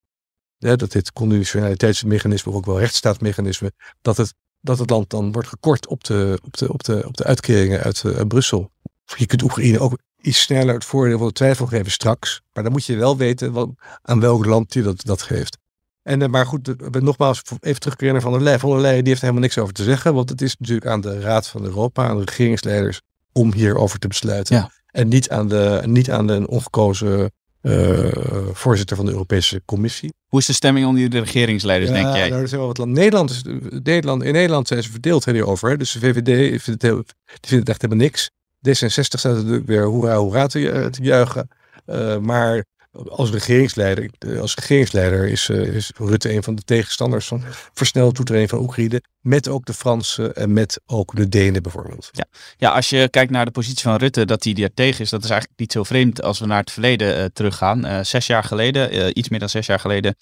dat 0.58 0.92
dit 0.92 1.12
conditionaliteitsmechanisme, 1.12 2.52
ook 2.52 2.66
wel 2.66 2.78
rechtsstaatsmechanisme, 2.78 3.72
dat 4.02 4.16
het, 4.16 4.34
dat 4.60 4.78
het 4.78 4.90
land 4.90 5.10
dan 5.10 5.32
wordt 5.32 5.48
gekort 5.48 5.86
op 5.86 6.04
de, 6.04 6.38
op 6.44 6.56
de, 6.56 6.72
op 6.72 6.84
de, 6.84 7.06
op 7.06 7.16
de 7.16 7.24
uitkeringen 7.24 7.80
uit, 7.80 8.02
uh, 8.02 8.16
uit 8.16 8.28
Brussel. 8.28 8.70
Je 9.16 9.26
kunt 9.26 9.42
Oekraïne 9.42 9.78
ook 9.78 9.98
iets 10.20 10.40
sneller 10.40 10.74
het 10.74 10.84
voordeel 10.84 11.18
van 11.18 11.26
de 11.26 11.32
twijfel 11.32 11.66
geven 11.66 11.90
straks, 11.90 12.40
maar 12.52 12.62
dan 12.62 12.72
moet 12.72 12.84
je 12.84 12.96
wel 12.96 13.16
weten 13.16 13.52
wat, 13.52 13.68
aan 14.02 14.20
welk 14.20 14.44
land 14.44 14.74
je 14.74 14.82
dat, 14.82 15.04
dat 15.04 15.22
geeft. 15.22 15.58
En, 16.02 16.20
uh, 16.20 16.28
maar 16.28 16.46
goed, 16.46 16.92
nogmaals, 17.02 17.42
even 17.60 17.80
terugkeren 17.80 18.12
naar 18.12 18.22
Van 18.22 18.32
der 18.32 18.42
Leyen. 18.42 18.60
Van 18.60 18.70
der 18.70 18.80
Leyen 18.80 18.98
die 18.98 19.08
heeft 19.08 19.20
er 19.20 19.28
helemaal 19.28 19.48
niks 19.48 19.58
over 19.58 19.74
te 19.74 19.82
zeggen, 19.82 20.14
want 20.14 20.28
het 20.28 20.42
is 20.42 20.56
natuurlijk 20.58 20.86
aan 20.86 21.00
de 21.00 21.20
Raad 21.20 21.48
van 21.48 21.64
Europa, 21.64 22.08
aan 22.08 22.18
de 22.18 22.24
regeringsleiders, 22.24 23.00
om 23.32 23.52
hierover 23.52 23.98
te 23.98 24.08
besluiten. 24.08 24.56
Ja. 24.56 24.70
En 24.90 25.08
niet 25.08 25.30
aan 25.30 25.48
de, 25.48 25.82
niet 25.84 26.10
aan 26.10 26.26
de 26.26 26.46
ongekozen 26.48 27.30
uh, 27.62 28.08
voorzitter 28.52 28.96
van 28.96 29.04
de 29.04 29.12
Europese 29.12 29.62
Commissie. 29.64 30.12
Hoe 30.26 30.40
is 30.40 30.46
de 30.46 30.52
stemming 30.52 30.86
onder 30.86 31.10
de 31.10 31.18
regeringsleiders, 31.18 31.90
ja, 31.90 31.96
denk 31.96 32.16
jij? 32.16 32.28
Nou, 32.28 32.42
er 32.42 32.48
zijn 32.48 32.60
wel 32.60 32.68
wat 32.68 32.78
land. 32.78 32.92
Nederland 32.92 33.30
is, 33.30 33.42
Nederland, 33.82 34.22
in 34.22 34.32
Nederland 34.32 34.68
zijn 34.68 34.82
ze 34.82 34.90
verdeeld 34.90 35.24
hierover. 35.24 35.70
Hè? 35.70 35.76
Dus 35.76 35.92
de 35.92 35.98
VVD 35.98 36.62
vindt 36.62 36.66
het, 36.66 36.82
heel, 36.82 36.94
die 36.94 37.04
vindt 37.40 37.66
het 37.66 37.68
echt 37.68 37.82
helemaal 37.82 38.04
niks. 38.04 38.30
D66 38.66 39.18
staat 39.18 39.34
natuurlijk 39.36 39.66
weer 39.66 39.84
hoera 39.84 40.16
hoera 40.16 40.46
te, 40.46 40.90
juichen. 41.02 41.48
Uh, 41.86 42.18
maar 42.18 42.64
als 43.08 43.30
regeringsleider, 43.30 44.10
als 44.40 44.54
regeringsleider 44.54 45.28
is, 45.28 45.48
uh, 45.48 45.74
is 45.74 45.92
Rutte 45.96 46.32
een 46.32 46.42
van 46.42 46.54
de 46.54 46.62
tegenstanders 46.62 47.26
van 47.26 47.42
versnelde 47.72 48.12
toetreding 48.12 48.48
van 48.48 48.58
Oekraïne. 48.58 49.02
Met 49.20 49.48
ook 49.48 49.66
de 49.66 49.74
Fransen 49.74 50.34
en 50.34 50.52
met 50.52 50.80
ook 50.86 51.16
de 51.16 51.28
Denen 51.28 51.62
bijvoorbeeld. 51.62 52.08
Ja. 52.12 52.24
ja, 52.56 52.70
als 52.70 52.90
je 52.90 53.08
kijkt 53.10 53.30
naar 53.30 53.44
de 53.44 53.50
positie 53.50 53.82
van 53.82 53.96
Rutte, 53.96 54.24
dat 54.24 54.44
hij 54.44 54.54
er 54.54 54.74
tegen 54.74 55.00
is, 55.00 55.10
dat 55.10 55.24
is 55.24 55.30
eigenlijk 55.30 55.60
niet 55.60 55.72
zo 55.72 55.82
vreemd 55.82 56.22
als 56.22 56.38
we 56.38 56.46
naar 56.46 56.60
het 56.60 56.70
verleden 56.70 57.32
teruggaan. 57.32 58.06
Zes 58.06 58.26
jaar 58.26 58.44
geleden, 58.44 59.18
iets 59.18 59.28
meer 59.28 59.38
dan 59.38 59.48
zes 59.48 59.66
jaar 59.66 59.80
geleden, 59.80 60.16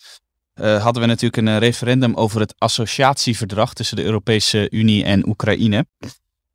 hadden 0.54 1.02
we 1.02 1.08
natuurlijk 1.08 1.36
een 1.46 1.58
referendum 1.58 2.14
over 2.14 2.40
het 2.40 2.54
associatieverdrag 2.58 3.72
tussen 3.72 3.96
de 3.96 4.04
Europese 4.04 4.70
Unie 4.70 5.04
en 5.04 5.28
Oekraïne. 5.28 5.86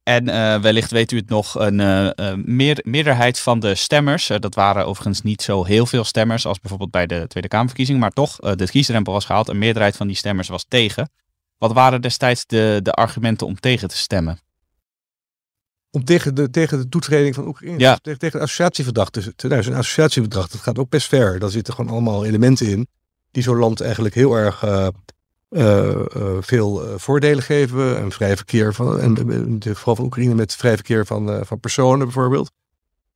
En 0.04 0.28
uh, 0.28 0.62
wellicht 0.62 0.92
weet 0.92 1.12
u 1.12 1.18
het 1.18 1.30
nog, 1.30 1.60
een 1.60 1.80
uh, 1.80 2.34
meer, 2.46 2.80
meerderheid 2.84 3.40
van 3.40 3.60
de 3.60 3.76
stemmers, 3.76 4.28
dat 4.28 4.56
waren 4.56 4.86
overigens 4.86 5.22
niet 5.22 5.42
zo 5.42 5.64
heel 5.64 5.86
veel 5.86 6.04
stemmers 6.04 6.46
als 6.46 6.60
bijvoorbeeld 6.60 6.92
bij 6.92 7.08
de 7.08 7.28
Tweede 7.28 7.50
Kamerverkiezing, 7.50 8.00
maar 8.00 8.12
toch, 8.12 8.36
de 8.36 8.70
kiesdrempel 8.70 9.14
was 9.14 9.26
gehaald, 9.26 9.50
een 9.50 9.58
meerderheid 9.58 9.98
van 9.98 10.08
die 10.08 10.16
stemmers 10.16 10.48
was 10.48 10.66
tegen. 10.68 11.10
Wat 11.58 11.74
waren 11.74 12.02
destijds 12.02 12.46
de, 12.46 12.80
de 12.84 12.92
argumenten 12.92 13.48
om 13.48 13.60
tegen 13.60 13.88
te 13.88 13.98
stemmen? 13.98 14.40
Om 15.92 16.04
tegen 16.04 16.36
de, 16.36 16.50
tegen 16.50 16.78
de 16.78 16.90
toetreding 16.90 17.36
van 17.36 17.48
Oekraïne, 17.48 17.80
ja. 17.80 17.96
tegen, 17.96 18.20
tegen 18.20 18.40
het 18.40 18.48
associatieverdrag. 18.48 19.10
Dus, 19.10 19.30
nou, 19.38 19.64
zo'n 19.64 19.74
associatieverdrag, 19.74 20.48
dat 20.48 20.62
gaat 20.62 20.80
ook 20.80 20.90
best 20.90 21.08
ver. 21.08 21.40
Daar 21.40 21.50
zitten 21.50 21.74
gewoon 21.74 21.92
allemaal 21.92 22.26
elementen 22.26 22.68
in 22.68 22.88
die 23.32 23.44
zo'n 23.44 23.58
land 23.58 23.82
eigenlijk 23.82 24.16
heel 24.16 24.36
erg 24.36 24.64
veel 26.40 26.88
uh, 26.88 26.94
voordelen 26.98 27.44
geven. 27.44 28.02
Een 28.02 28.12
vrij 28.12 28.36
verkeer 28.36 28.74
van, 28.74 29.00
en 29.00 29.16
het 29.54 29.66
geval 29.66 29.96
van 29.96 30.06
Oekraïne 30.06 30.36
met 30.36 30.56
vrij 30.56 30.76
verkeer 30.76 31.06
van, 31.06 31.46
van 31.46 31.60
personen 31.60 32.06
bijvoorbeeld. 32.06 32.52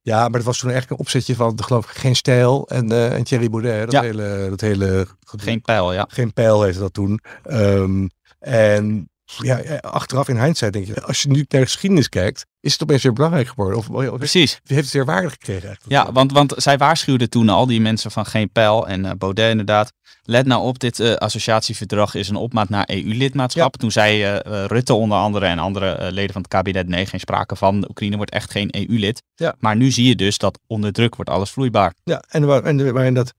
Ja, 0.02 0.22
maar 0.22 0.32
dat 0.32 0.44
was 0.44 0.60
toen 0.60 0.70
eigenlijk 0.70 1.00
een 1.00 1.06
opzetje 1.06 1.36
van, 1.36 1.64
geloof 1.64 1.86
ik, 1.86 1.98
geen 1.98 2.16
stijl 2.16 2.68
en, 2.68 3.12
en 3.12 3.24
Thierry 3.24 3.50
Baudet. 3.50 3.92
Dat 3.92 3.92
ja. 3.92 4.02
hele, 4.02 4.48
dat 4.50 4.62
hele, 4.62 5.08
geen 5.24 5.62
pijl, 5.62 5.94
ja. 5.94 6.06
Geen 6.10 6.34
pijl 6.34 6.64
heette 6.64 6.80
dat 6.80 6.94
toen. 6.94 7.20
Um, 7.50 8.10
en 8.40 9.10
ja, 9.26 9.78
achteraf 9.82 10.28
in 10.28 10.42
hindsight 10.42 10.74
denk 10.74 10.86
je, 10.86 11.02
als 11.02 11.22
je 11.22 11.30
nu 11.30 11.36
naar 11.36 11.62
de 11.62 11.68
geschiedenis 11.68 12.10
kijkt, 12.10 12.46
is 12.60 12.74
het 12.74 12.84
opeens 12.84 13.04
weer 13.04 13.14
belangrijk 13.14 13.48
geworden. 13.48 13.78
Of, 13.78 13.90
of 13.90 14.18
Precies. 14.18 14.60
heeft 14.64 14.84
het 14.84 14.92
weer 14.92 15.06
waarde 15.06 15.30
gekregen 15.30 15.68
eigenlijk. 15.68 15.92
Ja, 15.92 16.12
want, 16.12 16.32
want 16.32 16.54
zij 16.58 16.78
waarschuwden 16.78 17.30
toen 17.30 17.50
al 17.50 17.66
die 17.66 17.82
mensen 17.82 18.12
van 18.12 18.26
geen 18.26 18.52
pijl 18.52 18.88
en 18.88 19.06
uh, 19.06 19.12
Baudet 19.18 19.50
inderdaad. 19.50 19.94
Let 20.24 20.46
nou 20.46 20.64
op, 20.64 20.80
dit 20.80 21.00
uh, 21.00 21.14
associatieverdrag 21.14 22.16
is 22.16 22.30
een 22.30 22.36
opmaat 22.36 22.70
naar 22.70 22.90
EU-lidmaatschap. 22.90 23.74
Ja. 23.74 23.80
Toen 23.80 23.92
zei 23.92 24.24
uh, 24.24 24.66
Rutte 24.66 24.94
onder 24.94 25.18
andere 25.18 25.46
en 25.46 25.60
andere 25.60 26.12
leden 26.12 26.34
van 26.34 26.42
het 26.42 26.52
kabinet, 26.52 26.88
nee, 26.88 27.06
geen 27.06 27.20
sprake 27.20 27.56
van. 27.56 27.86
Oekraïne 27.90 28.16
wordt 28.16 28.32
echt 28.32 28.52
geen 28.52 28.68
EU-lid. 28.72 29.22
Ja. 29.36 29.56
Maar 29.60 29.76
nu 29.76 29.92
zie 29.92 30.08
je 30.08 30.16
dus 30.16 30.38
dat 30.38 30.60
onder 30.68 30.94
druk 30.94 31.16
wordt 31.16 31.32
alles 31.32 31.50
vloeibaar. 31.50 31.94
Ja, 32.04 32.24
en, 32.30 32.64
en 32.64 32.94
waarin 32.94 33.14
dat 33.14 33.34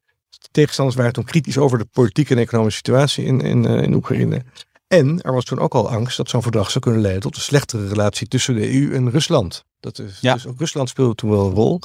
tegenstanders 0.51 0.97
waren 0.97 1.13
toen 1.13 1.25
kritisch 1.25 1.59
over 1.59 1.79
de 1.79 1.87
politieke 1.93 2.35
en 2.35 2.41
economische 2.41 2.79
situatie 2.79 3.25
in, 3.25 3.41
in, 3.41 3.65
in 3.65 3.95
Oekraïne. 3.95 4.43
En 4.87 5.23
er 5.23 5.33
was 5.33 5.45
toen 5.45 5.59
ook 5.59 5.75
al 5.75 5.91
angst 5.91 6.17
dat 6.17 6.29
zo'n 6.29 6.43
verdrag 6.43 6.71
zou 6.71 6.85
kunnen 6.85 7.01
leiden 7.01 7.23
tot 7.23 7.37
een 7.37 7.43
slechtere 7.43 7.89
relatie 7.89 8.29
tussen 8.29 8.55
de 8.55 8.75
EU 8.75 8.95
en 8.95 9.11
Rusland. 9.11 9.65
Dat 9.87 9.99
is, 9.99 10.19
ja. 10.21 10.35
Dus 10.35 10.47
ook 10.47 10.59
Rusland 10.59 10.89
speelde 10.89 11.15
toen 11.15 11.31
wel 11.31 11.47
een 11.47 11.55
rol. 11.55 11.81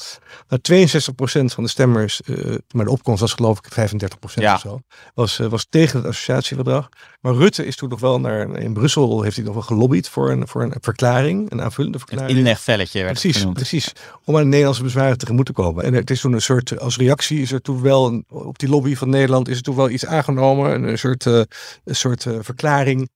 Nou, 0.47 0.61
62% 0.61 1.53
van 1.53 1.63
de 1.63 1.69
stemmers, 1.69 2.21
uh, 2.25 2.55
maar 2.71 2.85
de 2.85 2.91
opkomst 2.91 3.21
was 3.21 3.33
geloof 3.33 3.57
ik 3.57 3.91
35% 3.91 4.33
ja. 4.33 4.53
of 4.53 4.59
zo, 4.59 4.81
was, 5.13 5.39
uh, 5.39 5.47
was 5.47 5.65
tegen 5.69 5.97
het 5.97 6.07
associatieverdrag. 6.07 6.89
Maar 7.19 7.33
Rutte 7.33 7.65
is 7.65 7.75
toen 7.75 7.89
nog 7.89 7.99
wel 7.99 8.19
naar, 8.19 8.59
in 8.59 8.73
Brussel, 8.73 9.21
heeft 9.21 9.35
hij 9.35 9.45
nog 9.45 9.53
wel 9.53 9.63
gelobbyd 9.63 10.09
voor 10.09 10.31
een, 10.31 10.47
voor 10.47 10.63
een 10.63 10.73
verklaring, 10.81 11.51
een 11.51 11.61
aanvullende 11.61 11.97
verklaring. 11.97 12.31
Een 12.31 12.37
inlegvelletje 12.37 12.99
werd 12.99 13.11
precies, 13.11 13.37
genoemd. 13.37 13.55
Precies, 13.55 13.91
om 14.25 14.35
aan 14.35 14.41
de 14.41 14.47
Nederlandse 14.47 14.83
bezwaren 14.83 15.17
tegemoet 15.17 15.45
te 15.45 15.53
komen. 15.53 15.83
En 15.83 15.93
het 15.93 16.09
is 16.09 16.21
toen 16.21 16.33
een 16.33 16.41
soort, 16.41 16.79
als 16.79 16.97
reactie 16.97 17.41
is 17.41 17.51
er 17.51 17.61
toen 17.61 17.81
wel, 17.81 18.07
een, 18.07 18.25
op 18.29 18.59
die 18.59 18.69
lobby 18.69 18.95
van 18.95 19.09
Nederland 19.09 19.47
is 19.47 19.57
er 19.57 19.63
toen 19.63 19.75
wel 19.75 19.89
iets 19.89 20.05
aangenomen, 20.05 20.73
een, 20.73 20.83
een 20.83 20.97
soort, 20.97 21.25
uh, 21.25 21.41
een 21.83 21.95
soort 21.95 22.25
verklaring 22.39 23.09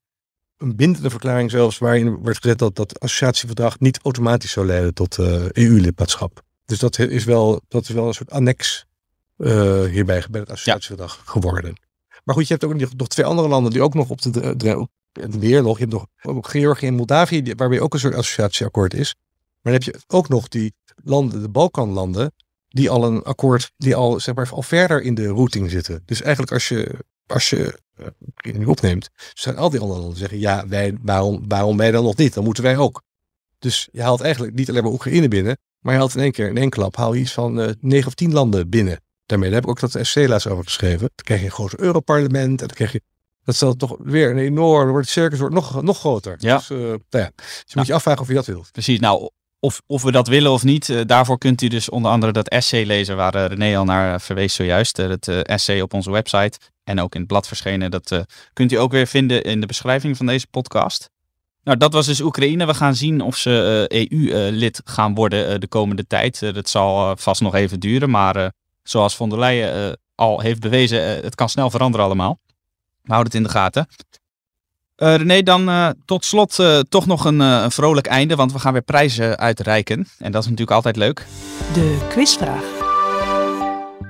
een 0.66 0.76
bindende 0.76 1.10
verklaring 1.10 1.52
zelfs 1.52 1.78
waarin 1.78 2.24
werd 2.24 2.38
gezet 2.38 2.58
dat 2.58 2.76
dat 2.76 3.00
associatieverdrag 3.00 3.80
niet 3.80 4.00
automatisch 4.04 4.52
zou 4.52 4.66
leiden 4.66 4.94
tot 4.94 5.18
uh, 5.18 5.50
EU-lidmaatschap. 5.52 6.42
Dus 6.66 6.80
dat 6.80 7.00
is 7.00 7.24
wel, 7.24 7.62
dat 7.68 7.84
is 7.84 7.90
wel 7.90 8.08
een 8.08 8.14
soort 8.14 8.32
annex 8.32 8.86
uh, 9.38 9.84
hierbij 9.84 10.26
bij 10.32 10.42
het 10.42 10.50
associatieverdrag 10.50 11.16
ja. 11.16 11.32
geworden. 11.32 11.76
Maar 12.24 12.36
goed, 12.36 12.48
je 12.48 12.54
hebt 12.54 12.66
ook 12.66 12.98
nog 12.98 13.08
twee 13.08 13.26
andere 13.26 13.48
landen 13.48 13.72
die 13.72 13.82
ook 13.82 13.94
nog 13.94 14.10
op 14.10 14.22
de, 14.22 14.30
de, 14.30 14.56
de 14.56 15.40
weer 15.40 15.64
nog. 15.64 15.78
Je 15.78 15.84
hebt 15.84 15.94
nog 15.94 16.06
ook 16.22 16.48
Georgië 16.48 16.88
en 16.88 16.94
Moldavië, 16.94 17.54
waarbij 17.56 17.80
ook 17.80 17.94
een 17.94 18.00
soort 18.00 18.16
associatieakkoord 18.16 18.94
is. 18.94 19.16
Maar 19.62 19.74
dan 19.74 19.82
heb 19.82 19.84
je 19.84 20.02
ook 20.08 20.30
nog 20.30 20.48
die 20.48 20.74
landen, 21.04 21.42
de 21.42 21.50
Balkanlanden, 21.50 22.34
die 22.68 22.90
al 22.90 23.06
een 23.06 23.24
akkoord, 23.24 23.72
die 23.78 23.96
al, 23.96 24.20
zeg 24.20 24.36
maar, 24.36 24.50
al 24.52 24.62
verder 24.62 25.02
in 25.02 25.16
de 25.16 25.28
routing 25.28 25.70
zitten. 25.72 26.02
Dus 26.06 26.22
eigenlijk 26.22 26.52
als 26.54 26.68
je, 26.68 27.06
als 27.28 27.50
je 27.50 27.80
uh, 28.00 28.56
nu 28.56 28.66
opneemt, 28.66 29.10
zijn 29.34 29.58
al 29.58 29.70
die 29.70 29.80
andere 29.80 30.00
landen 30.00 30.18
zeggen, 30.18 30.40
ja, 30.40 30.68
wij, 30.68 30.98
waarom, 31.02 31.44
waarom 31.48 31.78
wij 31.78 31.92
dan 31.92 32.04
nog 32.04 32.16
niet? 32.16 32.34
Dan 32.34 32.44
moeten 32.44 32.64
wij 32.64 32.78
ook. 32.78 33.02
Dus 33.60 33.88
je 33.92 34.02
haalt 34.02 34.22
eigenlijk 34.22 34.56
niet 34.56 34.70
alleen 34.70 34.84
maar 34.84 34.92
Oekraïne 34.92 35.28
binnen, 35.28 35.58
maar 35.80 35.94
je 35.94 36.00
haalt 36.00 36.16
in 36.16 36.22
één 36.22 36.32
keer, 36.32 36.48
in 36.48 36.58
één 36.58 36.70
klap, 36.70 36.96
haal 36.96 37.14
je 37.14 37.22
iets 37.22 37.34
van 37.34 37.60
uh, 37.60 37.70
negen 37.80 38.08
of 38.08 38.14
tien 38.14 38.34
landen 38.34 38.70
binnen. 38.70 39.00
Daarmee 39.26 39.50
daar 39.50 39.62
heb 39.62 39.70
ik 39.70 39.84
ook 39.84 39.92
dat 39.92 40.06
SC 40.06 40.16
laatst 40.16 40.48
over 40.48 40.64
geschreven. 40.64 41.00
Dan 41.00 41.26
krijg 41.26 41.40
je 41.40 41.46
een 41.46 41.52
groot 41.52 41.80
Europarlement 41.80 42.62
en 42.62 42.68
dan 42.68 42.76
krijg 42.76 42.92
je 42.92 43.02
dat 43.44 43.56
zal 43.56 43.76
toch 43.76 43.96
weer 44.00 44.30
een 44.30 44.38
enorm, 44.38 44.90
wordt 44.90 45.06
het 45.06 45.16
circus 45.16 45.40
wordt 45.40 45.56
nog, 45.56 45.82
nog 45.82 46.00
groter. 46.00 46.36
Ja. 46.38 46.58
Dus, 46.58 46.70
uh, 46.70 46.80
nou 46.80 47.00
ja. 47.10 47.32
dus 47.36 47.64
je 47.66 47.74
moet 47.76 47.88
je 47.88 47.94
afvragen 47.94 48.22
of 48.22 48.28
je 48.28 48.34
dat 48.34 48.46
wilt. 48.46 48.72
Precies, 48.72 49.00
nou 49.00 49.30
of, 49.88 50.04
we 50.04 50.12
dat 50.12 50.28
willen 50.28 50.52
of 50.52 50.64
niet, 50.64 50.90
uh, 50.90 51.02
daarvoor 51.06 51.38
kunt 51.38 51.62
u 51.62 51.68
dus 51.68 51.90
onder 51.90 52.12
andere 52.12 52.32
dat 52.32 52.48
essay 52.48 52.84
lezen 52.84 53.16
waar 53.16 53.36
uh, 53.36 53.46
René 53.46 53.78
al 53.78 53.84
naar 53.84 54.22
verwees 54.22 54.54
zojuist. 54.54 54.98
Het 54.98 55.28
essay 55.28 55.82
op 55.82 55.94
onze 55.94 56.12
website 56.12 56.60
en 56.84 57.00
ook 57.00 57.14
in 57.14 57.20
het 57.20 57.30
blad 57.30 57.48
verschenen. 57.48 57.92
Dat 57.92 58.26
kunt 58.54 58.72
u 58.72 58.76
ook 58.76 58.92
weer 58.92 59.08
vinden 59.08 59.44
in 59.44 59.62
de 59.62 59.66
beschrijving 59.66 60.18
van 60.18 60.26
deze 60.26 60.48
podcast. 60.48 61.10
Nou, 61.64 61.78
dat 61.78 61.94
was 61.94 62.06
dus 62.06 62.22
Oekraïne. 62.22 62.66
We 62.66 62.74
gaan 62.74 62.96
zien 62.96 63.22
of 63.22 63.38
ze 63.38 63.86
EU-lid 63.88 64.82
gaan 64.86 65.16
worden 65.16 65.62
de 65.62 65.68
komende 65.68 66.08
tijd. 66.08 66.40
dat 66.54 66.70
zal 66.70 67.18
vast 67.18 67.42
nog 67.42 67.56
even 67.56 67.80
duren, 67.80 68.10
maar 68.10 68.52
zoals 68.84 69.16
von 69.16 69.30
der 69.30 69.40
Leyen 69.40 70.00
al 70.16 70.40
heeft 70.40 70.60
bewezen, 70.60 71.02
het 71.02 71.36
kan 71.36 71.50
snel 71.50 71.70
veranderen 71.70 72.06
allemaal. 72.06 72.40
We 73.02 73.14
houden 73.14 73.34
het 73.34 73.42
in 73.42 73.44
de 73.44 73.58
gaten. 73.58 73.88
Uh, 74.98 75.16
René, 75.16 75.44
dan 75.44 75.70
uh, 75.70 75.90
tot 76.06 76.26
slot 76.26 76.60
uh, 76.60 76.80
toch 76.80 77.06
nog 77.06 77.26
een, 77.26 77.40
een, 77.40 77.72
vrolijk 77.72 78.08
einde, 78.08 78.36
want 78.36 78.52
we 78.52 78.60
gaan 78.60 78.74
weer 78.74 78.82
prijzen 78.82 79.38
uitreiken. 79.38 80.08
En 80.18 80.32
dat 80.32 80.42
is 80.42 80.50
natuurlijk 80.50 80.76
altijd 80.76 80.96
leuk. 80.96 81.26
De 81.74 82.06
quizvraag. 82.10 82.64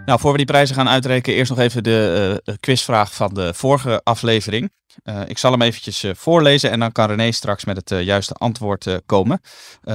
Nou, 0.06 0.19
voor 0.19 0.32
we 0.32 0.38
die 0.38 0.45
prijzen 0.45 0.76
gaan 0.76 0.89
uitreiken, 0.89 1.34
eerst 1.34 1.50
nog 1.50 1.60
even 1.60 1.84
de 1.84 2.41
quizvraag 2.60 3.13
van 3.13 3.34
de 3.34 3.54
vorige 3.54 4.02
aflevering. 4.04 4.71
ik 5.28 5.38
zal 5.38 5.52
hem 5.52 5.62
eventjes 5.62 6.06
voorlezen 6.13 6.71
en 6.71 6.80
dan 6.80 6.91
kan 6.91 7.08
René 7.08 7.32
straks 7.32 7.65
met 7.65 7.89
het 7.89 8.06
juiste 8.06 8.34
antwoord 8.34 9.00
komen. 9.06 9.41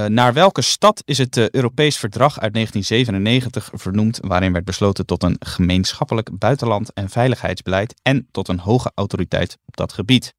naar 0.08 0.32
welke 0.32 0.62
stad 0.62 1.02
is 1.04 1.18
het 1.18 1.54
Europees 1.54 1.96
Verdrag 1.96 2.40
uit 2.40 2.54
1997 2.54 3.70
vernoemd, 3.72 4.18
waarin 4.22 4.52
werd 4.52 4.64
besloten 4.64 5.06
tot 5.06 5.22
een 5.22 5.36
gemeenschappelijk 5.38 6.38
buitenland- 6.38 6.92
en 6.92 7.08
veiligheidsbeleid 7.08 7.94
en 8.02 8.28
tot 8.30 8.48
een 8.48 8.60
hoge 8.60 8.92
autoriteit 8.94 9.58
op 9.66 9.76
dat 9.76 9.92
gebied? 9.92 10.34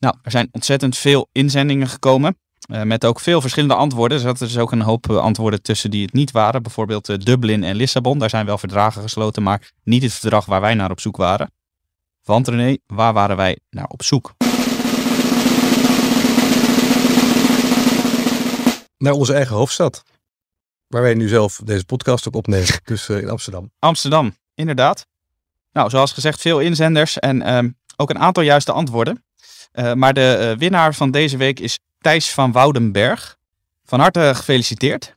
Nou, 0.00 0.14
er 0.22 0.30
zijn 0.30 0.48
ontzettend 0.52 0.96
veel 0.96 1.28
inzendingen 1.32 1.88
gekomen. 1.88 2.38
Uh, 2.70 2.82
met 2.82 3.04
ook 3.04 3.20
veel 3.20 3.40
verschillende 3.40 3.74
antwoorden. 3.74 4.16
Er 4.16 4.22
zaten 4.22 4.46
dus 4.46 4.58
ook 4.58 4.72
een 4.72 4.80
hoop 4.80 5.10
uh, 5.10 5.16
antwoorden 5.16 5.62
tussen 5.62 5.90
die 5.90 6.02
het 6.02 6.12
niet 6.12 6.30
waren. 6.30 6.62
Bijvoorbeeld 6.62 7.08
uh, 7.08 7.16
Dublin 7.18 7.64
en 7.64 7.76
Lissabon. 7.76 8.18
Daar 8.18 8.30
zijn 8.30 8.46
wel 8.46 8.58
verdragen 8.58 9.02
gesloten, 9.02 9.42
maar 9.42 9.70
niet 9.84 10.02
het 10.02 10.12
verdrag 10.12 10.46
waar 10.46 10.60
wij 10.60 10.74
naar 10.74 10.90
op 10.90 11.00
zoek 11.00 11.16
waren. 11.16 11.52
Want 12.22 12.48
René, 12.48 12.76
waar 12.86 13.12
waren 13.12 13.36
wij 13.36 13.58
naar 13.70 13.86
op 13.86 14.02
zoek? 14.02 14.34
Naar 18.98 19.12
onze 19.12 19.34
eigen 19.34 19.56
hoofdstad. 19.56 20.02
Waar 20.86 21.02
wij 21.02 21.14
nu 21.14 21.28
zelf 21.28 21.60
deze 21.64 21.84
podcast 21.84 22.28
ook 22.28 22.36
opnemen. 22.36 22.80
dus 22.84 23.08
in 23.08 23.30
Amsterdam. 23.30 23.70
Amsterdam, 23.78 24.36
inderdaad. 24.54 25.06
Nou, 25.72 25.90
zoals 25.90 26.12
gezegd, 26.12 26.40
veel 26.40 26.60
inzenders 26.60 27.18
en 27.18 27.42
ehm, 27.42 27.70
ook 27.96 28.10
een 28.10 28.18
aantal 28.18 28.42
juiste 28.42 28.72
antwoorden. 28.72 29.24
Uh, 29.74 29.92
maar 29.92 30.14
de 30.14 30.50
uh, 30.52 30.58
winnaar 30.58 30.94
van 30.94 31.10
deze 31.10 31.36
week 31.36 31.60
is 31.60 31.78
Thijs 31.98 32.32
van 32.32 32.52
Woudenberg. 32.52 33.36
Van 33.84 34.00
harte 34.00 34.32
gefeliciteerd. 34.34 35.16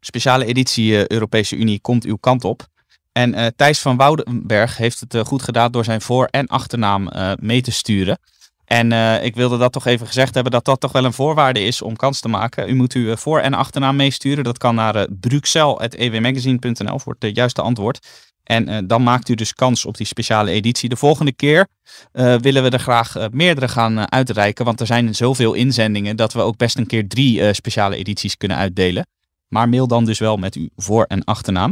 Speciale 0.00 0.44
editie 0.44 0.90
uh, 0.90 1.06
Europese 1.06 1.56
Unie 1.56 1.80
komt 1.80 2.04
uw 2.04 2.16
kant 2.16 2.44
op. 2.44 2.66
En 3.12 3.54
Thijs 3.56 3.80
van 3.80 3.96
Woudenberg 3.96 4.76
heeft 4.76 5.00
het 5.00 5.26
goed 5.26 5.42
gedaan 5.42 5.72
door 5.72 5.84
zijn 5.84 6.00
voor- 6.00 6.28
en 6.30 6.46
achternaam 6.46 7.08
mee 7.40 7.62
te 7.62 7.70
sturen. 7.70 8.18
En 8.64 8.92
ik 9.22 9.34
wilde 9.34 9.58
dat 9.58 9.72
toch 9.72 9.86
even 9.86 10.06
gezegd 10.06 10.34
hebben 10.34 10.52
dat 10.52 10.64
dat 10.64 10.80
toch 10.80 10.92
wel 10.92 11.04
een 11.04 11.12
voorwaarde 11.12 11.60
is 11.60 11.82
om 11.82 11.96
kans 11.96 12.20
te 12.20 12.28
maken. 12.28 12.68
U 12.68 12.74
moet 12.74 12.92
uw 12.92 13.16
voor- 13.16 13.40
en 13.40 13.54
achternaam 13.54 13.96
meesturen. 13.96 14.44
Dat 14.44 14.58
kan 14.58 14.74
naar 14.74 15.06
bruxelles.ewmagazine.nl 15.20 16.98
voor 16.98 17.16
het 17.18 17.36
juiste 17.36 17.62
antwoord. 17.62 18.06
En 18.44 18.68
uh, 18.68 18.78
dan 18.84 19.02
maakt 19.02 19.28
u 19.28 19.34
dus 19.34 19.52
kans 19.52 19.84
op 19.84 19.96
die 19.96 20.06
speciale 20.06 20.50
editie. 20.50 20.88
De 20.88 20.96
volgende 20.96 21.32
keer 21.32 21.68
uh, 22.12 22.36
willen 22.36 22.62
we 22.62 22.70
er 22.70 22.78
graag 22.78 23.16
uh, 23.16 23.24
meerdere 23.30 23.68
gaan 23.68 24.12
uitreiken. 24.12 24.64
Want 24.64 24.80
er 24.80 24.86
zijn 24.86 25.14
zoveel 25.14 25.54
inzendingen 25.54 26.16
dat 26.16 26.32
we 26.32 26.40
ook 26.40 26.56
best 26.56 26.78
een 26.78 26.86
keer 26.86 27.08
drie 27.08 27.52
speciale 27.54 27.96
edities 27.96 28.36
kunnen 28.36 28.56
uitdelen. 28.56 29.06
Maar 29.48 29.68
mail 29.68 29.86
dan 29.86 30.04
dus 30.04 30.18
wel 30.18 30.36
met 30.36 30.54
uw 30.54 30.68
voor- 30.76 31.04
en 31.04 31.24
achternaam. 31.24 31.70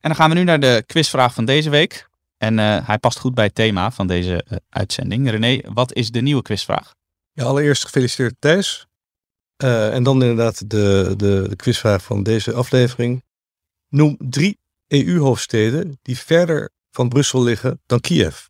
En 0.00 0.12
dan 0.12 0.14
gaan 0.14 0.30
we 0.30 0.36
nu 0.36 0.44
naar 0.44 0.60
de 0.60 0.84
quizvraag 0.86 1.34
van 1.34 1.44
deze 1.44 1.70
week. 1.70 2.08
En 2.36 2.58
hij 2.58 2.98
past 2.98 3.18
goed 3.18 3.34
bij 3.34 3.44
het 3.44 3.54
thema 3.54 3.90
van 3.90 4.06
deze 4.06 4.44
uitzending. 4.68 5.30
René, 5.30 5.60
wat 5.72 5.92
is 5.92 6.10
de 6.10 6.20
nieuwe 6.20 6.42
quizvraag? 6.42 6.94
Ja, 7.32 7.44
allereerst 7.44 7.84
gefeliciteerd 7.84 8.34
Thijs. 8.38 8.86
En 9.56 10.02
dan 10.02 10.22
inderdaad 10.22 10.70
de, 10.70 11.14
de, 11.16 11.46
de 11.48 11.56
quizvraag 11.56 12.02
van 12.02 12.22
deze 12.22 12.52
aflevering. 12.52 13.22
Noem 13.88 14.16
drie 14.18 14.58
EU-hoofdsteden 14.88 15.98
die 16.02 16.18
verder 16.18 16.70
van 16.90 17.08
Brussel 17.08 17.42
liggen 17.42 17.80
dan 17.86 18.00
Kiev. 18.00 18.46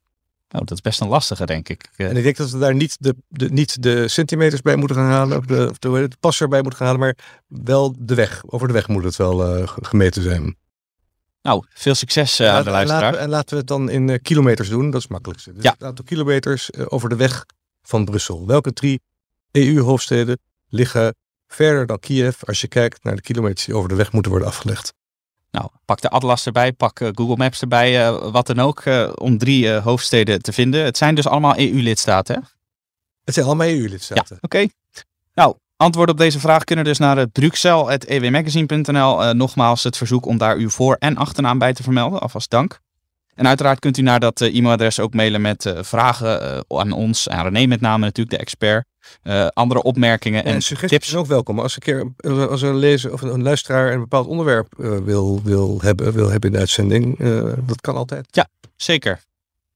Oh, 0.51 0.61
dat 0.61 0.71
is 0.71 0.81
best 0.81 1.01
een 1.01 1.09
lastige, 1.09 1.47
denk 1.47 1.69
ik. 1.69 1.91
En 1.97 2.17
ik 2.17 2.23
denk 2.23 2.37
dat 2.37 2.51
we 2.51 2.59
daar 2.59 2.75
niet 2.75 2.97
de, 3.01 3.15
de, 3.29 3.51
niet 3.51 3.83
de 3.83 4.09
centimeters 4.09 4.63
bij 4.63 4.77
moeten 4.77 4.97
gaan 4.97 5.11
halen, 5.11 5.39
of 5.39 5.45
de, 5.45 5.69
of 5.71 5.79
de, 5.79 6.09
de 6.09 6.17
passer 6.21 6.49
bij 6.49 6.63
moeten 6.63 6.79
gaan 6.79 6.87
halen, 6.87 7.01
maar 7.01 7.17
wel 7.65 7.95
de 7.99 8.15
weg. 8.15 8.43
Over 8.47 8.67
de 8.67 8.73
weg 8.73 8.89
moet 8.89 9.05
het 9.05 9.17
wel 9.17 9.59
uh, 9.59 9.69
gemeten 9.81 10.23
zijn. 10.23 10.57
Nou, 11.43 11.65
veel 11.69 11.95
succes 11.95 12.41
uh, 12.41 12.55
aan 12.55 12.65
de 12.65 12.71
luisteraar. 12.71 13.03
Laten 13.03 13.19
we, 13.19 13.25
en 13.25 13.31
laten 13.31 13.51
we 13.51 13.57
het 13.57 13.67
dan 13.67 13.91
in 13.91 14.09
uh, 14.09 14.17
kilometers 14.23 14.69
doen, 14.69 14.91
dat 14.91 15.01
is 15.01 15.07
makkelijk. 15.07 15.45
Dus 15.45 15.55
ja. 15.61 15.73
het 15.73 15.83
aantal 15.83 16.05
kilometers 16.05 16.75
over 16.75 17.09
de 17.09 17.17
weg 17.17 17.47
van 17.83 18.05
Brussel. 18.05 18.47
Welke 18.47 18.73
drie 18.73 19.01
EU-hoofdsteden 19.51 20.39
liggen 20.69 21.15
verder 21.47 21.87
dan 21.87 21.99
Kiev 21.99 22.43
als 22.45 22.61
je 22.61 22.69
kijkt 22.69 23.05
naar 23.05 23.17
de 23.17 23.23
kilometers 23.23 23.65
die 23.65 23.75
over 23.75 23.89
de 23.89 23.95
weg 23.95 24.13
moeten 24.13 24.31
worden 24.31 24.49
afgelegd? 24.49 24.95
Nou, 25.51 25.69
pak 25.85 26.01
de 26.01 26.09
atlas 26.09 26.47
erbij, 26.47 26.73
pak 26.73 27.01
uh, 27.01 27.09
Google 27.13 27.37
Maps 27.37 27.61
erbij, 27.61 28.09
uh, 28.09 28.31
wat 28.31 28.47
dan 28.47 28.59
ook, 28.59 28.85
uh, 28.85 29.13
om 29.15 29.39
drie 29.39 29.73
hoofdsteden 29.73 30.43
te 30.43 30.53
vinden. 30.53 30.85
Het 30.85 30.97
zijn 30.97 31.15
dus 31.15 31.27
allemaal 31.27 31.59
EU-lidstaten, 31.59 32.35
hè? 32.35 32.41
Het 33.25 33.35
zijn 33.35 33.47
allemaal 33.47 33.67
EU-lidstaten. 33.67 34.25
Ja, 34.29 34.37
oké. 34.41 34.57
Okay. 34.57 34.71
Nou, 35.35 35.57
antwoorden 35.77 36.15
op 36.15 36.21
deze 36.21 36.41
vraag 36.41 36.65
kunnen 36.65 36.85
dus 36.85 36.99
naar 36.99 37.29
bruxelles.ewmagazine.nl. 37.29 39.35
nogmaals 39.35 39.83
het 39.83 39.97
verzoek 39.97 40.27
om 40.27 40.39
daar 40.39 40.57
uw 40.57 40.71
voor- 40.71 40.97
en 40.99 41.17
achternaam 41.17 41.59
bij 41.59 41.73
te 41.73 41.83
vermelden, 41.83 42.21
alvast 42.21 42.51
dank. 42.51 42.81
En 43.35 43.47
uiteraard 43.47 43.79
kunt 43.79 43.99
u 43.99 44.03
naar 44.03 44.21
dat 44.21 44.41
e-mailadres 44.41 45.01
ook 45.01 45.15
mailen 45.15 45.41
met 45.41 45.75
vragen 45.81 46.65
aan 46.69 46.93
ons, 46.93 47.29
aan 47.29 47.45
René 47.45 47.67
met 47.67 47.81
name 47.81 48.05
natuurlijk, 48.05 48.37
de 48.37 48.43
expert. 48.43 48.87
Uh, 49.25 49.47
andere 49.47 49.83
opmerkingen 49.83 50.45
en, 50.45 50.55
en 50.55 50.63
suggesties 50.63 50.99
tips. 50.99 51.09
zijn 51.09 51.21
ook 51.21 51.27
welkom. 51.27 51.61
Als 51.61 51.75
een 51.75 51.83
keer 51.83 52.13
als 52.49 52.63
een 52.63 52.77
lezer 52.77 53.13
of 53.13 53.23
een 53.23 53.43
luisteraar 53.43 53.93
een 53.93 54.01
bepaald 54.01 54.27
onderwerp 54.27 54.75
uh, 54.79 54.99
wil, 54.99 55.41
wil, 55.43 55.79
hebben, 55.83 56.13
wil 56.13 56.31
hebben 56.31 56.51
in 56.51 56.55
de 56.55 56.61
uitzending, 56.61 57.19
uh, 57.19 57.53
dat 57.67 57.81
kan 57.81 57.97
altijd. 57.97 58.27
Ja, 58.31 58.49
zeker. 58.77 59.21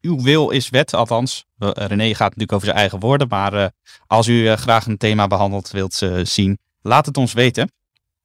Uw 0.01 0.23
wil 0.23 0.51
is 0.51 0.69
wet, 0.69 0.95
althans. 0.95 1.47
René 1.59 2.15
gaat 2.15 2.29
natuurlijk 2.29 2.53
over 2.53 2.67
zijn 2.67 2.79
eigen 2.79 3.01
woorden, 3.01 3.29
maar 3.29 3.71
als 4.07 4.27
u 4.27 4.57
graag 4.57 4.87
een 4.87 4.97
thema 4.97 5.27
behandeld 5.27 5.71
wilt 5.71 6.03
zien, 6.23 6.59
laat 6.83 7.07
het 7.07 7.17
ons 7.17 7.33
weten. 7.33 7.71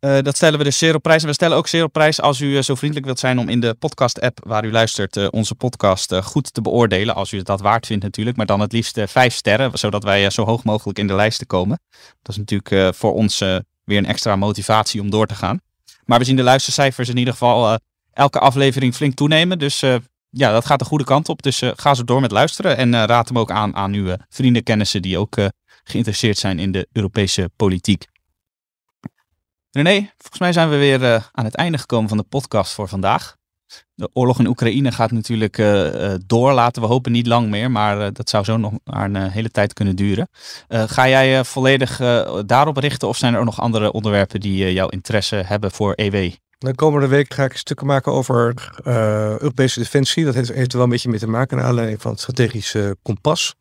Uh, 0.05 0.17
dat 0.21 0.35
stellen 0.35 0.57
we 0.57 0.63
dus 0.63 0.77
zeer 0.77 0.95
op 0.95 1.01
prijs. 1.01 1.21
En 1.21 1.27
we 1.27 1.33
stellen 1.33 1.57
ook 1.57 1.67
zeer 1.67 1.83
op 1.83 1.91
prijs 1.91 2.21
als 2.21 2.39
u 2.39 2.45
uh, 2.45 2.61
zo 2.61 2.75
vriendelijk 2.75 3.05
wilt 3.05 3.19
zijn 3.19 3.39
om 3.39 3.49
in 3.49 3.59
de 3.59 3.73
podcast-app 3.73 4.39
waar 4.43 4.65
u 4.65 4.71
luistert 4.71 5.17
uh, 5.17 5.27
onze 5.31 5.55
podcast 5.55 6.15
goed 6.15 6.53
te 6.53 6.61
beoordelen. 6.61 7.15
Als 7.15 7.31
u 7.31 7.41
dat 7.41 7.61
waard 7.61 7.85
vindt 7.85 8.03
natuurlijk, 8.03 8.37
maar 8.37 8.45
dan 8.45 8.59
het 8.59 8.71
liefst 8.71 8.99
vijf 9.05 9.33
sterren, 9.33 9.77
zodat 9.77 10.03
wij 10.03 10.29
zo 10.29 10.45
hoog 10.45 10.63
mogelijk 10.63 10.99
in 10.99 11.07
de 11.07 11.13
lijsten 11.13 11.47
komen. 11.47 11.79
Dat 12.21 12.37
is 12.37 12.37
natuurlijk 12.37 12.95
voor 12.95 13.13
ons 13.13 13.39
weer 13.83 13.97
een 13.97 14.05
extra 14.05 14.35
motivatie 14.35 15.01
om 15.01 15.09
door 15.09 15.27
te 15.27 15.35
gaan. 15.35 15.59
Maar 16.05 16.19
we 16.19 16.25
zien 16.25 16.35
de 16.35 16.43
luistercijfers 16.43 17.09
in 17.09 17.17
ieder 17.17 17.33
geval 17.33 17.79
elke 18.13 18.39
aflevering 18.39 18.95
flink 18.95 19.15
toenemen. 19.15 19.59
Dus 19.59 19.79
ja, 20.29 20.51
dat 20.51 20.65
gaat 20.65 20.79
de 20.79 20.85
goede 20.85 21.03
kant 21.03 21.29
op. 21.29 21.41
Dus 21.41 21.61
ga 21.75 21.93
zo 21.93 22.03
door 22.03 22.21
met 22.21 22.31
luisteren 22.31 22.77
en 22.77 23.05
raad 23.05 23.27
hem 23.27 23.39
ook 23.39 23.51
aan 23.51 23.75
aan 23.75 23.93
uw 23.93 24.15
vrienden, 24.29 24.63
kennissen 24.63 25.01
die 25.01 25.17
ook 25.17 25.37
geïnteresseerd 25.83 26.37
zijn 26.37 26.59
in 26.59 26.71
de 26.71 26.87
Europese 26.91 27.49
politiek. 27.55 28.05
René, 29.76 30.11
volgens 30.17 30.39
mij 30.39 30.53
zijn 30.53 30.69
we 30.69 30.78
weer 30.78 31.01
uh, 31.01 31.21
aan 31.32 31.45
het 31.45 31.55
einde 31.55 31.78
gekomen 31.78 32.09
van 32.09 32.17
de 32.17 32.23
podcast 32.23 32.73
voor 32.73 32.88
vandaag. 32.88 33.36
De 33.95 34.09
oorlog 34.13 34.39
in 34.39 34.47
Oekraïne 34.47 34.91
gaat 34.91 35.11
natuurlijk 35.11 35.57
uh, 35.57 35.93
uh, 35.93 36.13
door. 36.26 36.53
Laten 36.53 36.82
we 36.82 36.88
hopen 36.88 37.11
niet 37.11 37.28
lang 37.28 37.49
meer, 37.49 37.71
maar 37.71 38.13
dat 38.13 38.30
zou 38.30 38.43
zo 38.43 38.57
nog 38.57 38.73
maar 38.84 39.05
een 39.05 39.30
hele 39.30 39.49
tijd 39.49 39.73
kunnen 39.73 39.95
duren. 39.95 40.28
ga 40.67 41.07
jij 41.07 41.43
volledig 41.43 41.97
daarop 42.45 42.78
richten 42.78 43.07
of 43.07 43.17
zijn 43.17 43.34
er 43.34 43.45
nog 43.45 43.59
andere 43.61 43.91
onderwerpen 43.91 44.39
die 44.39 44.73
jouw 44.73 44.88
interesse 44.88 45.36
hebben 45.36 45.71
voor 45.71 45.93
EW? 45.95 46.32
De 46.57 46.76
komende 46.76 47.07
week 47.07 47.34
ga 47.34 47.43
ik 47.43 47.57
stukken 47.57 47.88
maken 47.88 48.11
over 48.11 48.53
Europese 49.41 49.80
defensie. 49.80 50.26
Dat 50.26 50.36
heeft, 50.36 50.49
er 50.49 50.67
wel 50.71 50.84
een 50.84 50.89
beetje 50.89 51.09
mee 51.09 51.19
te 51.19 51.28
maken 51.28 51.57
naar 51.57 51.65
aanleiding 51.65 52.01
van 52.01 52.11
het 52.11 52.19
strategische 52.19 52.97
kompas. 53.01 53.55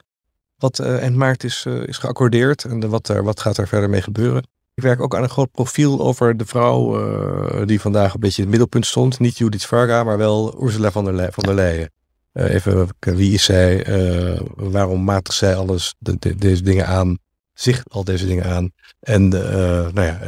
Wat 0.57 0.79
eind 0.79 1.17
maart 1.17 1.45
is, 1.45 1.67
is 1.67 1.99
geaccordeerd 1.99 2.65
en 2.65 2.89
wat, 2.89 3.07
wat 3.07 3.41
gaat 3.41 3.57
er 3.57 3.69
verder 3.69 3.91
mee 3.91 4.03
gebeuren. 4.03 4.45
Ik 4.75 4.83
werk 4.83 5.01
ook 5.01 5.15
aan 5.15 5.23
een 5.23 5.29
groot 5.29 5.51
profiel 5.51 6.01
over 6.01 6.37
de 6.37 6.47
vrouw 6.47 7.01
uh, 7.01 7.67
die 7.67 7.81
vandaag 7.81 8.15
een 8.15 8.21
beetje 8.21 8.37
in 8.37 8.43
het 8.43 8.51
middelpunt 8.51 8.87
stond. 8.87 9.19
Niet 9.19 9.39
Judith 9.39 9.65
Varga, 9.65 10.05
maar 10.05 10.19
wel 10.19 10.63
Ursula 10.65 10.91
von 10.91 11.05
der, 11.05 11.33
van 11.33 11.45
der 11.45 11.55
Leyen. 11.55 11.93
Uh, 12.33 12.55
even, 12.55 12.89
wie 12.99 13.33
is 13.33 13.45
zij? 13.45 13.87
Uh, 13.89 14.41
waarom 14.55 15.01
matigt 15.01 15.39
zij 15.39 15.57
alles, 15.57 15.95
de, 15.99 16.17
de, 16.19 16.35
deze 16.35 16.63
dingen 16.63 16.87
aan? 16.87 17.19
Zich 17.53 17.83
al 17.89 18.05
deze 18.05 18.27
dingen 18.27 18.45
aan? 18.45 18.71
En 19.01 19.29
nou 19.29 20.03
ja, 20.03 20.19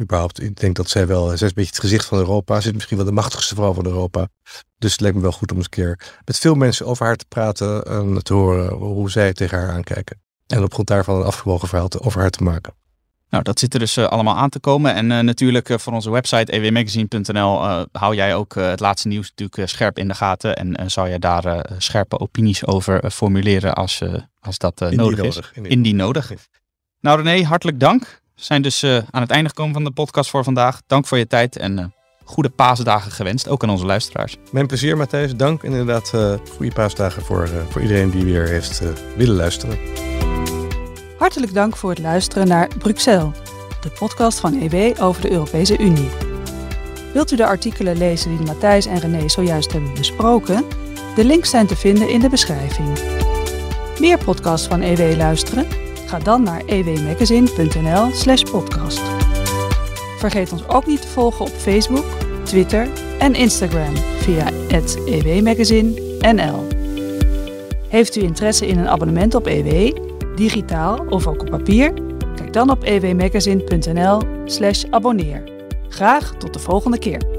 überhaupt, 0.00 0.42
ik 0.42 0.56
denk 0.56 0.76
dat 0.76 0.88
zij 0.88 1.06
wel, 1.06 1.24
zij 1.24 1.34
is 1.34 1.40
een 1.40 1.48
beetje 1.54 1.70
het 1.70 1.80
gezicht 1.80 2.04
van 2.04 2.18
Europa. 2.18 2.60
Ze 2.60 2.68
is 2.68 2.74
misschien 2.74 2.96
wel 2.96 3.06
de 3.06 3.12
machtigste 3.12 3.54
vrouw 3.54 3.72
van 3.72 3.86
Europa. 3.86 4.28
Dus 4.78 4.92
het 4.92 5.00
lijkt 5.00 5.16
me 5.16 5.22
wel 5.22 5.32
goed 5.32 5.50
om 5.50 5.56
eens 5.56 5.66
een 5.66 5.70
keer 5.70 6.20
met 6.24 6.38
veel 6.38 6.54
mensen 6.54 6.86
over 6.86 7.06
haar 7.06 7.16
te 7.16 7.24
praten 7.28 7.84
en 7.84 8.22
te 8.22 8.34
horen 8.34 8.72
hoe 8.72 9.10
zij 9.10 9.32
tegen 9.32 9.58
haar 9.58 9.70
aankijken. 9.70 10.20
En 10.46 10.62
op 10.62 10.72
grond 10.72 10.88
daarvan 10.88 11.16
een 11.16 11.26
afgewogen 11.26 11.68
verhaal 11.68 11.88
over 12.00 12.20
haar 12.20 12.30
te 12.30 12.42
maken. 12.42 12.74
Nou, 13.36 13.48
dat 13.48 13.58
zit 13.58 13.74
er 13.74 13.80
dus 13.80 13.96
uh, 13.96 14.06
allemaal 14.06 14.36
aan 14.36 14.48
te 14.48 14.58
komen. 14.58 14.94
En 14.94 15.10
uh, 15.10 15.18
natuurlijk 15.18 15.68
uh, 15.68 15.78
voor 15.78 15.92
onze 15.92 16.10
website 16.10 16.52
ewmagazine.nl 16.52 17.86
hou 17.92 18.14
jij 18.14 18.34
ook 18.34 18.54
het 18.54 18.80
laatste 18.80 19.08
nieuws 19.08 19.32
natuurlijk 19.34 19.68
scherp 19.68 19.98
in 19.98 20.08
de 20.08 20.14
gaten. 20.14 20.56
En 20.56 20.90
zou 20.90 21.08
je 21.08 21.18
daar 21.18 21.66
scherpe 21.78 22.18
opinies 22.18 22.66
over 22.66 23.10
formuleren 23.10 23.74
als, 23.74 24.02
als 24.40 24.58
dat 24.58 24.80
nodig, 24.80 24.96
nodig 24.96 25.24
is. 25.24 25.40
Indien, 25.54 25.72
Indien 25.72 25.96
nodig. 25.96 26.32
Nou 27.00 27.22
René, 27.22 27.44
hartelijk 27.44 27.80
dank. 27.80 28.20
We 28.34 28.42
zijn 28.42 28.62
dus 28.62 28.84
aan 28.84 29.22
het 29.22 29.30
einde 29.30 29.48
gekomen 29.48 29.72
van 29.72 29.84
de 29.84 29.90
podcast 29.90 30.30
voor 30.30 30.44
vandaag. 30.44 30.80
Dank 30.86 31.06
voor 31.06 31.18
je 31.18 31.26
tijd 31.26 31.56
en 31.56 31.94
goede 32.24 32.48
paasdagen 32.50 33.12
gewenst, 33.12 33.48
ook 33.48 33.62
aan 33.62 33.70
onze 33.70 33.86
luisteraars. 33.86 34.36
Mijn 34.50 34.66
plezier 34.66 34.96
Matthijs, 34.96 35.36
dank. 35.36 35.62
En 35.62 35.70
inderdaad 35.70 36.12
goede 36.56 36.72
paasdagen 36.72 37.22
voor, 37.22 37.48
voor 37.68 37.82
iedereen 37.82 38.10
die 38.10 38.24
weer 38.24 38.48
heeft 38.48 38.82
willen 39.16 39.36
luisteren. 39.36 39.78
Hartelijk 41.18 41.54
dank 41.54 41.76
voor 41.76 41.90
het 41.90 41.98
luisteren 41.98 42.48
naar 42.48 42.68
Bruxelles, 42.78 43.36
de 43.80 43.90
podcast 43.98 44.40
van 44.40 44.60
EW 44.60 45.02
over 45.02 45.22
de 45.22 45.30
Europese 45.30 45.78
Unie. 45.78 46.08
Wilt 47.12 47.32
u 47.32 47.36
de 47.36 47.46
artikelen 47.46 47.96
lezen 47.96 48.36
die 48.36 48.46
Matthijs 48.46 48.86
en 48.86 48.98
René 48.98 49.28
zojuist 49.28 49.72
hebben 49.72 49.94
besproken? 49.94 50.64
De 51.14 51.24
links 51.24 51.50
zijn 51.50 51.66
te 51.66 51.76
vinden 51.76 52.08
in 52.08 52.20
de 52.20 52.28
beschrijving. 52.28 52.88
Meer 53.98 54.18
podcasts 54.24 54.66
van 54.66 54.82
EW 54.82 55.16
luisteren? 55.16 55.66
Ga 56.06 56.18
dan 56.18 56.42
naar 56.42 56.62
ewmagazine.nl/slash 56.64 58.42
podcast. 58.42 59.02
Vergeet 60.18 60.52
ons 60.52 60.68
ook 60.68 60.86
niet 60.86 61.02
te 61.02 61.08
volgen 61.08 61.44
op 61.44 61.52
Facebook, 61.52 62.06
Twitter 62.42 62.88
en 63.18 63.34
Instagram 63.34 63.96
via 63.96 64.50
ewmagazine.nl. 65.06 66.66
Heeft 67.88 68.16
u 68.16 68.20
interesse 68.20 68.66
in 68.66 68.78
een 68.78 68.88
abonnement 68.88 69.34
op 69.34 69.46
EW? 69.46 69.96
Digitaal 70.36 71.06
of 71.08 71.26
ook 71.26 71.40
op 71.40 71.50
papier? 71.50 71.92
Kijk 72.34 72.52
dan 72.52 72.70
op 72.70 72.84
ewmagazine.nl/slash 72.84 74.84
abonneer. 74.90 75.42
Graag 75.88 76.34
tot 76.34 76.52
de 76.52 76.58
volgende 76.58 76.98
keer. 76.98 77.35